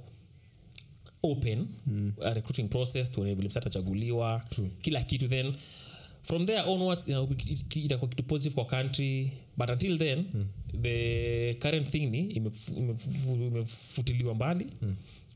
open 1.22 1.66
uh, 2.18 2.32
recruiting 2.34 2.68
process 2.68 3.10
tuone 3.10 3.34
vile 3.34 3.48
kila 4.82 5.02
kitu. 5.02 5.28
Then 5.28 5.54
from 6.22 6.46
there 6.46 6.62
onwards 6.66 7.08
itakuwa 7.74 8.08
kitu 8.08 8.22
positive 8.22 8.54
kwa 8.54 8.64
country. 8.64 9.30
But 9.56 9.70
until 9.70 9.98
then 9.98 10.24
the 10.82 11.54
current 11.60 11.88
thing 11.90 12.06
ni 12.06 12.22
imefu- 12.34 12.74
imefu- 12.78 13.46
imefutiliwa 13.46 14.34
mbali. 14.34 14.66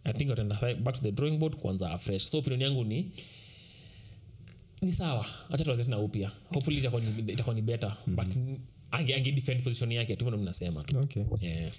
I 0.04 0.12
think 0.12 0.30
wataenda 0.30 0.56
back 0.80 0.94
to 0.94 1.00
the 1.00 1.12
drawing 1.12 1.36
board 1.38 1.56
kuanza 1.56 1.90
afresh. 1.90 2.26
So 2.26 2.38
opinion 2.38 2.60
yangu 2.62 2.84
ni 2.84 3.10
ni 4.82 4.92
sawa. 4.92 5.26
Acha 5.50 5.64
tuanze 5.64 5.84
tena 5.84 5.98
upya. 5.98 6.30
Hopefully 6.48 6.78
itakuwa 6.78 7.02
ni, 7.02 7.32
itakuwa 7.32 7.54
ni 7.54 7.62
better. 7.62 7.96
But 8.06 8.26
ange, 8.90 9.14
ange 9.14 9.32
defend 9.32 9.62
position 9.62 9.92
yake 9.92 10.16
tu 10.16 10.24
vile 10.24 10.36
mnasema 10.36 10.84
tu. 10.84 10.98
Okay. 10.98 11.22
Yeah. 11.40 11.72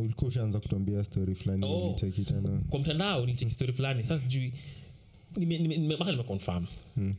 ulikuwa 0.00 0.28
ushaanza 0.28 0.60
kutuambia 0.60 1.04
story 1.04 1.34
fulani 1.34 1.64
Oh. 1.66 1.88
niteki 1.88 2.24
tena. 2.24 2.60
Kwa 2.70 2.78
mtandao 2.80 3.20
nilicheki 3.26 3.50
story 3.50 3.72
fulani. 3.72 4.04
Sasa 4.04 4.18
sijui 4.18 4.52
nime- 5.36 5.58
nime- 5.58 5.96
hmm. 6.94 7.14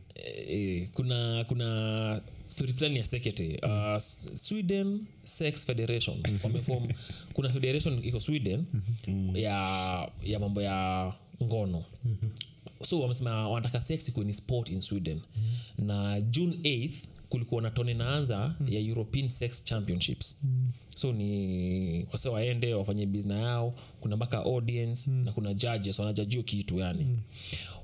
e, 0.49 0.89
kuna 0.93 1.43
kuna 1.47 2.22
story 2.47 2.74
fulani 2.74 2.97
ya 2.97 3.05
sekete. 3.05 3.59
Uh, 3.63 3.97
sweden 4.36 4.99
sex 5.24 5.65
federation. 5.65 6.24
Wamefom 6.43 6.88
kuna 7.34 7.49
federation 7.49 8.03
iko 8.03 8.20
sweden 8.20 8.65
ya 9.34 10.09
ya 10.24 10.39
mambo 10.39 10.61
ya 10.61 11.13
ngono 11.43 11.84
so 12.84 13.00
wamesema 13.02 13.50
wanataka 13.50 13.80
sex 13.82 14.08
ikuwe 14.10 14.26
ni 14.26 14.34
sport 14.34 14.70
in 14.70 14.82
sweden. 14.82 15.22
Na 15.78 16.22
june 16.22 16.56
8th 16.56 16.92
kulikuwa 17.30 17.62
na 17.62 17.72
tone 17.72 17.94
naanza 17.94 18.56
ya 18.68 18.80
european 18.80 19.28
sex 19.28 19.64
championships. 19.64 20.40
So 20.96 21.14
ni 21.14 22.06
wase 22.12 22.30
waende 22.30 22.74
wafanye 22.74 23.06
bizna 23.06 23.40
yao. 23.40 23.74
Kuna 24.00 24.16
mpaka 24.16 24.38
audience 24.38 25.12
na 25.12 25.32
kuna 25.32 25.54
judges 25.54 26.00
wanajajio 26.00 26.44
kitu 26.44 26.80
yani 26.80 27.20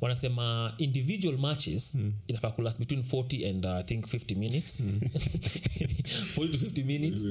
wanasema 0.01 0.73
individual 0.77 1.37
matches 1.37 1.97
inafaa 2.27 2.51
kulast 2.51 2.79
between 2.79 3.01
40 3.01 3.49
and 3.49 3.65
uh, 3.65 3.71
i 3.71 3.83
think 3.83 4.05
50 4.05 4.35
minutes. 4.37 4.81
40 6.35 6.51
to 6.51 6.65
50 6.65 6.83
minutes. 6.83 7.23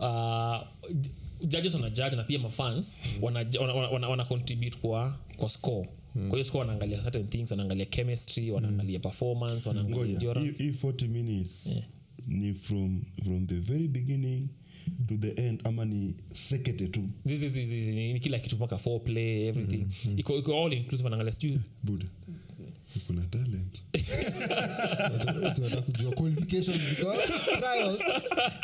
Uh, 0.00 0.56
judges 1.48 1.74
wana 1.74 1.90
judge 1.90 2.16
na 2.16 2.24
pia 2.24 2.38
mafans 2.38 3.00
wana, 3.22 3.46
wana, 3.60 3.74
wana, 3.74 3.88
wana, 3.88 4.08
wana 4.08 4.24
contribute 4.24 4.78
kwa 4.78 5.16
kwa 5.36 5.48
score 5.48 5.88
kwa 6.28 6.30
hiyo 6.30 6.44
sikuwa 6.44 6.60
wanaangalia 6.60 6.98
certain 6.98 7.26
things 7.28 7.50
wanaangalia 7.50 7.86
chemistry 7.86 8.50
wanaangalia 8.50 8.98
performance 9.00 9.68
wanaangalia 9.68 10.04
endurance. 10.12 10.62
hii 10.64 10.70
40 10.70 11.08
minutes 11.08 11.72
ni 12.26 12.54
from 12.54 13.02
from 13.24 13.46
the 13.46 13.54
very 13.54 13.88
beginning 13.88 14.48
to 15.08 15.16
the 15.16 15.30
end 15.30 15.60
ama 15.64 15.84
ni 15.84 16.14
sekete 16.34 16.88
tu? 16.88 17.00
Zizi, 17.24 17.48
zizi, 17.48 17.82
zizi, 17.82 18.12
ni 18.12 18.20
kila 18.20 18.38
kitu 18.38 18.56
mpaka 18.56 18.78
foreplay 18.78 19.46
everything. 19.48 19.86
Iko 20.16 20.38
iko 20.38 20.64
all 20.64 20.72
inclusive 20.72 21.04
wanaangalia 21.04 21.32
sijui 21.32 21.60
kuna 23.06 23.22
talent. 23.22 23.82
Kujua 25.86 26.12
qualifications 26.12 26.78
ziko 26.88 27.14
trials. 27.58 28.02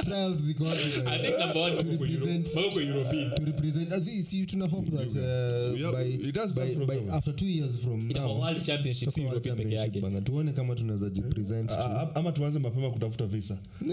Trials 0.04 0.38
ziko 0.40 0.64
I 0.70 1.18
think 1.18 1.38
number 1.38 1.60
one 1.62 1.76
To 1.78 1.84
represent- 1.84 2.44
tuko 2.54 2.80
European. 2.80 3.34
to 3.34 3.44
represent 3.44 3.92
as 3.92 4.08
it's, 4.08 4.32
you 4.32 4.46
tuna 4.46 4.66
hope 4.68 4.90
that 4.90 5.16
uh, 5.16 5.76
Yeah, 5.78 5.92
by, 5.92 6.02
it 6.28 6.34
does 6.34 6.52
by, 6.52 6.74
from 6.74 6.86
by 6.86 6.94
somewhere. 6.96 7.16
after 7.16 7.32
two 7.32 7.46
years 7.46 7.76
from 7.78 8.08
now 8.08 8.38
World 8.40 8.64
Championship, 8.64 9.10
si 9.10 9.20
tutakuwa 9.20 9.30
European 9.32 9.56
peke 9.56 9.70
championship 9.70 9.94
yake. 9.94 10.00
bana. 10.00 10.20
Tuone 10.20 10.52
kama 10.52 10.74
tunaweza 10.74 11.10
jipresent 11.10 11.70
A- 11.70 11.78
a- 12.00 12.14
ama 12.14 12.32
tuanze 12.32 12.58
mapema 12.58 12.90
kutafuta 12.90 13.26
visa. 13.26 13.58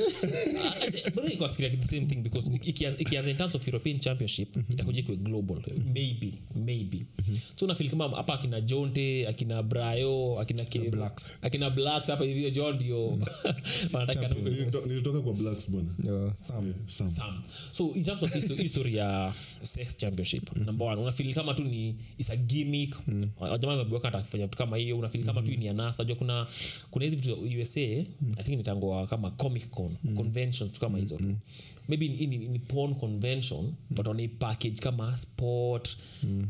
But 1.15 1.57
then 1.57 1.79
the 1.81 1.87
same 1.87 2.05
thing 2.07 2.21
because 2.23 2.49
ikianza 2.63 2.99
ikianza 2.99 3.29
in 3.31 3.37
terms 3.37 3.55
of 3.55 3.67
european 3.67 3.99
championship 3.99 4.55
itakuja 4.69 4.99
ikiwe 4.99 5.17
global. 5.17 5.57
Maybe 5.93 6.33
maybe. 6.55 7.05
So 7.59 7.67
nafil 7.67 7.89
kama 7.89 8.09
hapa 8.09 8.33
akina 8.33 8.61
jonte 8.61 9.27
akina 9.27 9.63
brayo 9.63 10.20
akina 10.39 10.65
Kevo, 10.65 10.91
Blacks. 10.91 11.31
akina 11.41 11.69
blacks 11.69 12.07
hapa 12.07 12.25
hivyo 12.25 12.49
john 12.49 12.75
ndio 12.75 13.07
wanataka 13.93 14.27
Nilito- 14.27 14.87
nilitoka 14.87 15.21
kwa 15.21 15.33
blacks 15.33 15.69
bwana. 15.71 15.89
Sam. 16.35 16.73
Sam. 16.87 17.07
some 17.07 17.37
so 17.71 17.93
in 17.95 18.03
terms 18.03 18.23
of 18.23 18.35
histo- 18.35 18.55
history 18.61 18.95
ya 18.95 19.33
sex 19.61 19.97
championship 19.97 20.55
number 20.57 20.87
one 20.87 21.01
unafili 21.01 21.33
kama 21.33 21.53
tu 21.53 21.63
ni 21.63 21.95
is 22.17 22.29
a 22.29 22.35
gimmick. 22.35 22.95
Wajamaa 23.39 23.73
wameboeka 23.77 24.07
atakufanya 24.07 24.45
vitu 24.45 24.57
kama 24.57 24.77
hiyo 24.77 24.97
unafili 24.99 25.23
kama 25.23 25.41
tu 25.41 25.47
ni 25.51 25.69
anasa 25.69 26.03
jua 26.03 26.15
kuna 26.15 26.47
kuna 26.91 27.05
hizi 27.05 27.15
vitu 27.17 27.29
za 27.35 27.61
usa 27.63 27.79
i 27.81 28.43
think 28.43 28.57
nitangua 28.57 29.07
kama 29.07 29.31
comic 29.31 29.69
con 29.69 29.95
conventions 30.15 30.73
tu 30.73 30.79
kama 30.79 30.97
hizo. 30.97 31.17
Tu 31.17 31.35
maybe 31.87 32.07
ni, 32.07 32.27
ni, 32.27 32.37
ni 32.37 32.59
porn 32.59 32.95
convention 32.95 33.73
but 33.89 34.07
package 34.39 34.81
kama 34.81 35.17
sport. 35.17 35.97
Kwanza 36.21 36.47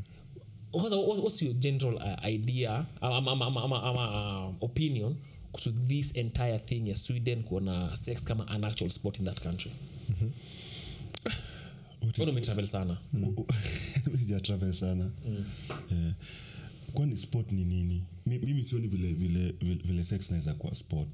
what- 0.74 1.24
what's 1.24 1.42
your 1.42 1.54
general 1.54 1.96
uh, 1.96 2.26
idea 2.30 2.86
ama, 3.02 3.32
ama, 3.32 3.46
ama, 3.46 3.64
ama, 3.64 3.84
ama 3.84 4.48
uh, 4.50 4.56
opinion 4.64 5.16
to 5.64 5.72
this 5.72 6.16
entire 6.16 6.60
thing 6.60 6.88
ya 6.90 6.96
sweden 6.96 7.44
kuona 7.44 7.96
sex 7.96 8.24
kama 8.24 8.48
an 8.48 8.64
actual 8.64 8.90
sport 8.90 9.20
in 9.20 9.26
that 9.26 9.40
country? 9.42 9.72
Wewe 12.18 12.32
umetravel 12.32 12.68
sana. 12.68 12.98
Sijatravel 14.20 14.74
sana. 14.74 15.12
Eh, 15.92 16.14
kwani 16.94 17.18
sport 17.18 17.52
ni 17.52 17.64
nini? 17.66 18.04
Mimi 18.26 18.64
sioni 18.64 18.88
vile, 18.88 19.14
vile, 19.14 19.52
vile, 19.62 19.76
vile 19.86 20.04
sex 20.04 20.32
naweza 20.32 20.54
kuwa 20.54 20.76
sport. 20.76 21.08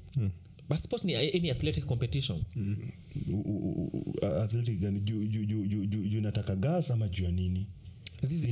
But 0.68 0.78
sport 0.78 1.04
ni 1.04 1.14
any 1.16 1.50
athletic 1.50 1.86
competition. 1.86 2.42
U- 3.28 3.34
u- 3.40 3.90
u- 4.22 4.26
athletic 4.26 4.78
gani? 4.80 5.00
Juu 5.00 6.20
nataka 6.20 6.56
gas 6.56 6.90
ama 6.90 7.08
juu 7.08 7.24
ya 7.24 7.30
nini? 7.30 7.66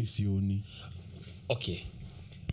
Sioni 0.06 0.62
okay. 1.48 1.78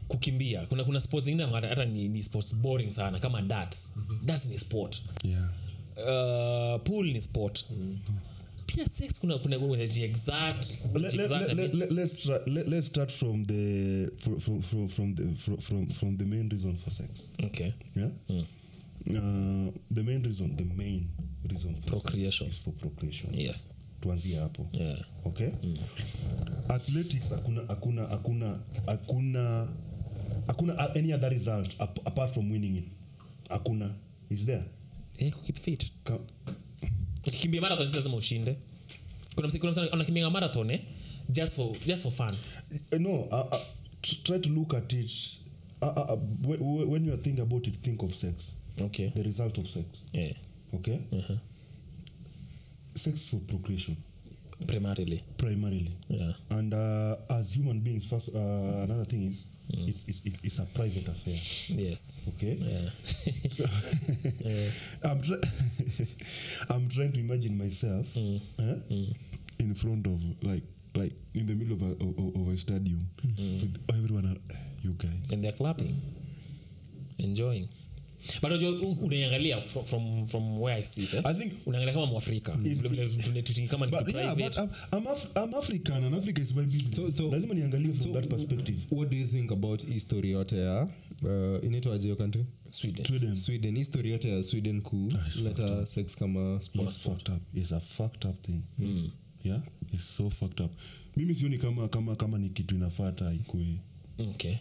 Kukimbia. 0.07 0.65
Kuna 0.65 0.83
kuna 0.83 0.99
sports 0.99 1.25
zingine 1.25 1.45
hata 1.45 1.67
hata 1.67 1.85
ni, 1.85 2.07
ni 2.07 2.23
sports 2.23 2.55
boring 2.55 2.91
sana 2.91 3.19
kama 3.19 3.41
darts. 3.41 3.93
Darts 4.25 4.45
ni 4.45 4.57
sport. 4.57 5.01
Yeah. 5.23 5.49
uh, 5.97 6.81
pool 6.83 7.05
ni 7.05 7.21
sport. 7.21 7.65
Pia 8.65 8.89
sex 8.89 9.19
kuna 9.19 9.37
kuna 9.37 9.59
kuna 9.59 9.83
exact 9.83 10.77
Let, 10.93 11.01
let, 11.03 11.13
exact 11.13 11.53
let, 11.53 11.73
let, 11.73 11.91
let's, 11.91 12.23
try, 12.23 12.39
let, 12.47 12.67
let's 12.67 12.87
start 12.87 13.11
from 13.11 13.45
the 13.45 14.09
from, 14.19 14.39
from, 14.61 14.87
from, 14.87 15.15
the, 15.15 15.35
from, 15.35 15.57
from, 15.57 15.87
from 15.87 16.17
the 16.17 16.25
main 16.25 16.49
reason 16.49 16.75
for 16.75 16.89
sex. 16.89 17.27
Okay. 17.43 17.73
Yeah? 17.95 18.09
Uh, 18.29 19.71
the 19.91 20.03
main 20.03 20.23
reason 20.23 20.55
the 20.55 20.63
main 20.63 21.09
reason 21.51 21.75
for 21.75 21.89
Procreation. 21.89 22.47
sex 22.47 22.57
is 22.59 22.63
for 22.63 22.71
procreation. 22.71 23.33
Yes 23.33 23.69
tuanzie 24.03 24.35
hapo. 24.39 24.67
Yeah. 24.71 24.99
Okay? 25.25 25.49
Athletics 26.69 27.29
hakuna 27.29 27.61
hakuna 27.67 28.07
hakuna 28.07 28.59
hakuna 28.85 29.67
hakuna 30.47 30.95
any 30.95 31.13
other 31.13 31.29
result 31.29 31.75
ap 31.79 32.07
apart 32.07 32.33
from 32.33 32.51
winning 32.51 32.77
it. 32.77 32.85
Hakuna. 33.49 33.89
Is 34.29 34.45
there? 34.45 34.63
Eh 35.17 35.31
keep 35.45 35.57
fit. 35.57 35.91
Ka- 36.03 36.19
ukikimbia 37.27 37.61
marathon 37.61 37.87
si 37.87 37.95
lazima 37.95 38.15
ushinde. 38.15 38.55
Kuna 39.35 39.91
anakimbia 39.91 40.29
marathon 40.29 40.69
eh? 40.69 40.79
Just 41.29 41.53
for 41.53 41.75
just 41.85 42.03
for 42.03 42.11
fun. 42.11 42.35
Uh, 42.91 42.99
no 42.99 43.09
uh, 43.31 43.47
uh, 43.51 43.59
try 44.23 44.39
to 44.39 44.49
look 44.49 44.73
at 44.73 44.93
it. 44.93 45.11
Uh, 45.81 45.87
uh, 45.87 46.17
when, 46.41 46.89
when 46.89 47.05
you 47.05 47.17
think 47.17 47.39
about 47.39 47.67
it 47.67 47.75
think 47.81 48.03
of 48.03 48.13
sex. 48.15 48.51
Okay. 48.81 49.11
The 49.15 49.23
result 49.23 49.57
of 49.57 49.67
sex. 49.67 49.85
Yeah. 50.11 50.33
Okay 50.73 50.99
sex 52.95 53.25
for 53.29 53.37
procreation 53.39 53.97
primarily. 54.67 55.23
Primarily. 55.37 55.91
Yeah. 56.07 56.33
And 56.49 56.73
uh, 56.73 57.15
as 57.29 57.55
human 57.55 57.79
beings 57.79 58.07
first 58.09 58.29
uh, 58.29 58.83
another 58.83 59.05
thing 59.05 59.27
is 59.27 59.45
it's, 59.69 60.03
it's, 60.07 60.21
it's, 60.25 60.37
it's 60.43 60.59
a 60.59 60.65
private 60.65 61.07
affair. 61.07 61.37
Yes. 61.67 62.19
Okay? 62.29 62.57
Yeah. 62.59 62.89
I'm, 65.09 65.21
tra- 65.21 65.41
I'm 66.69 66.89
trying 66.89 67.13
to 67.13 67.19
imagine 67.19 67.57
myself 67.57 68.15
eh, 68.15 68.39
in 69.59 69.73
front 69.75 70.05
of 70.07 70.21
like 70.43 70.63
like 70.95 71.13
in 71.33 71.47
the 71.47 71.55
middle 71.55 71.73
of 71.73 71.81
a, 71.81 71.91
of, 72.03 72.35
of 72.35 72.53
a 72.53 72.57
stadium 72.57 73.07
with 73.37 73.83
everyone 73.89 74.39
you 74.83 74.91
guys. 74.91 75.31
And 75.31 75.43
they're 75.43 75.51
clapping. 75.53 75.99
Enjoying 77.17 77.69
but 78.41 78.51
unaiangalia 79.01 79.61
from, 79.61 79.85
from, 79.85 80.27
from 80.27 80.59
where 80.61 80.77
i 80.79 80.83
sit 80.83 81.13
eh? 81.13 81.21
I 81.25 81.33
think 81.33 81.53
unaangalia 81.65 81.93
kama 81.93 82.05
mwafrika. 82.05 82.51
Vile 82.57 82.89
vile 82.89 83.67
kama 83.67 83.85
ni 83.85 83.91
but 83.91 84.15
yeah 84.15 84.35
but 84.35 84.57
I'm, 84.57 84.69
I'm, 84.93 85.07
Af- 85.07 85.43
I'm 85.43 85.53
African 85.53 86.03
and 86.03 86.15
Africa 86.15 86.41
is 86.41 86.55
my 86.55 86.63
business. 86.65 86.95
So- 86.95 87.11
so- 87.11 87.31
lazima 87.31 87.53
niangalie 87.53 87.93
from 87.93 88.01
so 88.13 88.13
that 88.21 88.29
perspective. 88.29 88.77
what 88.91 89.09
do 89.09 89.17
you 89.17 89.27
think 89.27 89.51
about 89.51 89.85
history 89.87 90.31
yote 90.31 90.57
ya 90.57 90.83
uh, 91.23 91.63
inaitwaje 91.65 92.15
country? 92.15 92.45
Sweden. 92.69 93.05
Sweden. 93.05 93.35
Sweden. 93.35 93.75
History 93.77 94.09
yote 94.11 94.29
ya 94.29 94.43
sweden 94.43 94.81
kuleta 94.81 95.85
sex 95.85 96.15
kama 96.15 96.59
sport 96.61 96.91
fucked 96.91 97.29
up. 97.35 97.41
It's 97.57 97.71
a 97.71 97.79
fucked 97.79 98.25
up 98.29 98.41
thing. 98.45 98.61
Yeah? 99.43 99.61
It's 99.93 100.15
so 100.15 100.29
fucked 100.29 100.59
up. 100.65 100.71
Mimi 101.17 101.35
sioni 101.35 101.57
kama 101.57 101.87
kama 101.87 102.15
kama 102.15 102.37
ni 102.37 102.49
kitu 102.49 102.75
inafata 102.75 103.33
ikue. 103.33 103.65
Okay 104.19 104.55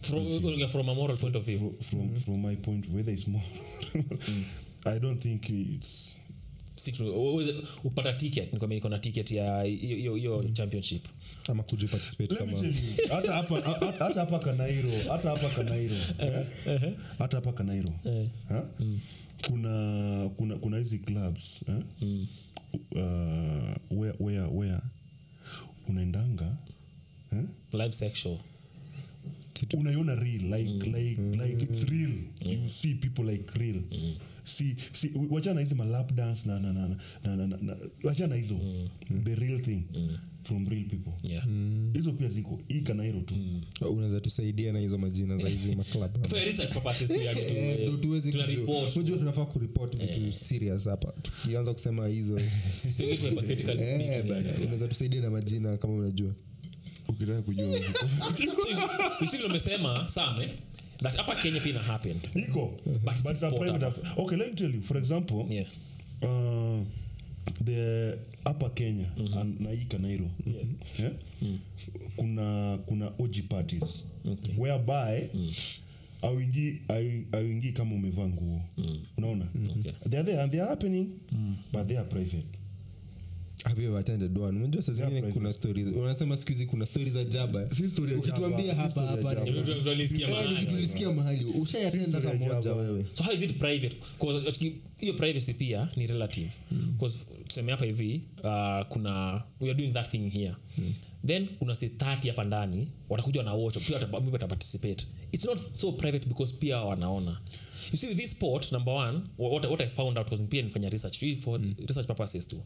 from, 0.00 0.26
unaongea 0.26 0.68
from 0.68 0.88
a 0.88 0.94
moral 0.94 1.16
point 1.16 1.36
of 1.36 1.44
view. 1.44 1.74
From 1.82 2.16
from 2.16 2.42
my 2.42 2.56
point 2.56 2.86
whether 2.94 3.12
it's 3.14 3.26
more 3.28 3.44
I 4.86 4.98
don't 4.98 5.20
think 5.22 5.50
it's 5.50 6.14
Si 6.76 6.92
tu- 6.92 7.64
upata 7.84 8.12
ticket? 8.12 8.52
Nikwambia 8.52 8.76
niko 8.76 8.88
na 8.88 8.98
ticket 8.98 9.30
ya 9.30 9.62
hiyo- 9.62 10.14
hiyo 10.16 10.44
championship. 10.52 11.04
Ama 11.48 11.62
kuja 11.62 11.88
participate 11.88 12.34
Let 12.34 12.40
me 12.46 12.46
kama 12.46 12.60
tell 12.60 12.74
you, 12.74 13.08
hata 13.14 13.32
hapa 13.32 13.54
hata- 13.60 13.92
hata 14.04 14.20
hapa 14.20 14.38
kanairo 14.38 14.90
hata 15.10 15.30
hapa 15.30 15.48
kanairo 15.48 15.96
eh? 16.18 16.92
hata 17.18 17.36
hapa 17.36 17.52
kanairo 17.52 17.92
kuna 19.46 20.28
kuna 20.36 20.56
kuna 20.56 20.78
hizi 20.78 20.98
clubs 20.98 21.60
eh? 21.68 21.74
uh, 22.92 23.98
where, 24.00 24.14
where, 24.20 24.46
where? 24.52 24.80
Unaendanga 25.88 26.56
eh? 27.32 27.44
live 27.72 27.92
sex 27.92 28.14
show 28.18 28.38
reality 28.38 28.40
tu 28.40 28.57
unaiona 29.78 30.14
real 30.14 30.42
like 30.42 30.86
like 30.90 31.20
like 31.46 31.64
it's 31.64 31.84
real. 31.84 32.10
You 32.46 32.68
see 32.68 32.94
people 32.94 33.24
like 33.32 33.58
real. 33.58 33.82
See 34.44 34.76
see 34.92 35.10
wachana 35.30 35.60
hizi 35.60 35.74
malap 35.74 36.12
dance 36.14 36.48
na 36.48 36.60
na 36.60 36.72
na 36.72 36.88
na 37.24 37.36
na, 37.36 37.46
na, 37.46 37.56
na 37.56 37.76
wachana 38.04 38.34
hizo. 38.34 38.60
The 39.24 39.34
real 39.34 39.60
thing 39.60 39.82
from 40.44 40.66
real 40.68 40.84
people. 40.88 41.12
Yeah. 41.30 41.46
Mm. 41.46 41.92
pia 42.18 42.28
ziko 42.28 42.60
hii 42.68 42.80
kanairo 42.80 43.20
tu. 43.20 43.34
Unaweza 43.90 44.20
tusaidia 44.20 44.72
na 44.72 44.78
hizo 44.78 44.98
majina 44.98 45.36
za 45.36 45.48
hizi 45.48 45.76
maklab 45.76 46.26
for 46.28 46.38
research 46.38 46.72
purposes 46.72 47.08
tu 47.08 47.20
yani 47.20 47.40
tu- 47.40 47.56
Eh, 47.56 48.00
tuweze 48.00 48.30
kujua. 48.32 48.46
report. 48.46 48.96
Unajua 48.96 49.18
tunafaa 49.18 49.44
kuripot 49.44 49.96
vitu 49.96 50.32
serious 50.32 50.84
hapa. 50.88 51.12
Tukianza 51.22 51.72
kusema 51.74 52.06
hizo. 52.08 52.40
Eh, 53.00 54.24
unaweza 54.62 54.88
tusaidia 54.88 55.20
na 55.20 55.30
majina 55.30 55.76
kama 55.76 55.94
unajua 55.94 56.34
ukitaka 57.08 57.42
kujua. 57.42 57.80
Usivile 59.20 59.48
umesema 59.48 60.08
sam 60.08 60.40
eh, 60.42 60.50
that 61.02 61.16
hapa 61.16 61.34
kenya 61.34 61.60
pia 61.60 61.70
ina 61.72 61.80
happen. 61.82 62.16
Iko. 62.34 62.72
But 62.86 63.22
but 63.22 63.38
private 63.58 63.84
hapa. 63.84 64.14
okay 64.22 64.36
let 64.38 64.48
me 64.50 64.54
tell 64.54 64.74
you. 64.74 64.82
For 64.82 64.96
example 64.98 65.46
yeah. 65.48 65.66
uh, 66.22 66.80
the 67.64 68.12
upper 68.50 68.70
kenya 68.74 69.06
and 69.40 69.60
na 69.60 69.70
hii 69.70 69.84
kanairo 69.84 70.30
Yes. 70.46 70.78
yeah? 70.98 71.12
kuna 72.16 72.78
kuna 72.86 73.06
og 73.06 73.36
parties. 73.48 74.04
Okay. 74.28 74.54
whereby 74.58 75.28
auingii 76.22 76.78
auingii 77.32 77.72
kama 77.72 77.94
umevaa 77.94 78.26
nguo. 78.28 78.60
Unaona? 79.16 79.46
Okay. 79.78 79.92
they 80.10 80.18
are 80.20 80.24
there 80.24 80.42
and 80.42 80.52
they 80.52 80.60
are 80.60 80.68
happening. 80.70 81.06
But 81.72 81.86
they 81.88 81.98
are 81.98 82.08
private 82.08 82.57
have 83.68 83.82
you 83.82 83.88
ever 83.88 84.00
attended 84.00 84.38
one 84.38 84.58
unajua 84.58 84.82
saa 84.82 84.92
zingine 84.92 85.10
private. 85.20 85.38
kuna 85.38 85.52
stories. 85.52 85.86
Unasema 85.96 86.36
siku 86.36 86.48
hizi 86.52 86.66
kuna 86.66 86.86
stories 86.86 87.12
za 87.12 87.22
jaba 87.22 87.74
Si 87.74 87.88
story 87.90 88.12
ya 88.12 88.18
ukituambia 88.18 88.74
hapa 88.74 89.02
hapa 89.02 89.32
Eh, 89.32 89.54
mahali. 90.30 90.60
ni 90.60 90.66
tulisikia 90.66 91.12
mahali. 91.12 91.44
Ushaiatenda 91.44 92.18
hata 92.20 92.34
moja 92.34 92.72
wewe. 92.74 93.04
So 93.14 93.24
how 93.24 93.32
is 93.34 93.42
it 93.42 93.58
private? 93.58 93.96
'Cause, 94.20 94.72
hiyo 94.96 95.14
privacy 95.14 95.54
pia 95.54 95.88
ni 95.96 96.06
relative. 96.06 96.50
Bcause 96.70 97.18
tuseme 97.48 97.72
hapa 97.72 97.84
hivi 97.84 98.20
uh, 98.36 98.86
kuna 98.88 99.42
we 99.60 99.70
are 99.70 99.74
doing 99.74 99.92
that 99.92 100.10
thing 100.10 100.28
here. 100.30 100.54
Then 101.26 101.46
kuna 101.58 101.74
se 101.76 101.88
30 101.88 102.28
hapa 102.28 102.44
ndani 102.44 102.88
watakuja 103.08 103.42
pia 103.86 104.08
wataparticipate 104.32 105.06
it's 105.32 105.44
not 105.44 105.60
so 105.76 105.92
private 105.92 106.26
because 106.26 106.54
pia 106.58 106.76
wanaona. 106.80 107.40
You 107.92 107.98
see 107.98 108.06
with 108.06 108.16
this 108.18 108.30
sport 108.30 108.72
number 108.72 108.94
one 108.94 109.20
what, 109.38 109.64
what 109.64 109.80
i 109.80 109.86
found 109.88 110.18
out 110.18 110.26
because 110.30 110.42
pia 110.42 110.62
nifanya 110.62 110.88
research. 110.90 111.22
Research 111.22 112.06
purposes 112.06 112.48
tu 112.48 112.62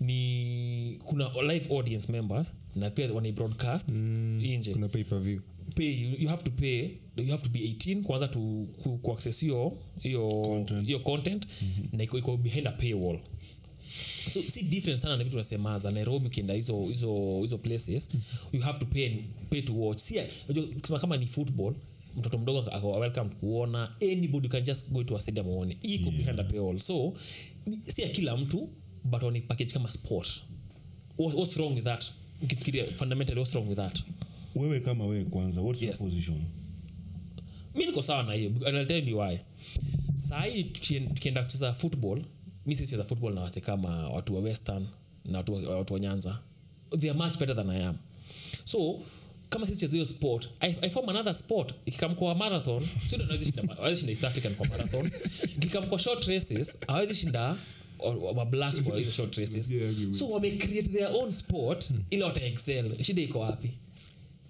ni 0.00 0.98
kuna 1.04 1.30
live 1.52 1.74
audience 1.74 2.12
members 2.12 2.52
na 2.76 2.90
pia 2.90 3.12
wanai 3.12 3.32
broadcast 3.32 3.88
inje 4.42 4.72
kuna 4.72 4.88
pay 4.88 5.04
per 5.04 5.18
view 5.20 5.40
pay 5.74 6.02
you, 6.02 6.16
you 6.18 6.28
have 6.28 6.42
to 6.42 6.50
pay 6.50 6.90
you 7.16 7.30
have 7.30 7.42
to 7.42 7.48
be 7.48 7.58
18 7.58 8.02
kwanza 8.02 8.28
to 8.28 8.38
ku, 8.82 8.98
ku 8.98 9.12
access 9.12 9.40
hiyo 9.40 9.72
hiyo 10.00 10.28
Content. 10.28 10.86
hiyo 10.86 10.98
content 11.00 11.46
na 11.92 12.04
iko, 12.04 12.18
iko 12.18 12.36
behind 12.36 12.66
a 12.66 12.72
paywall. 12.72 13.18
So 14.30 14.42
si 14.42 14.62
different 14.62 15.00
sana 15.00 15.16
na 15.16 15.24
vitu 15.24 15.36
unasema 15.36 15.78
za 15.78 15.90
nairobi 15.90 16.26
ukienda 16.26 16.54
hizo 16.54 16.84
hizo 16.86 17.38
hizo 17.42 17.58
places 17.58 18.08
you 18.52 18.60
have 18.60 18.78
to 18.78 18.86
pay, 18.86 19.10
pay 19.50 19.62
to 19.62 19.80
watch. 19.80 19.98
Si 19.98 20.14
kusema 20.80 20.98
kama 20.98 21.16
ni 21.16 21.26
football 21.26 21.74
mtoto 22.16 22.38
mdogo 22.38 22.58
ako 22.58 22.90
welcome 22.90 23.30
kuona 23.30 23.92
anybody 24.02 24.48
can 24.48 24.64
just 24.64 24.90
go 24.90 25.04
to 25.04 25.16
a 25.16 25.18
stadium 25.18 25.46
uone 25.48 25.76
iko 25.82 26.10
behind 26.10 26.40
a 26.40 26.44
paywall. 26.44 26.78
So 26.78 27.14
si 27.86 28.02
ya 28.02 28.08
kila 28.08 28.36
mtu 28.36 28.68
but 29.10 29.22
on 29.22 29.40
package 29.42 29.72
kama 29.72 29.90
sport. 29.90 30.42
What, 31.18 31.34
what's 31.34 31.56
wrong 31.56 31.74
with 31.74 31.84
that? 31.84 32.10
Ukifikiria 32.42 32.86
fundamentally 32.96 33.38
what's 33.40 33.54
wrong 33.54 33.68
with 33.68 33.78
that? 33.78 33.98
Wewe 34.54 34.80
kama 34.80 35.06
wewe 35.06 35.24
kwanza 35.24 35.60
what's 35.60 35.82
Yes. 35.82 36.00
your 36.00 36.10
position? 36.10 36.44
Mi 37.74 37.86
niko 37.86 38.02
sawa 38.02 38.22
na 38.22 38.32
hiyo 38.32 38.50
and 38.66 38.76
I'll 38.76 38.86
tell 38.86 39.08
you 39.08 39.18
why. 39.18 39.38
Sahii 40.14 40.64
tukienda 40.64 41.42
kucheza 41.42 41.72
football 41.72 42.22
mi 42.66 42.74
sicheza 42.74 43.04
football 43.04 43.34
na 43.34 43.40
wase 43.40 43.60
kama 43.60 44.08
watu 44.08 44.34
wa 44.34 44.40
western 44.40 44.86
na 45.24 45.38
watu, 45.38 45.54
wa- 45.54 45.76
watu 45.78 45.94
wa 45.94 46.00
nyanza. 46.00 46.38
They 46.98 47.10
are 47.10 47.18
much 47.18 47.38
better 47.38 47.56
than 47.56 47.70
i 47.70 47.84
am. 47.84 47.96
So 48.64 49.00
kama 49.50 49.66
sicheza 49.66 49.92
hiyo 49.92 50.06
sport 50.06 50.48
I, 50.60 50.74
i 50.82 50.90
form 50.90 51.08
another 51.08 51.34
sport. 51.34 51.74
Ikikamkoa 51.86 52.34
marathon 52.34 52.82
sio 53.08 53.18
shinda 53.94 54.10
east 54.12 54.24
african 54.24 54.54
kwa 54.54 54.66
marathon. 54.68 55.10
Ikikamkoa 55.44 55.98
short 55.98 56.24
races 56.26 56.76
shinda 57.14 57.56
mablacks 58.34 58.82
kwa 58.82 58.98
hizo 58.98 59.10
short 59.10 59.36
races. 59.36 59.70
Yeah, 59.70 60.00
yeah, 60.00 60.12
so 60.12 60.28
wame 60.28 60.50
create 60.50 60.88
their 60.88 61.08
own 61.14 61.32
sport. 61.32 61.90
Ili 62.10 62.22
wata 62.22 62.42
excel. 62.44 63.04
Shida 63.04 63.22
iko 63.22 63.38
wapi? 63.40 63.70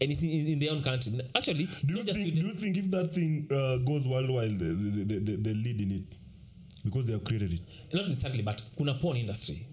And 0.01 0.13
it's 0.13 0.23
in, 0.23 0.47
in 0.49 0.59
their 0.59 0.73
own 0.73 0.83
country. 0.83 1.13
Actually 1.35 1.69
do 1.85 1.95
you, 1.97 2.05
think, 2.05 2.35
do 2.35 2.41
you 2.47 2.55
think 2.55 2.77
if 2.77 2.91
that 2.91 3.13
thing 3.15 3.47
uh, 3.51 3.77
goes 3.85 4.07
worldwide 4.07 4.59
they, 4.59 5.05
they, 5.05 5.19
they, 5.19 5.37
they 5.37 5.55
lead 5.55 5.81
in 5.81 5.91
it? 5.93 6.05
Because 6.85 7.07
they 7.07 7.13
have 7.13 7.25
created 7.25 7.53
it. 7.53 7.61
Not 7.95 8.09
necessarily 8.09 8.43
but 8.43 8.63
kuna 8.77 8.95
porn 8.95 9.17
industry. 9.17 9.67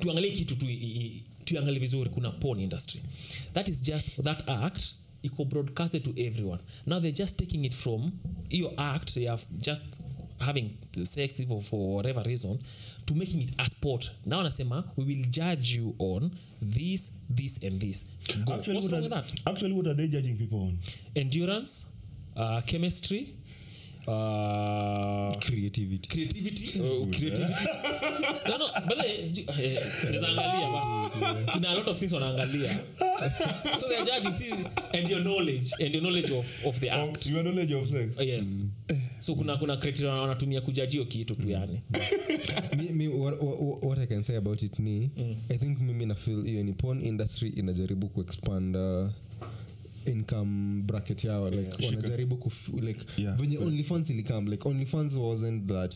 Tuangalie 0.00 0.32
kitu 0.32 0.56
tu 0.56 0.66
i- 0.66 0.72
i- 0.72 1.22
tuangalie 1.44 1.78
vizuri 1.78 2.10
kuna 2.10 2.30
porn 2.30 2.60
industry. 2.60 3.00
That 3.54 3.68
is 3.68 3.82
just 3.82 4.22
that 4.22 4.48
act 4.48 4.94
iko 5.22 5.44
broadcasted 5.44 6.02
to 6.04 6.10
everyone. 6.16 6.60
Now 6.86 7.00
they're 7.00 7.12
just 7.16 7.36
taking 7.36 7.64
it 7.64 7.74
from 7.74 8.12
hiyo 8.48 8.72
act 8.76 9.14
they 9.14 9.26
have 9.26 9.44
just 9.58 9.82
having 10.42 10.76
sex 11.04 11.40
for, 11.48 11.60
for 11.62 11.96
whatever 11.96 12.22
reason 12.26 12.58
to 13.06 13.14
making 13.14 13.42
it 13.42 13.50
a 13.58 13.64
sport. 13.64 14.10
Now 14.26 14.40
anasema 14.40 14.84
we 14.96 15.04
will 15.04 15.24
judge 15.30 15.76
you 15.76 15.94
on 15.98 16.30
this 16.60 17.10
this 17.30 17.58
and 17.62 17.80
this. 17.80 18.04
Go. 18.44 18.54
actually, 18.54 18.74
What's 18.74 18.84
what 18.86 18.92
wrong 18.92 19.02
with 19.02 19.12
are, 19.12 19.22
that? 19.22 19.32
actually 19.46 19.72
what 19.72 19.86
are 19.86 19.94
they 19.94 20.08
judging 20.08 20.36
people 20.36 20.58
on? 20.60 20.78
Endurance 21.16 21.86
uh, 22.36 22.60
chemistry 22.66 23.34
uh, 24.06 25.32
creativity. 25.38 26.08
creativity? 26.08 26.78
Creativity. 27.12 27.42
No 28.48 28.58
no 28.58 28.66
but 28.86 28.98
naweza 28.98 30.28
angalia 30.28 30.68
but 31.20 31.52
kuna 31.52 31.68
a 31.70 31.74
lot 31.74 31.90
of 31.90 31.98
things 31.98 32.12
wanaangalia. 32.12 32.80
So 33.80 33.88
they 33.88 33.96
are 33.96 34.04
judging 34.04 34.34
see, 34.34 34.52
and 34.94 35.08
your 35.10 35.20
knowledge 35.20 35.70
and 35.80 35.94
your 35.94 36.02
knowledge 36.02 36.30
of, 36.32 36.46
of 36.66 36.80
the 36.80 36.90
act 36.90 37.26
your 37.26 37.42
knowledge 37.42 37.72
of 37.72 37.88
sex? 37.88 38.16
Yes. 38.20 38.62
So 39.18 39.34
kuna 39.34 39.56
kuna 39.56 39.76
criteria 39.76 40.12
wanatumia 40.12 40.60
kujajio 40.60 41.04
kitu 41.04 41.34
tu 41.34 41.50
yani. 41.50 41.80
Mi, 42.76 42.88
mi, 42.92 43.08
what, 43.08 43.42
what, 43.42 43.84
what 43.84 43.98
i 43.98 44.06
can 44.06 44.22
say 44.22 44.36
about 44.36 44.62
it 44.62 44.78
ni 44.78 45.10
i 45.48 45.58
think 45.58 45.80
mimi 45.80 46.06
nafil 46.06 46.44
hiyo 46.46 46.62
ni 46.62 46.72
porn 46.72 47.02
industry 47.04 47.48
inajaribu 47.48 48.08
kuexpand 48.08 48.76
uh, 48.76 49.08
income 50.06 50.82
bracket 50.86 51.24
yao 51.24 51.50
like 51.50 51.86
wanajaribu 51.86 52.36
kuf, 52.36 52.68
like 52.68 53.00
Yeah. 53.18 53.36
venye 53.40 53.58
onlyfans 53.58 54.10
ilikam 54.10 54.48
like 54.48 54.68
onlyfans 54.68 55.14
wasn't 55.16 55.66
that 55.68 55.94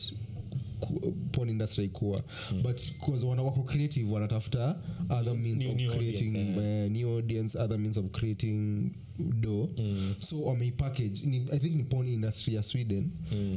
porn 1.32 1.48
industry 1.48 1.88
kuwa 1.88 2.22
but 2.62 2.80
cause 3.06 3.26
wana 3.26 3.42
wako 3.42 3.62
creative 3.62 4.12
wanatafuta 4.12 4.76
other 5.08 5.34
means 5.34 5.64
new- 5.64 5.70
of 5.70 5.76
new 5.76 5.90
creating 5.90 6.28
audience, 6.36 6.84
uh, 6.86 6.92
new 6.92 7.16
audience 7.18 7.58
other 7.58 7.78
means 7.78 7.96
of 7.96 8.10
creating 8.10 8.90
do 9.40 9.68
so 10.18 10.42
wameipackage 10.42 11.26
ni, 11.26 11.36
i 11.52 11.58
think 11.58 11.74
ni 11.76 11.82
porn 11.82 12.08
industry 12.08 12.54
ya 12.54 12.62
sweden. 12.62 13.10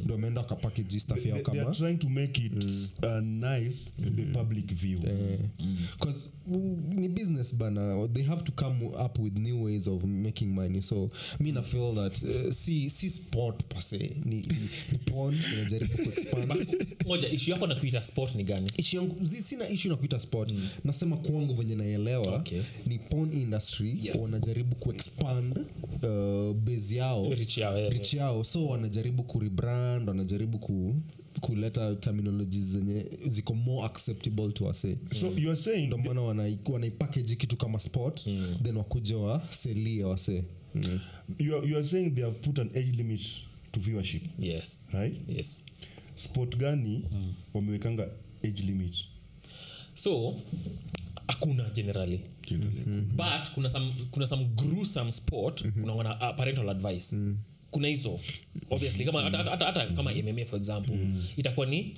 Ndo 0.05 0.13
wameenda 0.13 0.41
wakapackage 0.41 0.99
staff 0.99 1.25
yao 1.25 1.35
they 1.37 1.43
kama. 1.43 1.71
trying 1.71 1.97
to 1.97 2.09
make 2.09 2.41
it 2.45 2.63
uh, 3.03 3.19
nice 3.21 3.91
mm. 3.99 4.15
the 4.15 4.23
public 4.25 4.73
view. 4.73 4.99
Because 5.99 6.29
ni 6.99 7.09
business 7.09 7.55
bana. 7.55 8.07
They 8.07 8.23
have 8.23 8.43
to 8.43 8.51
come 8.51 8.85
up 9.05 9.19
with 9.19 9.37
new 9.37 9.63
ways 9.63 9.87
of 9.87 10.03
making 10.03 10.53
money. 10.53 10.81
So 10.81 11.09
mi 11.39 11.51
na 11.51 11.61
feel 11.61 11.93
that 11.95 12.23
uh, 12.23 12.51
si, 12.51 12.89
si 12.89 13.09
sport 13.09 13.63
pase 13.69 13.97
ni, 14.25 14.35
ni, 14.35 14.69
ni 14.91 14.97
porn 14.97 15.37
inajaribu 15.53 15.93
kuexpand 16.03 16.67
moja 17.05 17.29
ishu 17.29 17.51
yako 17.51 17.67
na 17.67 17.75
kuita 17.75 18.01
sport 18.01 18.35
ni 18.35 18.43
gani? 18.43 18.69
Yangu- 18.77 19.23
zi- 19.25 19.41
sina 19.41 19.69
ishu 19.69 19.89
na 19.89 19.95
kuita 19.95 20.19
sport. 20.19 20.53
Nasema 20.83 21.17
kwangu 21.17 21.53
venye 21.53 21.75
naelewa 21.75 22.35
Okay. 22.35 22.61
ni 22.87 22.99
pon 22.99 23.33
industry 23.33 23.99
Yes. 24.03 24.15
wanajaribu 24.15 24.75
kuexpand 24.75 25.57
uh, 25.57 26.55
base 26.55 26.95
yao 26.95 27.29
rich 27.33 27.57
yao, 27.57 27.77
yeah, 27.77 27.91
rich 27.91 28.13
yao. 28.13 28.43
So 28.43 28.65
wanajaribu 28.67 29.23
kurebrand 29.23 30.07
wanajaribu 30.09 30.59
ku 30.59 30.95
kuleta 31.41 31.95
terminologies 31.95 32.65
zenye 32.65 33.05
ziko 33.27 33.53
more 33.53 33.85
acceptable 33.85 34.51
to 34.51 34.65
wase 34.65 34.97
so 35.19 35.31
mm. 35.31 35.47
are 35.47 35.55
saying 35.55 35.87
ndo 35.87 35.97
maana 35.97 36.21
wanaipakeji 36.65 37.35
kitu 37.35 37.57
kama 37.57 37.79
sport 37.79 38.23
then 38.63 38.77
wakuja 38.77 39.17
waselie 39.17 40.03
wase. 40.03 40.43
Mm. 40.75 40.99
you 41.39 41.57
are, 41.57 41.67
you 41.67 41.83
saying 41.83 42.11
they 42.11 42.23
have 42.23 42.37
put 42.39 42.59
an 42.59 42.69
age 42.75 42.91
limit 42.97 43.21
to 43.71 43.79
viewership. 43.79 44.21
Yes. 44.39 44.83
Right? 44.93 45.15
Yes. 45.27 45.65
Sport 46.15 46.57
gani 46.57 47.03
wamewekanga 47.53 48.07
age 48.43 48.63
limit? 48.63 48.95
So 49.95 50.35
hakuna 51.27 51.69
generally. 51.73 52.21
But 53.15 53.51
kuna 53.53 53.69
some, 53.69 53.93
kuna 54.11 54.27
some 54.27 54.45
gruesome 54.55 55.11
sport 55.11 55.63
unaona 55.83 56.15
uh, 56.15 56.35
parental 56.35 56.69
advice 56.69 57.15
kuna 57.71 57.87
hizo 57.87 58.19
obviously. 58.69 59.05
Kama 59.05 59.21
hata, 59.21 59.37
hata, 59.37 59.65
hata 59.65 59.87
kama 59.87 60.11
mma 60.13 60.45
for 60.45 60.59
example 60.59 60.97
itakuwa 61.37 61.65
ni 61.65 61.93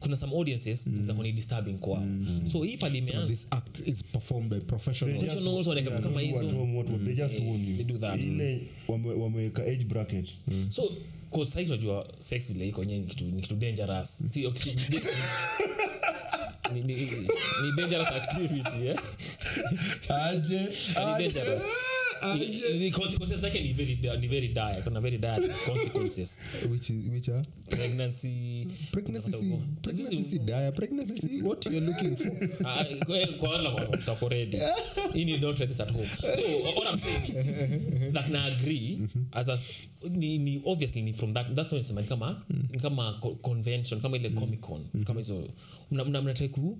kuna 0.00 0.16
some 0.16 0.36
audiences 0.36 0.86
mm. 0.86 1.22
ni 1.22 1.32
disturbing 1.32 1.72
kwao 1.78 2.06
so 2.52 2.62
hii 2.62 2.76
pali 2.76 3.00
But 3.00 3.10
imeanza. 3.10 3.28
this 3.34 3.46
act 3.50 3.88
is 3.88 4.04
performed 4.04 4.48
by 4.50 4.60
professionals. 4.60 5.20
They 5.20 5.28
just- 5.28 5.32
Professionals 5.32 5.66
wanaweka 5.66 5.98
kama 6.02 6.20
hizo. 6.20 6.40
at 6.40 6.52
home, 6.54 6.78
what- 6.80 6.88
what- 6.90 7.04
they 7.04 7.14
just 7.14 7.34
Eh, 7.34 7.46
warn 7.48 7.68
you. 7.68 7.76
they 7.76 7.84
do 7.84 7.98
that. 7.98 8.20
ile 8.22 8.60
wameweka 8.88 9.62
age 9.62 9.84
bracket. 9.84 10.28
So 10.68 10.96
cause 11.30 11.50
sahii 11.50 11.66
tunajua 11.66 12.08
sex 12.18 12.52
vile 12.52 12.68
iko 12.68 12.84
nye 12.84 12.98
ni 12.98 13.06
kitu, 13.06 13.24
ni 13.24 13.42
kitu 13.42 13.54
dangerous. 13.56 14.22
Si, 14.26 14.46
okay, 14.46 14.72
ni, 16.74 16.80
ni, 16.82 16.94
ni 16.94 17.72
dangerous 17.76 18.08
activity 18.08 18.86
eh? 18.86 18.96
aje? 20.08 20.58
Ni 20.58 21.18
dangerous 21.18 21.62
the 22.20 22.90
consequences 22.90 23.40
zake 23.40 23.60
ni 23.62 23.72
very 23.72 23.98
ni 24.20 24.26
very 24.28 24.48
dire. 24.48 24.82
Kuna 24.84 25.00
very 25.00 25.18
dire 25.18 25.48
consequences. 25.66 26.38
Which 26.70 26.90
is, 26.90 27.10
which 27.10 27.28
are? 27.28 27.42
Pregnancy. 27.70 28.68
Pregnancy 28.92 29.32
si 29.32 29.58
pregnancy 29.82 30.22
si 30.24 30.38
dire. 30.38 30.72
Pregnancy 30.72 31.16
si 31.16 31.42
what 31.42 31.64
you're 31.66 31.80
looking 31.80 32.16
for. 32.16 32.26
Ah, 32.66 32.84
kwa- 33.06 33.26
kwa 33.38 33.48
wale 33.48 33.68
wa- 33.68 33.98
wako 34.08 34.28
ready. 34.28 34.58
Hii 35.14 35.24
ni 35.24 35.38
don't 35.38 35.56
try 35.56 35.66
this 35.66 35.80
at 35.80 35.90
home. 35.90 36.04
So 36.04 36.26
what 36.76 36.88
i'm 36.92 36.98
saying 36.98 37.24
is 38.06 38.12
that 38.12 38.28
na 38.28 38.44
agree 38.44 39.08
as 39.32 39.48
a, 39.48 39.58
ni, 40.10 40.38
ni 40.38 40.62
obviously 40.64 41.02
ni 41.02 41.12
from 41.12 41.34
that 41.34 41.54
that's 41.54 41.72
why 41.72 41.78
nasema 41.78 42.00
ni 42.00 42.06
kama 42.08 42.42
ni 42.70 42.78
kama 42.78 43.12
convention 43.42 44.00
kama 44.00 44.16
ile 44.16 44.30
comic 44.30 44.60
con. 44.60 44.84
Kama 45.04 45.20
hizo. 45.20 45.48
Mna 45.90 46.04
mna 46.04 46.22
mnataka 46.22 46.48
ku 46.48 46.78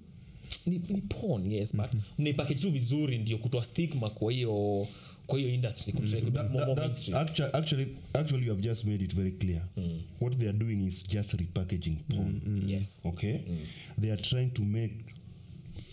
ni, 0.67 0.81
ni 0.89 1.01
porn 1.01 1.53
yes 1.53 1.77
but 1.77 1.91
mnaipackage 2.19 2.61
tu 2.61 2.71
vizuri 2.71 3.19
ndio 3.19 3.39
kutoa 3.39 3.65
stigma 3.65 4.11
kwa 4.11 4.33
hiyo 4.33 4.87
kwa 5.27 5.39
hiyo 5.39 5.55
industry 5.55 5.93
kutry 5.93 6.21
ku 6.23 6.31
That- 6.31 6.51
more, 6.51 6.65
that- 6.67 6.75
that's 6.77 7.09
actually, 7.09 7.51
actually, 7.53 7.87
actually, 8.15 8.47
you 8.47 8.51
have 8.55 8.63
just 8.69 8.85
made 8.85 9.05
it 9.05 9.15
very 9.15 9.31
clear. 9.33 9.63
What 10.21 10.39
they 10.39 10.49
are 10.49 10.59
doing 10.59 10.87
is 10.87 11.09
just 11.09 11.33
repackaging 11.35 11.97
porn. 12.09 12.65
yes 12.69 13.01
Okay, 13.05 13.39
they 14.01 14.13
are 14.13 14.23
trying 14.23 14.51
to 14.51 14.63
make 14.63 14.95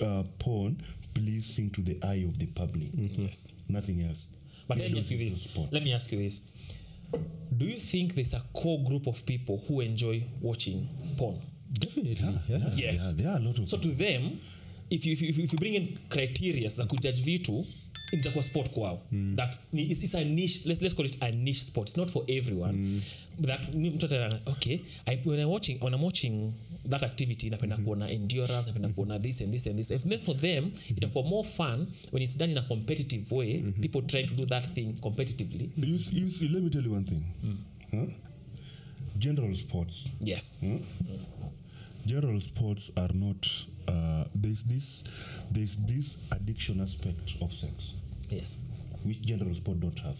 uh, 0.01 0.23
porn 0.37 0.75
pleasing 1.13 1.69
to 1.69 1.81
the 1.81 1.97
eye 2.01 2.25
of 2.25 2.37
the 2.37 2.45
public. 2.47 2.89
yes 3.19 3.47
Nothing 3.69 4.01
else. 4.01 4.27
But 4.67 4.77
They 4.77 4.83
let 4.83 4.93
me 4.93 4.99
ask 4.99 5.11
you 5.11 5.17
this. 5.17 5.47
Let 5.71 5.83
me 5.83 5.93
ask 5.93 6.11
you 6.11 6.19
this. 6.19 6.41
Do 7.57 7.65
you 7.65 7.79
think 7.79 8.13
there's 8.15 8.33
a 8.33 8.43
core 8.53 8.83
group 8.83 9.07
of 9.07 9.23
people 9.23 9.57
who 9.67 9.81
enjoy 9.81 10.21
watching 10.41 10.87
porn? 11.17 11.37
definitely 11.79 12.17
yeah. 12.49 12.73
Yes. 12.77 12.95
Yeah, 12.97 13.13
there 13.15 13.27
are 13.29 13.37
a 13.41 13.43
lot 13.43 13.59
of. 13.61 13.69
So 13.69 13.77
to 13.77 13.89
them, 13.89 14.31
if 14.89 15.05
you, 15.05 15.13
if 15.13 15.21
you, 15.21 15.29
if 15.29 15.37
you, 15.53 15.57
bring 15.59 15.73
in 15.75 15.97
criteria 16.09 16.69
za 16.69 16.85
kujudge 16.85 17.21
vitu 17.21 17.65
itakuwa 18.13 18.43
sport 18.43 18.69
kwao. 18.71 19.01
That 19.35 19.57
ni, 19.73 19.81
it's, 19.83 20.03
it's 20.03 20.15
a 20.15 20.23
niche 20.23 20.61
let's, 20.65 20.81
let's 20.81 20.95
call 20.95 21.05
it 21.05 21.17
a 21.19 21.31
niche 21.31 21.61
sport. 21.61 21.89
It's 21.89 21.97
not 21.97 22.09
for 22.11 22.23
everyone. 22.27 23.01
That 23.41 23.73
ni 23.73 23.89
mtu 23.89 24.05
ata- 24.05 24.39
okay 24.45 24.79
I, 25.05 25.17
when 25.25 25.39
I'm 25.39 25.49
watching 25.49 25.77
when 25.81 25.93
I'm 25.93 26.03
watching 26.03 26.53
that 26.89 27.03
activity 27.03 27.49
napenda 27.49 27.77
kuona 27.77 28.09
endurance 28.09 28.67
napenda 28.67 28.89
kuona 28.89 29.19
this 29.19 29.41
and 29.41 29.51
this 29.53 29.67
and 29.67 29.77
this. 29.77 29.91
If 29.91 30.03
then 30.03 30.19
for 30.19 30.37
them 30.37 30.71
itakuwa 30.89 31.23
more 31.23 31.47
fun 31.49 31.87
when 32.11 32.23
it's 32.23 32.37
done 32.37 32.51
in 32.51 32.57
a 32.57 32.61
competitive 32.61 33.35
way. 33.35 33.61
People 33.81 34.01
trying 34.01 34.27
to 34.27 34.35
do 34.35 34.45
that 34.45 34.73
thing 34.73 34.93
competitively. 35.01 35.69
You, 35.77 35.99
see- 35.99 36.19
you 36.19 36.29
see, 36.29 36.47
let 36.47 36.63
me 36.63 36.69
tell 36.69 36.83
you 36.85 36.91
one 36.93 37.05
thing. 37.05 37.23
Huh? 37.91 38.05
General 39.19 39.53
sports. 39.55 40.09
yes. 40.21 40.57
General 42.05 42.39
sports 42.41 42.91
are 42.97 43.13
not 43.13 43.47
uh, 43.87 44.25
there's 44.35 44.63
this 44.63 45.03
there's 45.51 45.77
this 45.77 46.17
addiction 46.31 46.81
aspect 46.81 47.35
of 47.41 47.53
sex 47.53 47.93
yes. 48.33 48.59
Which 49.03 49.21
general 49.21 49.53
sport 49.53 49.79
don't 49.79 49.97
have? 49.99 50.17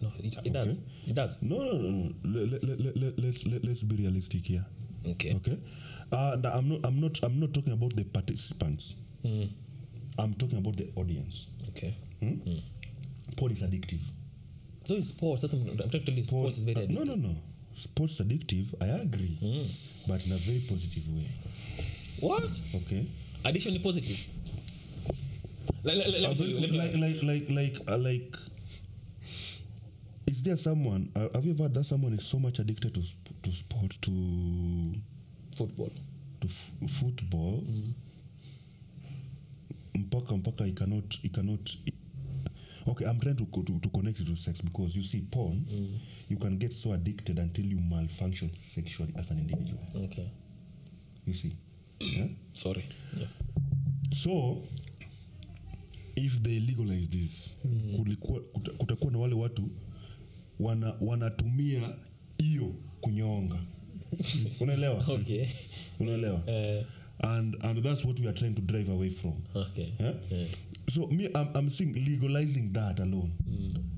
No 0.00 0.10
it, 0.18 0.34
it 0.44 0.52
does. 0.52 0.78
It 1.06 1.14
does. 1.14 1.38
No 1.42 1.58
no 1.58 1.72
no, 1.72 1.88
no. 1.90 2.14
Let, 2.24 2.62
let, 2.64 2.80
let, 2.80 2.96
let, 2.96 3.18
let's 3.18 3.46
let, 3.46 3.64
let's 3.64 3.82
be 3.82 3.96
realistic 3.96 4.46
here. 4.46 4.64
Okay. 5.06 5.34
Okay? 5.36 5.58
Uh, 6.12 6.32
and 6.34 6.46
i'm 6.46 6.68
not 6.68 6.80
i'm 6.84 7.00
not 7.00 7.18
i'm 7.22 7.40
not 7.40 7.52
talking 7.54 7.72
about 7.72 7.94
the 7.96 8.04
participants. 8.04 8.94
Mm. 9.24 9.48
i'm 10.18 10.34
talking 10.34 10.58
about 10.58 10.76
the 10.76 10.90
audience. 10.96 11.48
Okay. 11.70 11.96
Porn 13.36 13.52
is 13.52 13.62
addictive. 13.62 14.00
So 14.84 14.94
it's 14.94 15.08
sports. 15.10 15.42
That's 15.42 15.54
I'm 15.54 15.68
I'm 15.68 15.76
trying 15.76 15.90
to 15.90 16.00
tell 16.04 16.14
you. 16.14 16.24
Sports, 16.24 16.56
sports 16.56 16.58
is 16.58 16.64
very 16.64 16.76
uh, 16.86 16.88
no 16.90 17.00
addictive. 17.00 17.22
no 17.22 17.28
no. 17.28 17.36
Sports 17.74 18.18
addictive 18.20 18.66
i 18.80 18.86
agree. 18.86 19.38
Mm. 19.42 19.66
but 20.08 20.24
in 20.26 20.32
a 20.32 20.36
very 20.36 20.60
positive 20.60 21.08
way. 21.08 21.28
What? 22.20 22.48
Okay. 22.74 23.06
Addiction 23.44 23.74
is 23.74 23.82
positive 23.82 24.18
you 25.84 26.60
like 26.78 26.94
like 26.96 27.22
like 27.22 27.50
like 27.50 27.80
uh, 27.88 27.98
like 27.98 28.36
is 30.26 30.42
there 30.42 30.56
someone 30.56 31.10
uh, 31.16 31.28
have 31.34 31.44
you 31.44 31.52
ever 31.52 31.64
heard 31.64 31.74
that 31.74 31.84
someone 31.84 32.14
is 32.14 32.24
so 32.26 32.38
much 32.38 32.58
addicted 32.58 32.94
to 32.94 33.02
sp- 33.04 33.36
to 33.42 33.52
sport 33.52 33.90
to 34.02 34.94
football. 35.56 35.90
to 36.40 36.48
f- 36.48 36.90
football? 36.90 37.62
Mpaka 39.94 40.36
mpaka 40.36 40.64
he 40.64 40.72
cannot 40.72 41.14
he 41.22 41.28
cannot 41.28 41.70
okay 42.86 43.06
i'm 43.06 43.18
trying 43.20 43.34
to, 43.36 43.44
to 43.46 43.78
to 43.80 43.88
connect 43.88 44.20
it 44.20 44.26
to 44.26 44.36
sex 44.36 44.60
because 44.62 44.96
you 44.98 45.04
see 45.04 45.20
porn 45.30 45.64
you 46.28 46.36
can 46.36 46.58
get 46.58 46.72
so 46.72 46.92
addicted 46.92 47.38
until 47.38 47.64
you 47.64 47.78
malfunction 47.78 48.50
sexually 48.56 49.12
as 49.16 49.30
an 49.30 49.38
individual. 49.38 49.78
Okay. 49.96 50.30
You 51.26 51.34
see 51.34 51.52
yeah? 52.00 52.26
sorry. 52.52 52.84
Yeah. 53.16 53.26
so 54.12 54.62
if 56.16 56.42
they 56.42 56.60
legalize 56.60 57.06
this 57.08 57.54
kulikuwa, 57.96 58.40
kuta- 58.40 58.72
kutakuwa 58.72 59.12
na 59.12 59.18
wale 59.18 59.34
watu 59.34 59.70
wana, 60.60 60.94
wanatumia 61.00 61.94
hiyo 62.38 62.74
kunyonga. 63.00 63.56
Unaelewa? 64.60 65.04
Okay. 65.08 65.46
Unaelewa? 66.00 66.36
Uh, 66.46 66.84
and, 67.30 67.56
and 67.64 67.82
that's 67.82 68.04
what 68.04 68.20
we 68.20 68.26
are 68.28 68.34
trying 68.38 68.54
to 68.54 68.62
drive 68.62 68.90
away 68.92 69.10
from. 69.10 69.32
Okay. 69.54 69.88
Yeah? 70.00 70.14
Yeah. 70.30 70.48
so 70.90 71.06
me 71.06 71.24
I'm, 71.34 71.48
I'm 71.56 71.70
seeing 71.70 71.94
legalizing 71.94 72.72
that 72.72 73.00
alone 73.00 73.30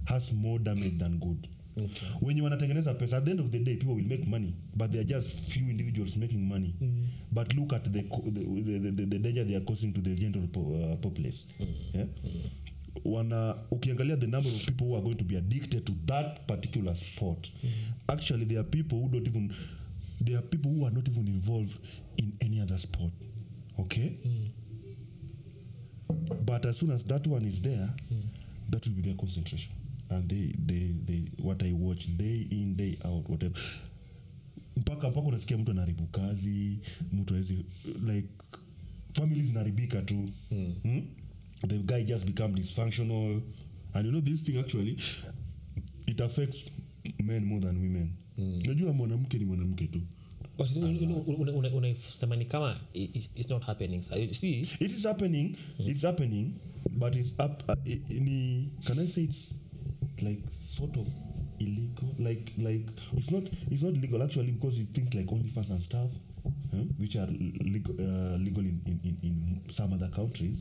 has 0.04 0.32
more 0.32 0.58
damage 0.64 0.98
than 0.98 1.18
good 1.18 1.48
okay. 1.76 2.08
Wenye 2.22 2.42
wanatengeneza 2.42 2.94
pesa 2.94 3.16
at 3.16 3.24
the 3.24 3.30
end 3.30 3.40
of 3.40 3.50
the 3.50 3.58
day 3.58 3.74
people 3.76 3.94
will 3.94 4.08
make 4.08 4.26
money 4.26 4.54
but 4.76 4.90
they 4.90 5.00
are 5.00 5.04
just 5.08 5.50
few 5.52 5.70
individuals 5.70 6.16
making 6.16 6.48
money. 6.48 6.74
But 7.32 7.54
look 7.54 7.72
at 7.72 7.84
the, 7.84 8.02
the, 8.02 8.78
the, 8.80 8.90
the, 8.90 9.06
the 9.06 9.18
danger 9.18 9.44
they 9.44 9.56
are 9.56 9.64
causing 9.64 9.92
to 9.92 10.00
the 10.00 10.14
general 10.14 10.46
po, 10.48 10.60
uh, 10.60 10.96
populace. 10.96 11.44
Yeah? 11.94 12.06
wana 13.04 13.56
ukiangalia 13.70 14.16
the 14.16 14.26
number 14.26 14.48
of 14.50 14.64
people 14.66 14.86
who 14.86 14.96
are 14.96 15.02
going 15.02 15.16
to 15.16 15.24
be 15.24 15.36
addicted 15.36 15.84
to 15.86 15.92
that 16.06 16.46
particular 16.46 16.96
sport 16.96 17.52
actually 18.08 18.44
there 18.44 18.58
are 18.60 18.64
people 18.70 18.98
who 18.98 19.08
don't 19.08 19.26
even 19.28 19.52
there 20.20 20.38
are 20.38 20.42
people 20.42 20.70
who 20.70 20.86
are 20.86 20.90
not 20.94 21.08
even 21.08 21.26
involved 21.28 21.78
in 22.16 22.32
any 22.40 22.60
other 22.60 22.78
sport. 22.78 23.12
Okay? 23.78 24.16
But 26.44 26.64
as 26.64 26.78
soon 26.78 26.90
as 26.90 27.04
that 27.04 27.26
one 27.26 27.44
is 27.44 27.60
there 27.62 27.90
that 28.70 28.86
will 28.86 28.94
be 28.94 29.02
their 29.02 29.14
concentration 29.14 29.70
and 30.10 30.28
they, 30.28 30.52
they, 30.66 30.92
they 31.06 31.22
what 31.42 31.62
i 31.62 31.72
watch 31.72 32.06
day 32.16 32.46
in 32.50 32.76
day 32.76 32.98
out 33.04 33.28
whatever. 33.28 33.60
Mpaka 34.76 35.10
mpaka 35.10 35.26
unasikia 35.28 35.58
mtu 35.58 35.70
anaharibu 35.70 36.06
kazi 36.06 36.78
mtu 37.12 37.34
awezi 37.34 37.54
like 38.06 38.28
famili 39.12 39.42
zinaharibika 39.42 40.02
tu. 40.02 40.28
Mm. 40.50 40.74
Hmm? 40.82 41.02
the 41.68 41.78
guy 41.78 42.02
just 42.04 42.26
become 42.26 42.54
dysfunctional. 42.54 43.40
And 43.94 44.04
you 44.06 44.10
know 44.10 44.20
this 44.20 44.42
thing 44.44 44.58
actually 44.58 44.96
it 46.06 46.20
affects 46.20 46.66
men 47.24 47.44
more 47.44 47.60
than 47.60 47.76
women. 47.76 48.10
Najua 48.66 48.92
mwanamke 48.92 49.38
ni 49.38 49.44
mwanamke 49.44 49.86
tu. 49.86 50.00
But 50.58 50.76
you 50.76 51.06
know, 51.06 51.20
una- 51.20 51.52
una- 51.52 51.74
unasema 51.74 52.36
ni 52.36 52.44
kama 52.44 52.80
it's, 52.94 53.50
not 53.50 53.62
happening 53.62 54.02
see? 54.02 54.60
It 54.80 54.92
is 54.92 55.02
happening 55.02 55.56
it's 55.86 56.02
happening 56.02 56.52
but 56.90 57.14
it's 57.16 57.30
up 57.32 57.62
uh, 57.70 57.76
ni 58.10 58.68
can 58.84 58.98
i 58.98 59.06
say 59.08 59.24
it's 59.24 59.54
like 60.22 60.40
sort 60.60 60.96
of 60.96 61.06
illegal 61.58 62.14
like 62.18 62.52
like 62.58 62.86
it's 63.16 63.30
not 63.30 63.42
it's 63.70 63.82
not 63.82 63.94
legal 63.94 64.22
actually 64.22 64.52
because 64.52 64.78
it 64.78 64.88
things 64.94 65.14
like 65.14 65.26
OnlyFans 65.26 65.70
and 65.70 65.82
stuff 65.82 66.10
huh, 66.44 66.82
which 66.98 67.16
are 67.16 67.26
legal, 67.26 67.94
uh, 67.98 68.36
legal 68.36 68.62
in, 68.62 68.80
in, 68.86 69.00
in, 69.04 69.18
in 69.22 69.62
some 69.70 69.92
other 69.92 70.08
countries. 70.08 70.60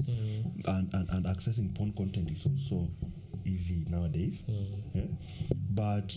And, 0.68 0.90
and 0.94 1.10
and 1.10 1.26
accessing 1.26 1.76
porn 1.76 1.92
content 1.94 2.32
is 2.32 2.46
also 2.46 2.88
easy 3.46 3.86
nowadays. 3.90 4.44
Yeah? 4.94 5.04
but 5.70 6.16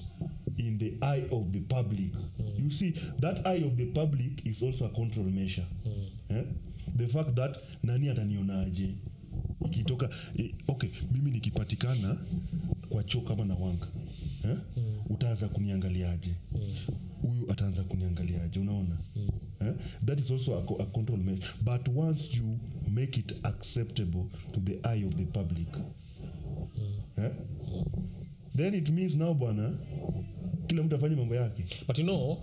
in 0.56 0.78
the 0.78 0.96
eye 1.02 1.26
of 1.32 1.52
the 1.52 1.60
public 1.60 2.12
you 2.56 2.70
see 2.70 2.90
that 3.18 3.46
eye 3.46 3.62
of 3.66 3.76
the 3.76 3.86
public 3.86 4.46
is 4.46 4.62
also 4.62 4.86
a 4.86 4.88
control 4.90 5.26
measure. 5.26 5.66
Yeah? 6.30 6.42
the 6.96 7.06
fact 7.08 7.34
that 7.34 7.56
nani 7.82 8.08
atanionaje 8.08 8.94
ikitoka 9.68 10.10
eh, 10.36 10.54
okay 10.68 10.90
mimi 11.12 11.30
nikipatikana 11.30 12.16
kwa 12.88 13.04
choo 13.04 13.20
kama 13.20 13.44
na 13.44 13.54
wanga 13.54 13.88
eh? 14.44 14.56
utaanza 15.08 15.48
kuniangaliaje 15.48 16.34
huyu 17.22 17.52
ataanza 17.52 17.84
kuniangaliaje 17.84 18.60
unaona 18.60 18.98
eh? 19.60 19.74
that 20.04 20.20
is 20.20 20.30
also 20.30 20.54
a, 20.58 20.82
a 20.82 20.86
control 20.86 21.18
measure 21.18 21.46
but 21.60 21.88
once 21.96 22.36
you 22.36 22.58
make 22.90 23.20
it 23.20 23.34
acceptable 23.42 24.24
to 24.52 24.60
the 24.60 24.72
eye 24.94 25.04
of 25.06 25.14
the 25.14 25.24
public 25.24 25.68
eh? 27.16 27.30
then 28.56 28.74
it 28.74 28.88
means 28.90 29.14
now 29.16 29.34
bwana 29.34 29.74
kila 30.66 30.82
mtu 30.82 30.96
afanye 30.96 31.16
mambo 31.16 31.34
yake 31.34 31.64
but 31.86 31.98
you 31.98 32.04
know 32.04 32.42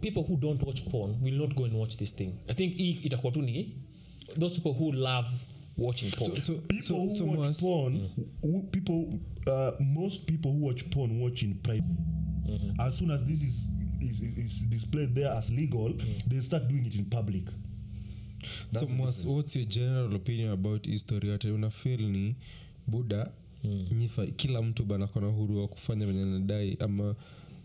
people 0.00 0.20
who 0.20 0.36
don't 0.36 0.62
watch 0.62 0.82
porn 0.82 1.14
will 1.22 1.34
not 1.36 1.54
go 1.54 1.64
and 1.64 1.74
watch 1.74 1.96
this 1.96 2.14
thing 2.16 2.30
i 2.48 2.54
think 2.54 2.74
hii 2.76 2.90
itakuwa 2.90 3.32
tu 3.32 3.42
ni 3.42 3.72
those 4.36 4.54
people 4.54 4.74
who 4.74 4.92
love 4.92 5.26
watching 5.76 6.10
porn. 6.10 6.36
So, 6.36 6.42
so, 6.42 6.60
people 6.68 6.86
so, 6.86 6.94
who 6.94 7.16
so 7.16 7.24
watch 7.24 7.38
must, 7.38 7.60
porn 7.60 8.10
who, 8.42 8.62
people 8.70 9.20
uh, 9.46 9.70
most 9.80 10.26
people 10.26 10.52
who 10.52 10.58
watch 10.66 10.90
porn 10.90 11.20
watch 11.20 11.42
in 11.42 11.54
private. 11.54 11.84
As 12.80 12.98
soon 12.98 13.10
as 13.10 13.22
this 13.24 13.42
is 13.42 13.68
is, 14.00 14.20
is, 14.20 14.36
is 14.36 14.58
displayed 14.68 15.14
there 15.14 15.32
as 15.32 15.50
legal 15.50 15.92
they 16.26 16.40
start 16.40 16.68
doing 16.68 16.86
it 16.86 16.94
in 16.94 17.04
public. 17.04 17.44
So 18.72 18.80
the 18.80 18.86
Mwas, 18.86 19.26
what's 19.26 19.54
your 19.56 19.66
general 19.66 20.14
opinion 20.14 20.52
about 20.52 20.86
history 20.86 21.30
unafil 21.52 22.00
ni 22.00 22.36
buda 22.86 23.30
nyifa 23.92 24.26
kila 24.26 24.62
mtu 24.62 24.84
bana 24.84 25.06
kona 25.06 25.26
huru 25.26 25.60
wa 25.60 25.68
kufanya 25.68 26.06
venye 26.06 26.24
nadai 26.24 26.76
ama 26.80 27.16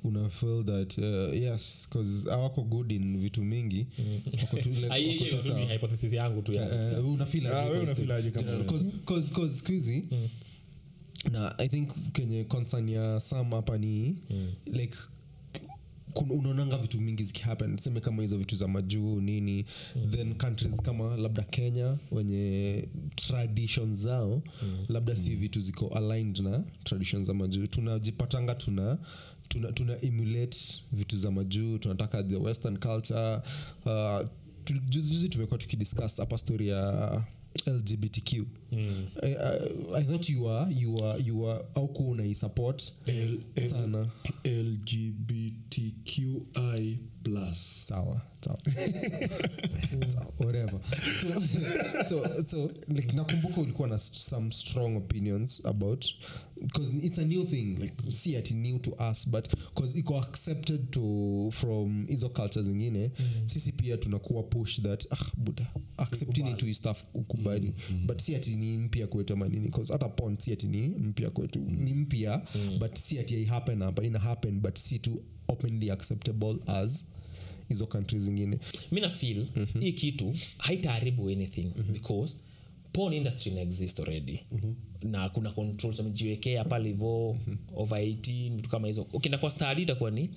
una 0.08 0.30
feel 0.30 0.64
that 0.66 0.98
uh, 0.98 1.34
yes 1.44 1.88
bcause 1.90 2.32
awako 2.32 2.62
good 2.64 2.92
in 2.92 3.18
vitu 3.20 3.44
mingi. 3.44 3.88
Wako 4.42 4.58
tu 4.58 4.70
like- 4.70 4.92
Ah, 4.92 4.96
hiyo- 4.98 5.12
wako 5.12 5.24
hiyo 5.24 5.38
tu 5.38 5.44
tu 5.44 5.54
ni 5.54 5.60
sawa. 5.62 5.74
hypothesis 5.74 6.14
yangu 6.14 6.42
tu 6.42 6.54
na 11.32 11.58
i 11.60 11.70
think 11.70 11.90
kenye 12.14 12.44
concern 12.44 12.90
ya 12.90 13.20
sam 13.20 13.50
hapa 13.52 13.78
ni 13.78 14.16
like 14.66 14.98
unaonanga 16.30 16.78
vitu 16.78 17.02
mingi 17.02 17.24
zikihappen. 17.24 17.78
Seme 17.78 18.00
kama 18.02 18.22
hizo 18.22 18.38
vitu 18.38 18.56
za 18.56 18.68
majuu 18.68 19.22
nini 19.22 19.66
mm. 19.96 20.12
then 20.12 20.36
countries 20.36 20.82
kama 20.82 21.18
labda 21.18 21.44
kenya 21.44 21.98
wenye 22.12 22.88
tradition 23.16 23.96
zao 23.96 24.42
mm. 24.64 24.86
labda 24.90 25.16
si 25.18 25.36
vitu 25.36 25.60
ziko 25.60 25.88
aligned 25.88 26.38
na 26.40 26.64
tradition 26.84 27.24
za 27.24 27.34
majuu. 27.34 27.68
Tunajipatanga 27.68 28.56
tuna 28.56 28.82
tuna, 28.82 28.98
tuna 29.74 30.02
emulate 30.02 30.58
vitu 30.92 31.18
za 31.18 31.32
majuu 31.32 31.78
tunataka 31.78 32.24
the 32.24 32.36
western 32.36 32.78
culture. 32.78 33.40
Uh, 33.86 34.22
juzi 34.90 35.30
tumekuwa 35.30 35.58
tukidiscuss 35.60 36.18
hapa 36.18 36.38
story 36.38 36.68
ya 36.68 37.22
lgbtq 37.66 38.34
mm. 38.76 39.08
I, 39.24 39.28
I, 39.36 39.60
i 40.02 40.04
thought 40.04 40.30
you 40.30 40.50
are, 40.50 40.72
you 40.74 41.04
are, 41.06 41.22
you 41.24 41.50
are 41.50 41.66
auku 41.76 42.10
unaisupport 42.10 42.94
L- 43.08 43.40
L- 43.56 43.70
sana 43.70 44.08
lgbtqi 45.36 46.28
plus 47.24 47.88
sawa 47.88 48.22
sawa 48.46 48.58
Sawa, 50.14 50.32
whatever 50.38 50.80
so, 51.22 51.42
so, 52.10 52.44
so 52.48 52.72
like 52.88 53.14
nakumbuka 53.16 53.62
ulikuwa 53.62 53.88
na 53.88 53.98
some 54.00 54.52
strong 54.52 54.96
opinions 54.98 55.62
about 55.66 56.06
because 56.62 56.94
it's 57.02 57.18
a 57.20 57.26
new 57.26 57.44
thing 57.46 57.76
like 57.80 57.94
see 58.12 58.38
ati 58.38 58.54
new 58.54 58.80
to 58.80 58.92
us 59.12 59.30
but 59.30 59.50
because 59.76 60.00
iko 60.00 60.18
accepted 60.18 60.92
to 60.92 61.50
from 61.52 62.06
hizo 62.08 62.30
culture 62.30 62.64
zingine 62.64 63.12
mm-hmm. 63.20 63.48
sisi 63.50 63.72
pia 63.72 63.98
tunakuwa 63.98 64.44
push 64.44 64.82
that 64.82 65.08
ah 65.14 65.26
buda 65.38 65.68
accepting 65.98 66.48
into 66.48 66.66
hii 66.66 66.74
stuff 66.74 67.04
ukubali 67.14 67.68
mm-hmm. 67.68 68.08
but 68.08 68.22
see 68.22 68.36
ati 68.36 68.50
ni 68.66 68.78
mpya 68.78 69.08
kwetu 69.08 69.34
ama 69.34 69.48
nini 69.48 69.72
hata 69.92 70.10
pon 70.10 70.38
si 70.38 70.52
ati 70.54 70.68
ni 70.68 70.88
mpya 70.88 71.30
kwetu 71.30 71.60
mm-hmm. 71.60 71.84
ni 71.84 71.94
mpya 71.94 72.42
mm-hmm. 72.56 72.80
but 72.80 72.98
si 72.98 73.20
ati 73.20 73.34
haihappen 73.34 73.82
hapa 73.82 74.04
ina 74.04 74.20
happen 74.20 74.60
but 74.60 74.78
si 74.78 75.00
tu 75.00 75.24
openly 75.48 75.92
acceptable 75.92 76.56
as 76.68 77.06
hizo 77.70 77.88
countries 77.88 78.24
zingine 78.24 78.60
mi 78.92 79.02
na 79.02 79.10
feel 79.10 79.48
mm-hmm. 79.56 79.82
hii 79.82 79.94
kitu 79.94 80.36
haitaharibu 80.58 81.30
anything 81.30 81.66
mm-hmm. 81.78 81.94
because 81.94 82.38
porn 82.94 83.14
industry 83.14 83.52
ina 83.52 83.62
exist 83.62 84.00
already 84.00 84.40
mm-hmm. 84.52 85.12
na 85.12 85.30
kuna 85.30 85.52
controls 85.52 86.00
wamejiwekea 86.00 86.64
pale 86.66 86.90
hivo 86.90 87.34
mm-hmm. 87.34 87.58
over 87.82 88.00
18 88.00 88.56
vitu 88.56 88.70
kama 88.70 88.88
hizo 88.88 89.08
ukienda 89.14 89.38
kwa 89.38 89.52
stadi 89.52 89.82
itakuwa 89.82 90.12
ni 90.12 90.30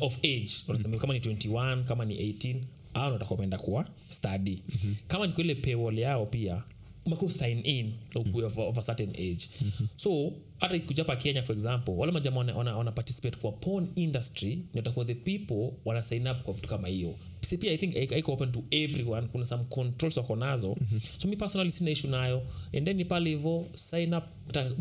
of 0.00 0.18
age 0.18 0.50
wanasema 0.68 0.98
kama 0.98 1.14
ni 1.14 1.20
21 1.20 1.84
kama 1.84 2.04
ni 2.04 2.14
18 2.32 2.56
au 2.94 3.12
natakuwa 3.12 3.38
ameenda 3.38 3.58
kuwa 3.58 3.88
stadi 4.08 4.62
mm-hmm. 4.68 4.94
kama 5.08 5.26
ni 5.26 5.32
kwa 5.32 5.54
paywall 5.54 5.98
yao 5.98 6.26
pia 6.26 6.62
umekuwa 7.06 7.30
sign 7.30 7.60
in 7.66 7.92
mm-hmm. 8.16 8.44
of, 8.44 8.58
of 8.58 8.78
a 8.78 8.82
certain 8.82 9.10
age. 9.10 9.48
Mm-hmm. 9.62 9.86
so 9.96 10.32
hata 10.60 10.76
ikuja 10.76 11.02
hapa 11.02 11.16
kenya 11.16 11.42
for 11.42 11.56
example 11.56 11.94
wale 11.94 12.12
majama 12.12 12.36
wana, 12.38 12.56
wana, 12.56 12.76
wana 12.76 12.92
participate 12.92 13.36
kwa 13.36 13.52
porn 13.52 13.88
industry 13.96 14.58
nitakuwa 14.74 15.04
the 15.04 15.14
people 15.14 15.70
wana 15.84 16.02
sign 16.02 16.26
up 16.28 16.42
kwa 16.42 16.54
vitu 16.54 16.68
kama 16.68 16.88
hiyo. 16.88 17.14
Pia 17.60 17.72
i 17.72 17.76
think 17.78 17.94
haiko- 17.94 18.12
haiko 18.14 18.32
open 18.32 18.52
to 18.52 18.62
everyone 18.70 19.26
kuna 19.28 19.44
some 19.44 19.64
controls 19.64 20.16
wako 20.16 20.36
nazo. 20.36 20.68
Mm-hmm. 20.80 21.00
so 21.18 21.28
mi 21.28 21.36
personally 21.36 21.70
sina 21.70 21.90
issue 21.90 22.10
nayo. 22.10 22.42
Endeni 22.72 23.04
pale 23.04 23.30
hivo 23.30 23.66
sign 23.76 24.14
up 24.14 24.24
mta- 24.48 24.74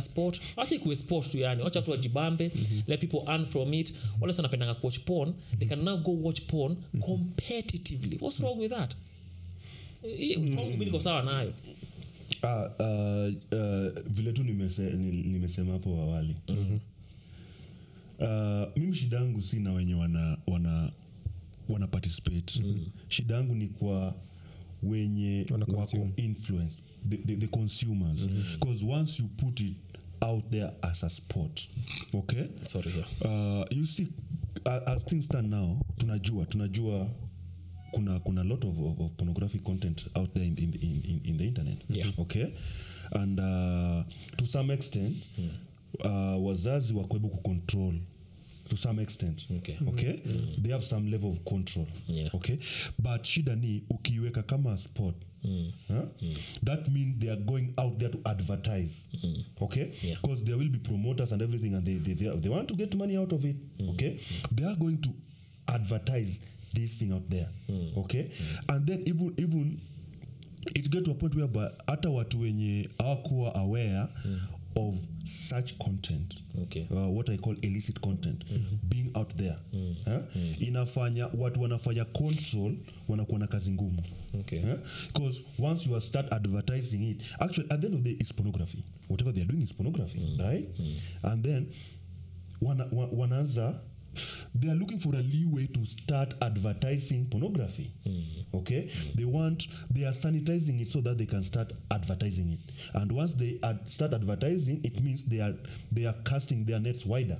sport. 0.00 0.40
Wacha 0.56 0.74
ikuwe 0.74 0.96
sport 0.96 1.30
tu 1.30 1.38
yani 1.38 1.62
wacha 1.62 1.82
tu 1.82 1.90
wajibambe 1.90 2.50
mm-hmm. 2.54 2.82
let 2.86 3.00
people 3.00 3.30
earn 3.32 3.46
from 3.46 3.74
it. 3.74 3.94
Wale 4.20 4.32
sa 4.32 4.42
kuwatch 4.74 4.98
porn 4.98 5.34
they 5.58 5.68
can 5.68 5.84
now 5.84 5.96
go 5.96 6.12
watch 6.22 6.40
porn 6.42 6.76
competitively. 7.00 8.18
What's 8.20 8.40
wrong 8.40 8.58
with 8.58 8.70
that? 8.70 8.94
Hii, 8.94 8.94
kwangu 8.94 9.07
mi 10.02 10.84
niko 10.84 11.00
sawa 11.00 11.22
nayo. 11.22 11.52
Ah, 12.42 12.70
uh, 12.78 13.32
uh, 13.52 14.02
vile 14.06 14.32
tu 14.32 14.44
nimese, 14.44 14.90
nimesema 14.90 15.72
hapo 15.72 15.90
awali. 15.90 16.36
Mm-hmm. 16.48 16.80
uh, 18.18 18.68
mimi 18.76 18.94
shida 18.96 19.16
yangu 19.16 19.42
si 19.42 19.56
na 19.60 19.72
wenye 19.72 19.94
wana 19.94 20.38
wana 20.46 20.92
wana 21.68 21.86
participate. 21.86 22.60
Mm-hmm. 22.60 22.86
shida 23.08 23.34
yangu 23.34 23.54
ni 23.54 23.66
kwa 23.68 24.14
wenye 24.82 25.46
Wana 25.50 25.66
wako 25.76 26.08
influence 26.16 26.76
the, 27.08 27.16
the, 27.16 27.36
the 27.36 27.46
consumers. 27.46 28.28
Because 28.28 28.84
once 28.84 29.22
you 29.22 29.28
put 29.28 29.60
it 29.60 29.76
out 30.20 30.50
there 30.50 30.70
as 30.82 31.02
a 31.04 31.10
sport 31.10 31.68
okay? 32.14 32.48
Sorry 32.64 32.92
yeah. 32.92 33.06
uh, 33.60 33.64
you 33.70 33.86
see 33.86 34.08
uh, 34.66 34.80
as 34.86 35.04
things 35.04 35.24
stand 35.24 35.50
now 35.50 35.80
tunajua 35.98 36.46
tunajua 36.46 37.08
kuna 37.92 38.20
kuna 38.20 38.44
lot 38.44 38.64
of, 38.66 38.78
of, 38.78 39.00
of 39.00 39.12
pornographic 39.16 39.64
content 39.64 40.06
out 40.16 40.32
there 40.34 40.44
in, 40.44 40.56
in, 40.58 40.74
in, 40.74 41.20
in, 41.24 41.36
the 41.36 41.44
internet. 41.44 41.78
Yeah. 41.88 42.06
okay? 42.18 42.54
And 43.12 43.38
uh, 43.40 44.04
to 44.36 44.46
some 44.46 44.70
extent 44.70 45.16
uh, 46.04 46.36
wazazi 46.46 46.94
wako 46.94 47.16
able 47.16 47.28
kucontrol. 47.30 47.94
To 48.68 48.76
some 48.76 48.98
extent. 49.02 49.46
Okay. 49.56 49.78
okay? 49.88 50.20
They 50.58 50.70
have 50.72 50.84
some 50.84 51.10
level 51.10 51.30
of 51.30 51.42
control. 51.44 51.86
Yeah. 52.06 52.28
okay? 52.34 52.58
But 52.98 53.22
shida 53.24 53.56
ni 53.56 53.82
ukiweka 53.90 54.42
kama 54.42 54.76
sport 54.76 55.14
Huh? 55.88 56.02
that 56.64 56.88
means 56.88 57.18
they 57.20 57.28
are 57.30 57.36
going 57.36 57.72
out 57.78 57.98
there 57.98 58.08
to 58.08 58.18
advertise. 58.26 59.06
Okay? 59.62 59.92
Yeah. 60.02 60.16
because 60.20 60.42
there 60.44 60.56
will 60.56 60.68
be 60.68 60.78
promoters 60.78 61.32
and 61.32 61.40
everything 61.42 61.74
and 61.74 61.86
they, 61.86 61.94
they, 61.94 62.12
they, 62.14 62.36
they 62.36 62.48
want 62.48 62.68
to 62.68 62.74
get 62.74 62.94
money 62.96 63.16
out 63.16 63.32
of 63.32 63.44
it. 63.44 63.56
Okay? 63.90 64.20
They 64.52 64.64
are 64.64 64.74
going 64.76 65.00
to 65.02 65.10
advertise 65.68 66.44
this 66.74 66.98
thing 66.98 67.12
out 67.12 67.28
there. 67.30 67.48
Okay? 67.96 68.30
And 68.68 68.86
then 68.86 69.02
even 69.06 69.32
even 69.36 69.80
it 70.74 70.90
get 70.90 71.04
to 71.04 71.10
a 71.10 71.14
point 71.14 71.34
whereby 71.34 71.70
hata 71.86 72.10
watu 72.10 72.40
wenye 72.40 72.88
hawakuwa 72.98 73.54
aware 73.54 74.06
of 74.76 74.94
such 75.24 75.72
content 75.78 76.34
Okay. 76.62 76.86
uh, 76.90 77.16
what 77.16 77.28
i 77.28 77.36
call 77.38 77.56
illicit 77.62 78.00
content 78.00 78.44
being 78.82 79.10
out 79.14 79.36
there. 79.36 79.56
Eh? 80.06 80.20
inafanya 80.60 81.26
watu 81.26 81.62
wanafanya 81.62 82.04
control 82.04 82.74
wanakuwa 83.08 83.38
na 83.38 83.46
kazi 83.46 83.70
ngumu. 83.70 84.02
Okay. 84.40 84.62
because 85.14 85.42
once 85.58 85.86
you 85.88 85.94
are 85.96 86.04
start 86.06 86.32
advertising 86.32 87.10
it 87.10 87.22
actually 87.38 87.66
at 87.70 87.80
the 87.80 87.86
end 87.86 87.94
of 87.96 88.02
the 88.02 88.08
day 88.10 88.16
it's 88.20 88.32
pornography. 88.34 88.84
Whatever 89.08 89.32
they 89.34 89.42
are 89.42 89.52
doing 89.52 89.62
is 89.62 89.72
pornography 89.74 90.20
right? 90.38 90.68
And 91.22 91.44
then 91.44 91.66
wana, 92.62 92.86
wa, 92.92 93.06
wanaanza 93.06 93.80
they 94.54 94.68
are 94.70 94.74
looking 94.78 94.98
for 94.98 95.14
a 95.14 95.22
leeway 95.22 95.66
to 95.66 95.84
start 95.84 96.34
advertising 96.42 97.26
pornography. 97.30 97.90
Okay? 98.54 98.90
They 99.14 99.24
want 99.24 99.68
they 99.94 100.04
are 100.06 100.14
sanitizing 100.14 100.80
it 100.80 100.88
so 100.88 101.00
that 101.00 101.18
they 101.18 101.26
can 101.26 101.42
start 101.42 101.72
advertising 101.90 102.50
it. 102.52 102.60
And 102.94 103.12
once 103.12 103.34
they 103.34 103.58
ad- 103.62 103.90
start 103.92 104.14
advertising 104.14 104.80
it 104.84 105.00
means 105.02 105.24
they 105.24 105.40
are 105.40 105.54
they 105.92 106.06
are 106.06 106.16
casting 106.24 106.64
their 106.64 106.80
nets 106.80 107.06
wider. 107.06 107.38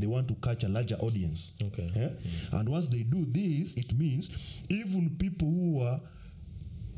They 0.00 0.06
want 0.06 0.28
to 0.28 0.34
catch 0.34 0.64
a 0.64 0.68
larger 0.68 0.96
audience. 0.96 1.52
Okay. 1.62 1.88
yeah? 1.96 2.10
and 2.58 2.68
once 2.68 2.86
they 2.88 3.02
do 3.02 3.24
this 3.26 3.74
it 3.76 3.92
means 3.98 4.30
even 4.68 5.10
people 5.18 5.48
who 5.48 5.82
are 5.82 6.00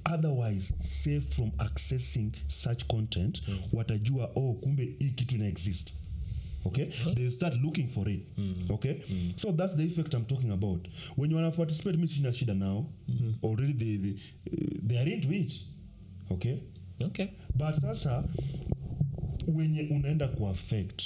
otherwise 0.07 0.73
safe 0.81 1.35
from 1.35 1.51
accessing 1.59 2.33
such 2.49 2.87
content 2.89 3.43
watajua 3.73 4.31
oh 4.37 4.55
kumbe 4.55 4.89
hii 4.99 5.11
kitu 5.11 5.35
ina 5.35 5.47
exist 5.47 5.93
okay? 6.67 6.91
They 7.15 7.31
start 7.31 7.55
looking 7.63 7.89
for 7.89 8.09
it. 8.09 8.21
Okay? 8.71 9.03
So 9.37 9.53
that's 9.53 9.75
the 9.77 9.85
effect 9.85 10.15
i'm 10.15 10.25
talking 10.25 10.51
about. 10.53 10.89
When 11.17 11.31
you 11.31 11.37
wanna 11.37 11.51
participate 11.51 11.97
mi 11.99 12.07
sina 12.07 12.33
shida 12.33 12.55
now 12.57 12.87
already 13.43 13.73
they, 13.73 13.97
they, 13.97 14.15
they 14.83 14.97
are 14.99 15.09
into 15.15 15.33
it 15.33 15.53
okay? 16.31 16.63
Okay. 17.01 17.31
But 17.57 17.75
sasa 17.77 18.25
wenye 19.47 19.83
unaenda 19.91 20.29
kuaffect 20.29 21.03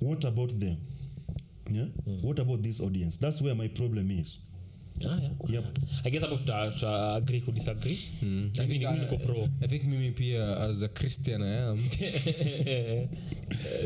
what 0.00 0.24
about 0.24 0.58
them? 0.58 0.76
Yeah? 1.70 1.86
what 2.22 2.38
about 2.38 2.62
this 2.62 2.80
audience? 2.80 3.18
That's 3.18 3.40
where 3.42 3.54
my 3.54 3.68
problem 3.68 4.10
is 4.10 4.38
ah, 5.06 5.18
yeah. 5.20 5.32
Yep. 5.50 5.78
i 6.04 6.10
guess 6.10 6.22
hapo 6.22 6.36
tuta, 6.36 6.70
tuta 6.70 7.14
agree 7.14 7.40
ku 7.40 7.52
disagree 7.52 7.98
Mimi 8.22 8.78
ni- 8.78 8.78
mimi 8.86 8.98
niko 9.00 9.16
pro 9.18 9.48
i 9.60 9.66
think 9.68 9.84
mimi 9.84 10.10
pia 10.10 10.56
as 10.58 10.82
a 10.82 10.88
christian 10.88 11.42
i 11.42 11.54
am 11.58 11.78
eh, 12.00 13.08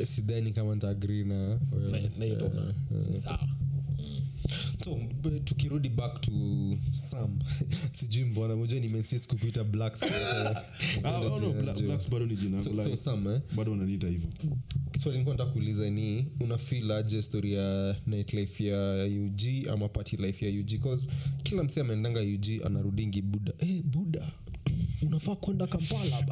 sidhani 0.05 0.53
kama 0.53 0.75
ntaagri 0.75 1.25
na 1.25 1.59
wewe. 1.73 1.91
Na- 1.91 2.11
na 2.19 2.25
hiyo 2.25 2.37
tona. 2.37 2.75
sawa 3.15 3.49
so 4.85 4.99
tukirudi 5.45 5.89
back 5.89 6.21
to 6.21 6.31
sam. 6.93 7.39
Sijui 7.93 8.25
mbona 8.25 8.57
moja 8.57 8.81
nimensist 8.81 9.27
kukuita 9.27 9.65
Blacks 9.65 10.05
bado 12.11 12.27
ni 12.27 12.37
jinabado 12.37 12.97
unaniita 12.97 13.35
eh? 13.35 13.41
bado 13.57 13.71
wananiita 13.71 14.09
hivyo. 14.09 14.31
Swali 15.03 15.19
nikuwa 15.19 15.35
nataka 15.37 15.51
kuuliza 15.51 15.91
ni 15.91 16.27
unafil 16.41 16.91
aje 16.93 17.23
story 17.23 17.53
ya 17.53 17.97
nightlife 18.07 18.67
ya 18.67 19.05
ug 19.07 19.69
ama 19.73 19.89
party 19.89 20.17
life 20.17 20.47
ya 20.51 20.61
ug 20.61 20.83
cause 20.83 21.09
kila 21.43 21.63
msee 21.63 21.81
ameendanga 21.81 22.21
ug 22.21 22.67
anarudingi 22.67 23.23
buda 23.23 23.53
hey, 23.59 23.83
buda 23.83 24.33
unafaa 25.07 25.37
kwenda 25.37 25.67
kampala 25.67 26.25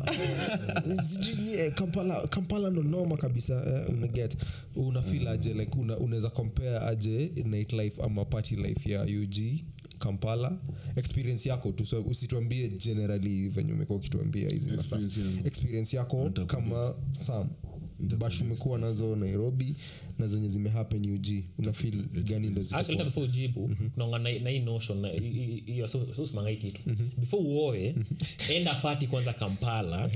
sijui 1.03 1.53
eh, 1.61 1.75
kampala 1.75 2.27
kampala 2.29 2.71
ndo 2.71 2.83
noma 2.83 3.17
kabisa 3.17 3.65
eh, 3.67 3.89
unaget. 3.95 4.37
Unafil 4.77 5.29
aje 5.29 5.55
like 5.55 5.79
una, 5.79 5.99
unaweza 5.99 6.31
compare 6.31 6.79
aje 6.79 7.33
nightlife 7.45 8.03
ama 8.03 8.25
party 8.25 8.57
life 8.57 8.91
ya 8.93 9.03
ug 9.03 9.61
kampala. 9.99 10.59
Experience 10.97 11.49
yako 11.49 11.73
tu 11.73 11.87
so 11.87 12.03
usituambie 12.03 12.69
generally 12.69 13.49
venye 13.49 13.73
umekuwa 13.73 13.99
ukituambia 13.99 14.49
hizi. 14.49 14.71
Experience 14.75 15.21
experience 15.45 15.97
yako 15.97 16.31
kama 16.47 16.95
sam. 17.11 17.49
Bash 18.19 18.41
umekuwa 18.41 18.79
nazo 18.79 19.17
nairobi 19.17 19.77
na 20.21 20.27
zenye 20.27 20.49
zimehappen 20.49 21.11
ug 21.15 21.27
unafil 21.59 22.03
gani 22.25 22.47
ndo 22.49 22.63
hata 22.71 23.05
before 23.05 23.27
ujibu 23.27 23.71
naonga 23.97 24.19
na 24.19 24.39
na 24.39 24.51
hii 24.51 24.59
notion 24.59 25.01
na 25.01 25.09
hi- 25.09 25.19
hi- 25.31 25.63
hiyo 25.73 25.89
so 25.89 26.07
kitu 26.57 26.81
before 27.19 27.43
uoe 27.43 27.95
enda 28.49 28.75
party 28.75 29.07
kwanza 29.07 29.33
kampala 29.33 30.11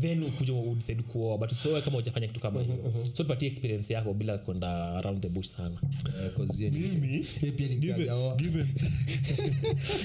then 0.00 0.22
ukuja 0.22 0.52
udecide 0.52 1.02
kuoa 1.02 1.38
but 1.38 1.52
usioe 1.52 1.80
kama 1.82 1.98
ujafanya 1.98 2.26
kitu 2.26 2.40
kama 2.40 2.62
hiyo 2.62 2.76
so 3.12 3.22
tupatie 3.22 3.48
experience 3.48 3.92
yako 3.94 4.14
bila 4.14 4.38
kwenda 4.38 4.94
around 4.94 5.22
the 5.22 5.28
bush 5.28 5.46
sana 5.46 5.80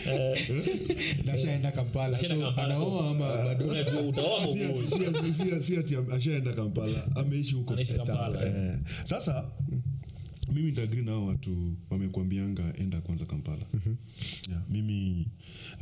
Eh, 0.07 1.25
nashaenda 1.25 1.71
Ashaenda 2.17 2.45
Kampala, 2.51 2.77
utaoa 4.07 4.41
ashaenda 6.15 6.53
ameishi 7.15 7.55
huko 7.55 7.73
Eh, 8.47 8.79
sasa 9.26 9.51
mimi 10.53 10.71
ntaagri 10.71 11.01
nao 11.05 11.26
watu 11.26 11.76
wamekuambianga 11.89 12.74
enda 12.78 13.01
kwanza 13.01 13.26
kampala. 13.26 13.65
Yeah, 14.49 14.61
mimi 14.69 15.28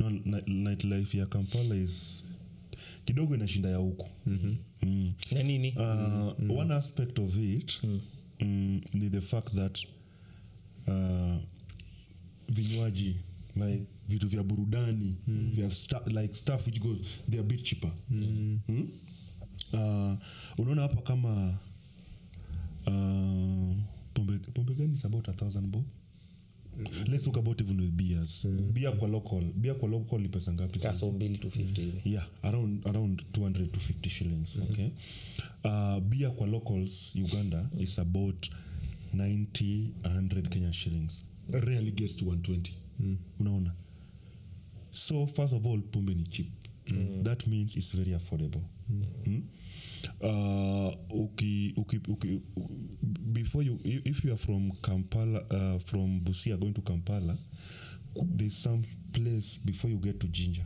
no, 0.00 0.10
ni- 0.10 0.42
nightlife 0.46 1.18
ya 1.18 1.26
kampala 1.26 1.76
is 1.76 2.24
kidogo 3.04 3.34
inashinda 3.34 3.68
ya 3.68 3.76
huku 3.76 4.08
mm. 4.26 5.12
na 5.32 5.42
nini? 5.42 5.72
Uh, 5.76 6.58
one 6.58 6.74
aspect 6.74 7.18
of 7.18 7.36
it 7.36 7.80
mm, 8.40 8.80
ni 8.94 9.10
the 9.10 9.20
fact 9.20 9.54
that 9.54 9.78
uh, 10.86 11.36
vinywaji 12.48 13.16
like 13.56 13.82
vitu 14.08 14.28
vya 14.28 14.42
burudani 14.42 15.16
vya 15.52 15.70
sta, 15.70 16.02
like 16.06 16.34
stuff 16.34 16.66
which 16.66 16.80
goes 16.80 16.98
they 17.30 17.38
are 17.40 17.48
bit 17.48 17.62
cheaper. 17.62 17.90
Mm. 18.10 18.58
uh, 19.72 20.14
unaona 20.58 20.82
hapa 20.82 21.02
kama 21.02 21.58
uh, 22.86 23.76
pombe, 24.14 24.38
pombe 24.54 24.74
gani? 24.74 24.94
Is 24.94 25.04
about 25.04 25.28
a 25.28 25.32
thousand 25.32 25.66
bob? 25.70 25.84
Let's 27.06 27.24
talk 27.24 27.36
about 27.36 27.60
even 27.60 27.80
with 27.80 27.90
beers. 27.96 28.46
Beer 28.72 28.92
kwa 28.96 29.08
local 29.08 29.42
beer 29.54 29.74
kwa 29.74 29.88
local 29.88 30.18
ni 30.20 30.28
pesa 30.28 30.52
ngapi 30.52 30.78
sasa? 30.78 31.00
so 31.00 31.12
mbili 31.12 31.36
250 31.38 31.80
hivi. 31.80 32.00
Yeah 32.12 32.26
around 32.42 32.86
around 32.86 33.22
200 33.32 33.66
to 33.70 33.80
50 33.80 34.08
shillings 34.10 34.58
okay? 34.70 34.88
Uh, 35.64 35.98
beer 36.00 36.30
kwa 36.34 36.46
locals 36.46 37.14
uganda 37.16 37.68
is 37.78 37.98
about 37.98 38.46
90 39.14 39.88
100 40.02 40.48
kenya 40.48 40.72
shillings. 40.72 41.24
Rarely 41.50 41.90
gets 41.90 42.16
to 42.16 42.24
120 42.24 42.72
unaona? 43.40 43.72
So 44.92 45.26
first 45.26 45.52
of 45.52 45.66
all 45.66 45.80
pombe 45.82 46.14
ni 46.14 46.24
cheap. 46.24 46.46
That 47.22 47.46
means 47.46 47.76
it's 47.76 47.92
very 47.96 48.14
affordable. 48.14 48.62
Mm? 49.26 49.42
Uh, 50.20 51.20
uki, 51.24 51.72
uki, 51.76 52.00
uki, 52.08 52.28
u- 52.28 52.42
before 53.32 53.66
you 53.66 53.80
if 53.84 54.06
if 54.06 54.24
you 54.24 54.32
are 54.32 54.38
from 54.38 54.72
kampala 54.72 55.44
uh, 55.50 55.78
from 55.84 56.20
busia 56.20 56.56
going 56.56 56.72
to 56.72 56.82
kampala 56.82 57.36
there's 58.36 58.62
some 58.62 58.82
place 59.12 59.60
before 59.64 59.90
you 59.90 59.98
get 59.98 60.18
to 60.18 60.26
ginger 60.26 60.64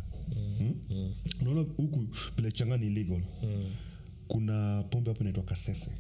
mm. 0.90 1.14
unaona 1.40 1.60
huku 1.60 2.06
vile 2.36 2.52
changa 2.52 2.76
ni 2.76 3.04
mm. 3.04 3.20
kuna 4.28 4.82
pombe 4.90 5.10
hapo 5.10 5.20
inaitwa 5.20 5.44
kasese. 5.44 5.90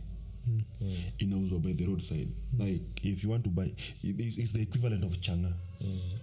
Inauzwa 1.18 1.58
by 1.58 1.74
the 1.74 1.86
roadside. 1.86 2.28
Like 2.58 2.84
if 3.02 3.24
you 3.24 3.30
want 3.30 3.44
to 3.44 3.50
buy 3.50 3.66
it 3.66 3.94
it's 4.02 4.52
the 4.52 4.62
equivalent 4.62 5.04
of 5.04 5.18
changa. 5.20 5.52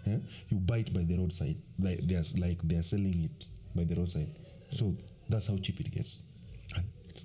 Eh? 0.06 0.20
you 0.50 0.60
buy 0.60 0.80
it 0.80 0.94
by 0.94 1.04
the 1.04 1.18
roadside. 1.18 1.58
Like 1.80 2.08
there's 2.08 2.38
like 2.38 2.62
they're 2.64 2.84
selling 2.84 3.24
it 3.24 3.48
by 3.76 3.86
the 3.86 3.96
roadside. 3.96 4.30
So 4.70 4.96
that's 5.30 5.48
how 5.48 5.58
cheap 5.58 5.80
it 5.80 5.92
gets. 5.92 6.20
And 6.20 6.33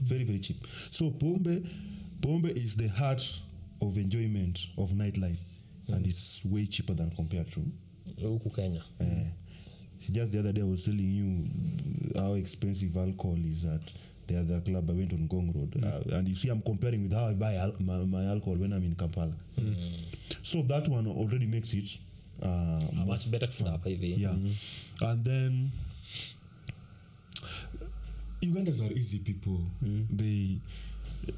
very 0.00 0.24
very 0.24 0.38
cheap 0.38 0.66
so 0.90 1.10
pombe 1.10 1.62
pombe 2.20 2.48
is 2.64 2.76
the 2.76 2.88
heart 2.88 3.22
of 3.80 3.96
enjoyment 3.98 4.58
of 4.76 4.90
nightlife 4.92 5.38
and 5.88 6.06
it's 6.06 6.44
way 6.44 6.66
cheaper 6.66 6.94
than 6.96 7.10
compared 7.10 7.50
to 7.50 7.60
huku 8.22 8.50
kenya 8.50 8.82
uh, 9.00 9.06
just 10.10 10.32
the 10.32 10.38
other 10.38 10.52
day 10.52 10.62
I 10.62 10.64
was 10.70 10.84
telling 10.84 11.10
you 11.10 11.48
how 12.20 12.34
expensive 12.34 12.96
alcohol 12.96 13.36
is 13.50 13.64
at 13.64 13.80
the 14.26 14.38
other 14.40 14.60
club 14.60 14.88
I 14.90 14.92
went 14.92 15.12
on 15.12 15.26
Gong 15.26 15.52
Road. 15.54 15.84
Uh, 15.84 16.16
and 16.16 16.28
you 16.28 16.34
see, 16.34 16.50
I'm 16.50 16.62
comparing 16.62 17.02
with 17.02 17.12
how 17.12 17.26
I 17.26 17.32
buy 17.34 17.54
al- 17.56 17.74
my, 17.80 17.96
my 17.98 18.24
alcohol 18.26 18.54
when 18.56 18.72
I'm 18.72 18.84
in 18.84 18.94
Kampala. 18.94 19.32
So 20.42 20.62
that 20.62 20.86
one 20.88 21.06
already 21.08 21.46
makes 21.46 21.72
it. 21.72 21.98
Uh, 22.42 22.78
much 23.06 23.30
better 23.30 23.46
kushinda 23.48 23.70
hapa 23.72 23.88
hivi. 23.90 24.24
And 25.02 25.24
then 25.24 25.70
Ugandans 28.42 28.80
are 28.80 28.92
easy 28.94 29.18
people. 29.18 29.60
They 30.16 30.58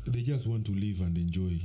they 0.07 0.22
just 0.22 0.46
want 0.46 0.64
to 0.66 0.72
live 0.72 1.01
and 1.05 1.16
enjoy. 1.18 1.59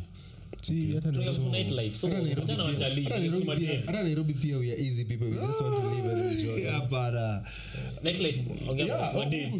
Hata 3.85 4.03
Nairobi- 4.03 4.33
pia- 4.33 4.57
wa 4.57 4.57
we 4.57 4.71
are 4.71 4.81
easy 4.81 5.05
people. 5.05 5.27
We 5.27 5.35
just 5.35 5.61
want 5.61 5.75
to 5.75 5.89
live 5.89 6.11
and 6.11 6.31
enjoy. 6.31 6.55
Yeah, 6.65 6.79
but, 6.89 7.13
nightlife 8.03 8.39
ongea 8.69 8.85
Yeah, 8.85 9.13
madem, 9.15 9.51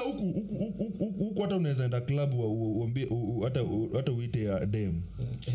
huku- 0.00 1.42
hata 1.42 1.56
unaweza 1.56 1.84
enda 1.84 2.00
club 2.00 2.34
wa- 2.38 2.46
u- 2.46 2.72
uambie 2.80 3.04
u- 3.04 3.38
u- 3.38 3.40
hata 3.40 3.62
u- 3.62 3.90
uite 4.12 4.66
dem. 4.66 5.00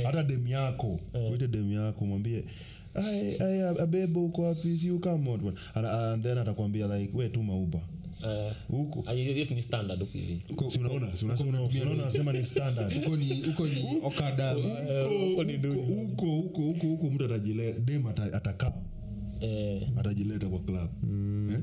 Hata 0.03 0.23
dem 0.23 0.47
yako. 0.47 0.99
Uite 1.31 1.47
dem 1.47 1.71
yako 1.71 2.05
mwambie 2.05 2.43
"Ai, 2.93 3.37
ai, 3.39 3.59
abebo 3.79 4.25
uko 4.25 4.41
wapi? 4.41 4.77
Si 4.77 4.87
you 4.87 4.99
come 4.99 5.29
out 5.29 5.41
bwana." 5.41 5.57
and, 5.75 5.85
and 5.85 6.23
then 6.23 6.37
atakwambia 6.37 6.87
like 6.97 7.17
we 7.17 7.29
tuma 7.29 7.55
uba 7.55 7.79
Eh, 8.23 8.53
huku. 8.67 9.03
Ah, 9.05 9.13
yes 9.13 9.51
ni 9.51 9.61
standard 9.61 9.99
huku 9.99 10.17
hivi. 10.17 10.41
Uko- 10.49 10.71
si 10.71 10.79
unaona 10.79 11.17
si 11.17 11.25
unaona 11.25 11.71
si 11.71 11.81
unaona 11.81 12.05
nasema 12.05 12.33
ni 12.33 12.43
huko 12.95 13.17
ni 13.17 13.41
huko 13.41 13.67
huko 13.67 14.07
huko 15.73 16.25
huko 16.25 16.25
huko 16.25 16.61
huko 16.61 16.87
huko 16.87 17.09
mtu 17.09 17.25
atajileta 17.25 17.79
dem 17.79 18.07
atakaa 18.07 18.73
Eh, 19.41 19.81
atajileta 19.97 20.47
kwa 20.49 20.59
club. 20.59 20.89
Eh? 21.51 21.59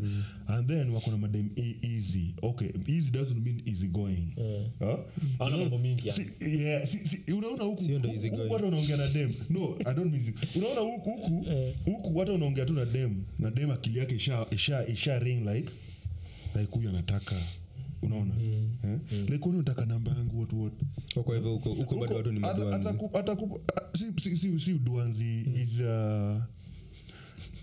and 0.46 0.68
then 0.68 0.90
wako 0.90 1.10
na 1.10 1.16
madem 1.16 1.50
easy. 1.82 2.34
Okay 2.42 2.68
easy 2.86 3.10
doesn't 3.10 3.44
mean 3.44 3.62
easy 3.66 3.86
going. 3.88 4.34
Huh? 4.78 4.98
Hawana 5.38 5.56
mambo 5.56 5.78
mingi. 5.78 6.10
Si- 6.10 6.32
yeah, 6.60 6.86
si- 6.86 6.98
si- 7.04 7.32
unaona 7.32 7.64
huku 7.64 7.82
huku- 7.82 8.52
hata 8.52 8.66
unaongea 8.66 8.96
na 8.96 9.06
dem. 9.06 9.32
No 9.50 9.76
i 9.84 9.94
don't 9.94 10.12
mean 10.12 10.34
unaona 10.56 10.80
huku 10.80 11.10
huku 11.10 11.44
huku 11.84 12.18
hata 12.18 12.32
unaongea 12.32 12.64
tu 12.64 12.72
na 12.72 12.84
dem. 12.84 13.24
Na 13.38 13.50
dem 13.50 13.70
akili 13.70 13.98
yake 13.98 14.14
isha 14.14 14.46
isha 14.50 14.86
isha 14.86 15.18
ring 15.18 15.48
like 15.48 15.72
like 16.56 16.74
huyu 16.74 16.88
anataka 16.88 17.36
unaona? 18.02 18.34
Eh? 18.84 19.00
like 19.30 19.48
unataka 19.48 19.86
namba 19.86 20.10
yangu 20.10 20.38
what 20.40 20.52
what 20.52 20.72
kwa 21.24 21.34
hivyo 21.36 21.54
uko 21.54 21.72
uko 21.72 21.96
bado 21.96 22.16
watu 22.16 22.32
ni 22.32 22.40
maduanzi. 22.40 22.88
ataku- 23.18 23.60
ah, 23.76 23.98
si- 23.98 24.12
si- 24.22 24.36
si- 24.36 24.58
si 24.58 24.72
uduanzi 24.72 25.40
is 25.62 25.80
uh, 25.80 26.42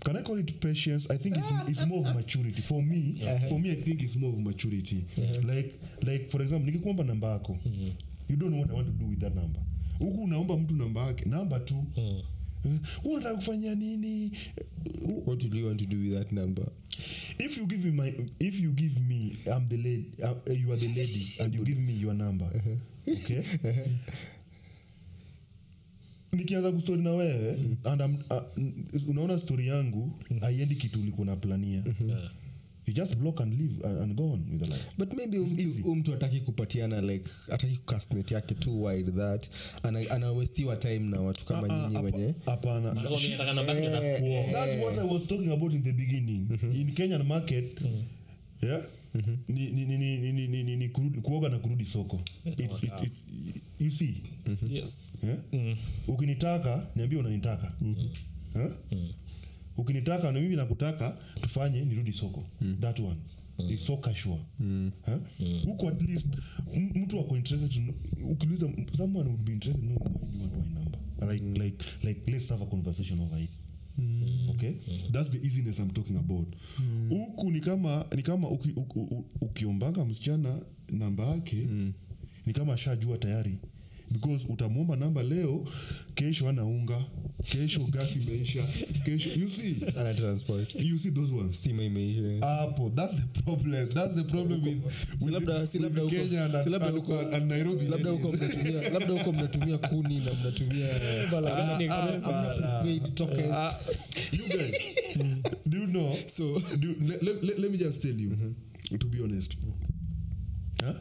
can 0.00 0.16
i 0.16 0.22
call 0.22 0.38
it 0.40 0.52
patience? 0.60 1.06
I 1.14 1.18
think 1.18 1.36
it's, 1.36 1.68
it's 1.68 1.86
more 1.86 2.00
of 2.08 2.14
maturity. 2.14 2.62
For 2.62 2.82
me 2.82 3.14
for 3.48 3.58
me 3.60 3.70
i 3.70 3.76
think 3.76 4.02
it's 4.02 4.16
more 4.16 4.32
of 4.32 4.38
maturity. 4.38 5.04
Like 5.46 5.74
like 6.02 6.28
for 6.30 6.42
example 6.42 6.66
nikikuomba 6.66 7.04
namba 7.04 7.28
yako 7.28 7.58
you 8.28 8.36
don't 8.36 8.50
know 8.52 8.60
what 8.60 8.70
i 8.70 8.74
want 8.74 8.86
to 8.88 8.92
do 9.04 9.10
with 9.10 9.18
that 9.20 9.34
number. 9.34 9.62
Huku 9.98 10.22
unaomba 10.24 10.56
mtu 10.56 10.74
namba 10.76 11.06
yake 11.06 11.24
namba 11.28 11.60
tu. 11.60 11.84
"Wewe 11.96 12.24
unataka 13.04 13.34
kufanya 13.36 13.74
nini? 13.74 14.32
What 15.26 15.38
do 15.50 15.58
you 15.58 15.66
want 15.66 15.80
to 15.80 15.86
do 15.86 15.96
with 15.98 16.12
that 16.12 16.32
number? 16.32 16.64
If 17.38 17.56
you 17.58 17.66
give 17.66 17.84
me 17.84 17.90
my 17.90 18.14
if 18.38 18.60
you 18.60 18.72
give 18.72 19.00
me 19.00 19.36
i'm 19.46 19.66
the 19.68 19.76
lady 19.76 20.12
uh, 20.22 20.52
you 20.52 20.72
are 20.72 20.76
the 20.80 20.88
lady 20.88 21.34
and 21.40 21.54
you 21.54 21.64
give 21.64 21.78
me 21.80 21.92
your 22.00 22.14
number. 22.14 22.46
Okay? 23.08 23.42
Nikianza 26.32 26.72
kustori 26.72 27.02
na 27.02 27.10
wewe 27.12 27.58
and 27.84 28.00
I'm, 28.02 28.16
uh, 28.30 29.08
unaona 29.08 29.38
stori 29.38 29.68
yangu 29.68 30.12
haiendi 30.40 30.74
kitu 30.74 31.00
ulikuwa 31.00 31.26
na 31.26 31.36
plania. 31.36 31.82
Eh, 31.86 32.30
you 32.90 32.94
just 32.94 33.16
block 33.18 33.40
and 33.40 33.54
leave 33.54 33.80
uh, 33.84 34.02
and, 34.02 34.16
go 34.16 34.32
on 34.32 34.44
with 34.50 34.62
the 34.64 34.70
life. 34.70 34.84
But 34.98 35.12
maybe 35.14 35.38
umtu 35.84 36.14
ataki 36.14 36.40
kupatiana 36.40 37.00
like 37.00 37.30
ataki 37.48 37.76
kukastnet 37.76 38.30
yake 38.30 38.54
too 38.54 38.82
wide 38.82 39.10
that 39.12 39.48
anawestiwa 40.10 40.76
time 40.76 40.98
na 40.98 41.20
watu 41.20 41.44
kama 41.44 41.68
ah, 41.68 41.84
ah, 41.84 41.88
nyinyi 41.88 42.04
wenye. 42.04 42.34
hapanathats 42.46 43.24
eh, 43.24 44.22
eh. 44.22 44.84
what 44.84 44.98
i 44.98 45.14
was 45.14 45.26
talking 45.26 45.52
about 45.52 45.72
in 45.72 45.82
the 45.82 45.92
beginning. 45.92 46.46
Mm-hmm. 46.50 46.72
In 46.72 46.94
kenyan 46.94 47.22
market 47.22 47.80
yeah? 48.62 48.80
Kuoga 51.22 51.48
na 51.48 51.58
kurudi 51.58 51.84
soko. 51.84 52.20
Mm-hmm. 54.42 55.76
Ukinitaka 56.08 56.86
niambia 56.96 57.18
unanitaka. 57.18 57.72
Mm-hmm 57.80 59.08
ukinitaka 59.76 60.32
na 60.32 60.40
mimi 60.40 60.56
nakutaka 60.56 61.16
tufanye 61.40 61.84
nirudi 61.84 62.12
soko. 62.12 62.44
That 62.80 63.00
one. 63.00 63.16
It's 63.68 63.86
so 63.86 63.96
casual. 63.96 64.38
Eh? 65.08 65.18
huko 65.64 65.88
at 65.88 66.02
least 66.02 66.26
mtu 66.94 67.20
ako 67.20 67.36
interested 67.36 67.94
ukiuliza 68.30 68.70
someone 68.96 69.28
would 69.28 69.42
be 69.44 69.52
interested 69.52 69.84
no 69.84 69.94
why 69.94 70.08
do 70.32 70.38
you 70.38 70.50
want 70.50 70.54
my 70.66 70.74
number? 70.74 70.98
Like 71.32 71.58
like 71.60 71.84
like 72.02 72.30
let's 72.32 72.48
have 72.48 72.62
a 72.62 72.66
conversation 72.66 73.20
over 73.20 73.38
it. 73.42 73.50
Okay? 74.50 74.74
That's 75.12 75.30
the 75.30 75.38
easiness 75.46 75.78
i'm 75.78 75.90
talking 75.90 76.16
about. 76.16 76.46
Huku 77.08 77.50
ni 77.50 77.60
kama 77.60 78.04
ni 78.16 78.22
kama 78.22 78.48
uki, 78.48 78.70
uki, 78.76 78.98
uki, 78.98 79.24
ukiombanga 79.40 80.04
msichana 80.04 80.60
namba 80.92 81.24
yake 81.26 81.68
ni 82.46 82.52
kama 82.52 82.72
ashajua 82.74 83.18
tayari 83.18 83.58
because 84.12 84.46
utamwomba 84.48 84.96
namba 84.96 85.22
leo 85.22 85.68
kesho 86.14 86.48
anaunga 86.48 87.04
kesho 87.44 87.80
gasi 87.84 88.18
imeisha 88.18 88.62
kesho 89.04 89.30
you 89.40 89.48
see. 89.48 89.76
Ana 89.96 90.14
transport 90.14 90.74
you 90.74 90.98
see 90.98 91.10
those 91.10 91.32
ones. 91.34 91.56
Stima 91.56 91.82
imeisha. 91.84 92.46
Hapo 92.46 92.90
that's 92.94 93.16
the 93.16 93.42
problem. 93.42 93.88
That's 93.88 94.14
the 94.14 94.24
problem 94.24 94.62
with, 94.62 94.84
with, 95.20 95.34
labda- 95.34 95.66
si 95.66 95.78
labda 95.78 96.02
huko- 96.02 96.10
Kenya 96.10 96.44
and, 96.44 96.64
si 96.64 96.70
labda 96.70 96.88
huko- 96.90 97.20
and, 97.20 97.34
and 97.34 97.48
Nairobi. 97.50 97.86
labda 97.86 98.10
huko 98.10 98.32
mnatumia 98.32 98.90
labda 98.90 99.12
huko 99.12 99.32
mnatumia 99.32 99.78
kuni 99.78 100.20
na 100.20 100.34
mnatumia 100.34 100.88
Bala, 101.32 101.78
ni 101.78 101.84
expensive. 101.84 102.32
paid 102.82 103.14
tokens. 103.14 103.72
You 104.32 104.48
guys 104.48 104.74
do 105.66 105.78
you 105.78 105.86
know? 105.86 106.16
So 106.26 106.60
do, 106.76 106.94
let, 107.00 107.22
let, 107.22 107.44
let, 107.44 107.58
let 107.58 107.70
me 107.70 107.78
just 107.78 108.02
tell 108.02 108.20
you 108.20 108.54
to 108.98 109.06
be 109.06 109.22
honest. 109.22 109.56
Huh? 110.84 110.94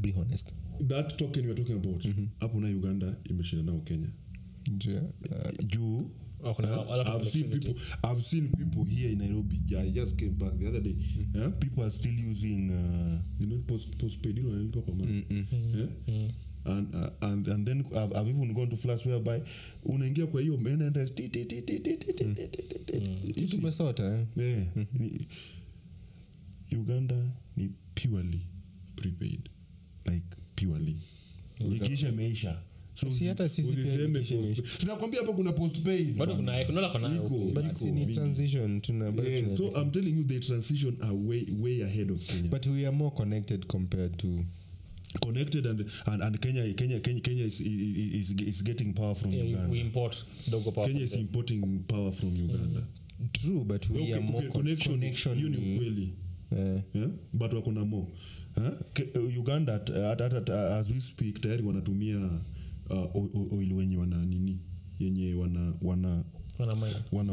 be 0.00 0.14
honest 0.18 0.48
that 0.86 1.16
token 1.16 1.44
you're 1.44 1.62
talking 1.62 1.76
about 1.76 2.04
mhm. 2.04 2.26
hapo 2.40 2.58
mm 2.58 2.64
-hmm. 2.64 2.70
na 2.70 2.78
uganda 2.78 3.16
imeshinda 3.30 3.72
nao 3.72 3.80
kenya 3.80 4.08
yeah. 4.86 5.02
Uh, 5.02 5.66
juu 5.66 6.10
eh, 6.44 7.06
I've 7.06 7.28
seen 7.28 7.50
people. 7.50 7.74
I've 8.02 8.22
seen 8.22 8.50
people 8.50 8.84
here 8.84 9.10
in 9.10 9.18
Nairobi. 9.18 9.60
Yeah, 9.66 9.82
I 9.82 9.90
just 9.90 10.18
came 10.18 10.32
back 10.32 10.58
the 10.58 10.68
other 10.68 10.80
day. 10.80 10.94
Mm. 10.94 11.34
Yeah, 11.34 11.50
people 11.60 11.84
are 11.84 11.90
still 11.90 12.12
using, 12.12 12.70
uh, 12.70 13.22
you 13.38 13.46
know, 13.46 13.62
post 13.66 13.96
postpaid. 13.98 14.38
You 14.38 14.44
know. 14.44 14.80
Mm-mm. 14.80 15.46
Yeah? 15.74 15.86
Mm. 16.08 16.32
And, 16.64 16.94
uh, 16.94 17.10
and 17.22 17.48
and 17.48 17.66
then 17.66 17.84
I've, 17.94 18.16
I've 18.16 18.28
even 18.28 18.54
gone 18.54 18.70
to 18.70 18.76
flash 18.76 19.04
whereby 19.06 19.42
unaingia 19.84 20.26
kwa 20.26 20.40
hiyo 20.40 20.54
unaenda 20.54 20.90
mm. 20.90 22.36
tumesota 23.50 24.26
eh? 24.36 24.66
mm-hmm. 24.76 25.26
uganda 26.80 27.16
ni 27.56 27.70
purely 27.94 28.40
prepaid 28.96 29.48
purely 30.66 30.96
ikiisha 31.76 32.08
imeisha. 32.08 32.58
So 32.94 33.10
Si 33.12 33.30
usi- 33.30 33.48
sisi 33.48 33.72
pia 33.72 33.84
usiseme 33.84 34.20
ikiisha 34.20 34.36
postpaid. 34.36 34.78
tunakwambia 34.78 35.20
hapo 35.20 35.32
kuna 35.32 35.52
postpaid 35.52 36.16
bado 36.16 36.34
kuna 36.36 36.64
kuna 36.64 36.88
kuna 36.88 37.14
Iko, 37.14 37.28
huku. 37.28 37.52
but 37.52 37.72
si 37.72 37.90
ni 37.90 38.06
transition 38.14 38.80
tuna 38.80 39.10
bado 39.12 39.28
Yeah, 39.30 39.44
tuna- 39.44 39.56
so 39.56 39.82
i'm 39.82 39.90
telling 39.90 40.10
you 40.16 40.24
the 40.24 40.40
transition 40.40 40.96
are 41.00 41.16
way 41.16 41.46
way 41.60 41.82
ahead 41.84 42.10
of 42.10 42.26
kenya. 42.26 42.48
But 42.50 42.66
we 42.66 42.86
are 42.86 42.96
more 42.96 43.10
connected 43.16 43.66
compared 43.66 44.16
to 44.18 44.44
connected 45.20 45.66
and 45.66 45.84
and, 46.06 46.22
and 46.22 46.40
kenya 46.40 46.72
kenya 46.74 47.00
kenya, 47.00 47.20
kenya 47.20 47.44
is, 47.44 47.60
is, 47.60 48.30
is 48.30 48.62
getting 48.62 48.92
power 48.94 49.14
from 49.14 49.32
Yeah, 49.32 49.42
we- 49.44 49.50
uganda. 49.52 49.70
we 49.72 49.80
import 49.80 50.24
dogo 50.50 50.70
power 50.72 50.86
kenya 50.88 51.06
from 51.06 51.10
them. 51.10 51.20
importing 51.20 51.78
power 51.88 52.12
from 52.12 52.36
uganda. 52.36 52.82
True 53.32 53.64
but 53.64 53.88
we 53.90 54.02
Okay, 54.02 54.12
are 54.14 54.20
more 54.20 54.38
okay, 54.38 54.48
con- 54.48 54.62
connection 54.62 54.94
connection 54.94 55.36
hiyo 55.36 55.48
ni 55.48 55.56
ni- 55.56 55.74
ukweli 55.76 56.12
eh, 56.56 56.82
yeah? 56.94 57.08
but 57.32 57.52
wako 57.52 57.70
mo 57.70 58.08
Huh? 58.54 58.72
Uh, 59.16 59.38
uganda 59.38 59.74
at- 59.74 59.90
at- 60.20 60.50
as 60.50 60.90
we 60.90 61.00
speak 61.00 61.40
tayari 61.40 61.62
wanatumia 61.62 62.30
uh, 62.90 63.52
oil 63.52 63.72
wenye 63.72 63.96
wana 63.96 64.26
nini 64.26 64.58
yenye 64.98 65.34
wana 65.34 65.74
wana 65.82 66.24
Wana 67.12 67.32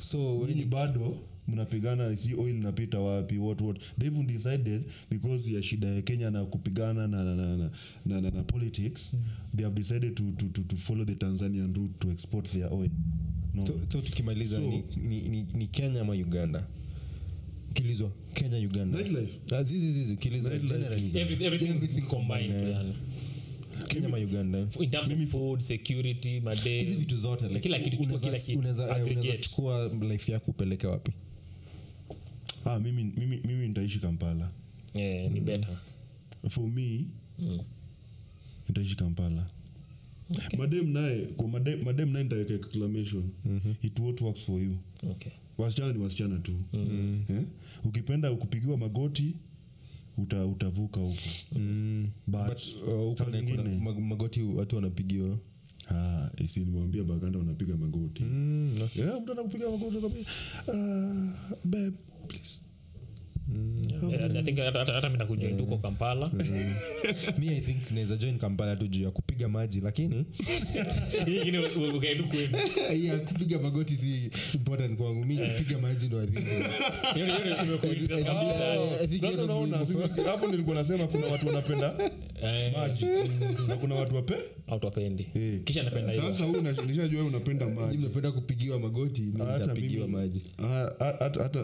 so 0.00 0.46
bado 0.68 1.16
mnapigana 1.48 2.16
si 2.16 2.34
oil 2.34 2.54
napita 2.54 2.98
wapi 3.00 3.38
what 3.38 3.60
what? 3.60 3.78
They 3.98 4.08
even 4.08 4.26
decided 4.26 4.84
because 5.10 5.50
ya 5.52 5.62
shida 5.62 5.88
ya 5.88 6.02
kenya 6.02 6.30
na 6.30 6.44
kupigana 6.44 7.06
na, 7.08 7.24
na, 7.24 7.34
na, 7.36 7.56
na, 7.56 7.70
na, 8.06 8.20
na, 8.20 8.30
na 8.30 8.42
politics 8.42 9.16
they 9.56 9.64
have 9.64 9.74
decided 9.76 10.14
to, 10.16 10.22
to, 10.32 10.46
to, 10.48 10.62
to 10.62 10.76
follow 10.76 11.04
the 11.04 11.14
tanzanian 11.14 11.74
route 11.76 11.94
to 12.00 12.10
export 12.10 12.48
their 12.52 12.72
oil. 12.72 12.90
No. 13.54 13.66
so, 13.66 13.80
so 13.88 14.00
tukimaliza 14.00 14.56
So- 14.56 14.62
ni, 14.62 14.84
ni, 14.96 15.28
ni, 15.28 15.46
ni 15.54 15.66
kenya 15.66 16.00
ama 16.00 16.12
uganda 16.12 16.66
kilizwa 17.76 18.10
kenya 18.34 18.58
ugandaukenya 18.58 19.20
ah, 19.20 19.26
maugandaizi 26.40 26.94
vitu 26.94 27.16
zoteunaweza 27.16 28.98
eh, 29.22 29.40
chukua 29.40 29.88
life 29.88 30.32
yako 30.32 30.50
upeleke 30.50 30.86
wapi? 30.86 31.12
Ah, 32.64 32.78
mimi, 32.78 33.12
mimi, 33.16 33.40
mimi 33.44 33.68
nitaishi 33.68 33.98
kampala. 33.98 34.50
Yeah, 34.94 35.22
ni 35.22 35.28
mm-hmm. 35.28 35.44
better. 35.44 35.78
for 36.48 36.64
me 36.64 37.04
mm. 37.38 37.60
nitaishi 38.68 38.96
kampala. 38.96 39.46
Okay. 40.30 40.58
madem 40.58 40.92
naye 40.92 41.26
kwa 41.26 41.48
madem, 41.48 42.12
naye 42.12 42.24
nitaweka 42.24 42.54
exclamation. 42.54 43.30
Mm-hmm. 43.44 43.74
it 43.82 43.98
what 43.98 44.20
works 44.20 44.40
for 44.40 44.62
you. 44.62 44.76
Okay. 45.10 45.32
wasichana 45.58 45.92
ni 45.92 46.02
wasichana 46.02 46.38
tu. 46.38 46.52
Mm-hmm. 46.72 47.22
yeah? 47.28 47.44
Ukipenda 47.88 48.34
kupigiwa 48.34 48.76
magoti 48.78 49.36
uta, 50.18 50.46
utavuka 50.46 51.00
huko 51.00 51.18
but, 52.26 52.48
but 52.48 52.62
uh, 52.88 52.94
huko 52.94 53.16
saa 53.18 53.24
kuna 53.24 53.38
zingine- 53.40 53.78
mag- 53.80 54.00
magoti 54.00 54.42
watu 54.42 54.76
wanapigiwa 54.76 55.38
Ah, 55.90 56.30
nimwambia 56.64 57.04
baganda 57.04 57.38
wanapiga 57.38 57.76
magoti 57.76 58.22
mm, 58.24 58.78
yeah, 58.94 59.20
mtu 59.22 59.32
anakupiga 59.32 59.70
magoti 59.70 60.00
kabisa. 60.00 60.30
ah, 60.72 61.56
babe, 61.64 61.92
please 62.28 62.60
hata 64.92 65.08
mi 65.10 65.18
nakujoin 65.18 65.60
huko 65.60 65.74
eh. 65.74 65.80
kampala. 65.80 66.30
Mm. 66.32 66.74
Mi 67.38 67.48
i 67.48 67.60
think 67.60 67.90
naweza 67.90 68.16
join 68.16 68.38
ya 69.02 69.10
kupiga 69.10 69.48
maji 69.48 69.80
lakini 69.80 70.24
kupiga 73.28 73.58
magoti 73.58 73.96
si 73.96 74.30
important 74.54 74.96
kwangu. 74.98 75.24
Kupiga 75.24 75.78
maji 75.78 76.08
hapo 80.26 80.46
nilikuwa 80.46 80.76
nasema 80.76 81.06
kuna 81.06 81.26
watu 81.26 81.46
wanapenda 81.46 81.94
maji. 82.78 83.06
Na 83.68 83.76
kuna 83.76 83.94
watu 83.94 84.14
wape? 84.16 84.34
Eh. 85.34 85.60
Sasa 86.22 86.46
unapenda 87.26 87.66
maji. 87.68 87.96
unapenda 87.98 88.32
kupigiwa 88.32 88.78
magoti 88.78 89.22
ah, 91.00 91.12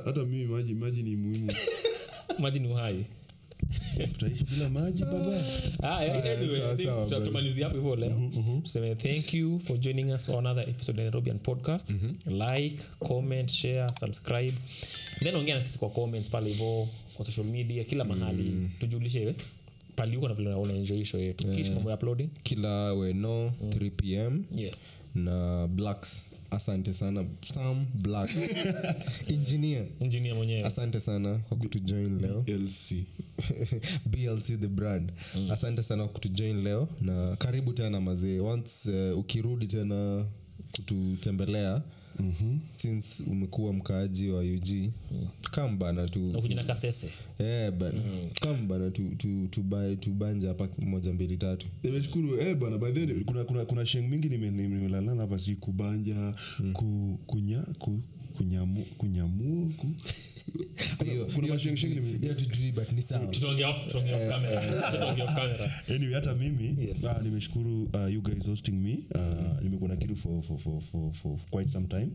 hata 0.04 0.24
mimi 0.24 0.44
maji 0.44 0.74
maji 0.74 1.02
ni 1.02 1.16
muhimu 1.16 1.52
maji 2.38 2.60
ni 2.60 2.68
uhai. 2.68 3.04
Tutaishi 4.12 4.44
bila 4.44 4.68
maji 4.68 5.04
babatumalizia 5.04 5.72
Ah, 5.82 6.02
yeah, 6.04 7.22
tumalizie 7.24 7.64
hapo 7.64 7.76
hivyo 7.76 7.96
leo. 7.96 8.30
Tuseme 8.62 8.94
thank 8.94 9.34
you 9.34 9.58
for 9.60 9.78
joining 9.78 10.12
us 10.12 10.26
for 10.26 10.38
another 10.38 10.68
episode 10.70 10.98
of 10.98 11.04
nairobian 11.04 11.38
podcast 11.38 11.92
like 12.26 12.82
comment 12.98 13.50
share 13.50 13.86
subscribe. 14.00 14.52
Then 15.20 15.36
ongea 15.36 15.54
na 15.56 15.62
sisi 15.62 15.78
kwa 15.78 15.90
comments 15.90 16.30
pale 16.30 16.50
hivo 16.50 16.88
kwa 17.16 17.24
social 17.24 17.46
media 17.46 17.84
kila 17.84 18.04
mahali. 18.04 18.70
Tujulishe 18.78 19.22
eh, 19.22 19.34
pali 19.96 20.16
na 20.16 20.34
vile 20.34 20.54
unaenjoy 20.54 21.04
show 21.04 21.20
yetu. 21.20 21.48
Kish 21.48 21.70
mambo 21.70 21.90
ya 21.90 21.96
uploading. 21.96 22.28
Kila 22.42 22.92
weno 22.92 23.52
3 23.68 23.90
pm 23.90 24.44
yes. 24.56 24.86
Na 25.14 25.68
blacks 25.68 26.24
asante 26.52 26.94
sana 26.94 27.24
sam 27.54 27.86
black. 27.94 28.30
Engineer. 29.28 29.86
Engineer 30.00 30.34
mwenyewe. 30.36 30.64
Asante 30.64 31.00
sana 31.00 31.38
kwa 31.38 31.56
kutujoin 31.56 32.18
leo. 32.20 32.40
Blc 32.42 32.92
blc 34.10 34.46
the 34.46 34.68
brand. 34.68 35.12
Asante 35.50 35.82
sana 35.82 36.04
kwa 36.04 36.12
kutujoin 36.12 36.62
leo 36.62 36.88
na 37.00 37.36
karibu 37.36 37.72
tena 37.72 38.00
mazee. 38.00 38.40
Once 38.40 38.90
uh, 38.90 39.18
ukirudi 39.18 39.66
tena 39.66 40.24
kututembelea 40.72 41.82
mm-hmm. 42.20 42.60
since 42.74 43.22
umekuwa 43.30 43.72
mkaaji 43.72 44.28
wa 44.30 44.40
ug 44.42 44.68
kam 45.50 45.78
bana 45.78 46.08
tu, 46.08 46.18
na 46.20 46.32
tu 46.34 46.40
kujina 46.42 46.64
kasese. 46.64 47.08
Eh, 47.38 47.70
bana. 47.72 48.00
Kam 48.40 48.68
bana 48.68 48.90
tu, 48.90 49.02
tu, 49.18 49.48
tu, 49.50 49.62
tubanja 50.00 50.48
hapa 50.48 50.68
moja 50.86 51.12
mbili 51.12 51.36
tatu. 51.36 51.66
Nimeshukuru. 51.82 52.40
Eh, 52.40 52.56
bana 52.56 52.78
bahe 52.78 53.06
kuna, 53.24 53.44
kuna, 53.44 53.64
kuna 53.64 53.86
sheng 53.86 54.08
mingi 54.08 54.28
nime- 54.28 54.50
nime- 54.50 54.68
nimelalana 54.74 55.20
hapa. 55.22 55.38
Si 55.38 55.56
kubanja 55.56 56.34
ku, 56.72 57.18
kunya, 57.26 57.62
ku, 57.78 58.00
kunyamu, 58.36 58.84
kunyamuo 58.98 59.68
ku, 59.76 59.86
Anyway 65.94 66.14
hata 66.14 66.34
mimi 66.34 66.76
Yes. 66.88 67.04
ah, 67.04 67.20
nimeshukuru 67.22 67.82
uh, 67.82 68.12
you 68.12 68.22
guys 68.22 68.46
hosting 68.46 68.72
me. 68.72 68.98
Uh, 69.14 69.62
nimekuwa 69.62 69.90
na 69.90 69.96
kitu 69.96 70.16
for, 70.16 70.42
for, 70.42 70.58
for, 70.58 70.82
for, 70.82 71.12
for 71.22 71.38
quite 71.50 71.70
some 71.72 71.86
time. 71.86 72.08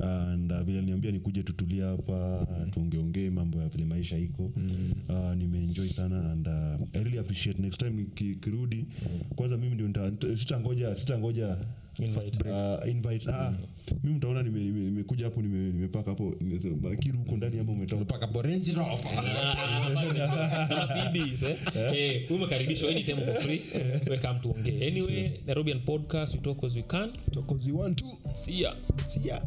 And 0.00 0.52
uh, 0.52 0.60
vile 0.62 0.82
niambia 0.82 1.10
nikuje 1.12 1.42
tutulia 1.42 1.86
hapa 1.86 2.46
tuongeongee 2.70 3.30
mambo 3.30 3.58
ya 3.62 3.68
vile 3.68 3.84
maisha 3.84 4.18
iko. 4.18 4.52
Uh, 5.08 5.34
nimeenjoy 5.36 5.88
sana 5.88 6.32
and 6.32 6.46
uh, 6.46 6.88
i 7.00 7.04
really 7.04 7.18
appreciate. 7.18 7.62
Next 7.62 7.78
time 7.78 8.06
kirudi 8.40 8.86
kwanza 9.36 9.56
mimi 9.56 9.74
ndio 9.88 10.36
sitangoja 10.36 10.96
sitangoja 10.96 11.56
Invite. 11.98 12.90
invite. 12.90 13.30
Ah, 13.30 13.52
mimi 14.02 14.16
mtaona 14.16 14.42
nimekuja 14.42 14.64
nime, 14.72 14.84
nimekuja 14.84 15.24
hapo 15.24 15.42
nime- 15.42 15.72
nimepaka 15.72 16.10
hapo 16.10 16.34
marakiru 16.82 17.18
huko 17.18 17.36
ndani 17.36 17.60
ama 17.60 17.72
umetoka? 17.72 18.02
Mpaka 18.02 18.26
borenji 18.26 18.72
rofa 18.72 19.08
umekaribishwa 22.30 22.90
anytime 22.90 23.24
for 23.24 23.34
free. 23.34 23.60
We 24.10 24.18
come 24.18 24.40
tuongee. 24.40 24.86
Anyway 24.88 25.30
nairobian 25.46 25.80
podcast 25.80 26.34
we 26.34 26.40
talk 26.40 26.64
as 26.64 26.76
we 26.76 26.82
can. 26.82 27.12
Talk 27.32 27.52
as 27.60 27.66
we 27.66 27.72
want 27.72 27.98
to. 27.98 28.34
See 28.34 28.62
ya. 28.62 28.76
See 29.06 29.28
ya 29.28 29.42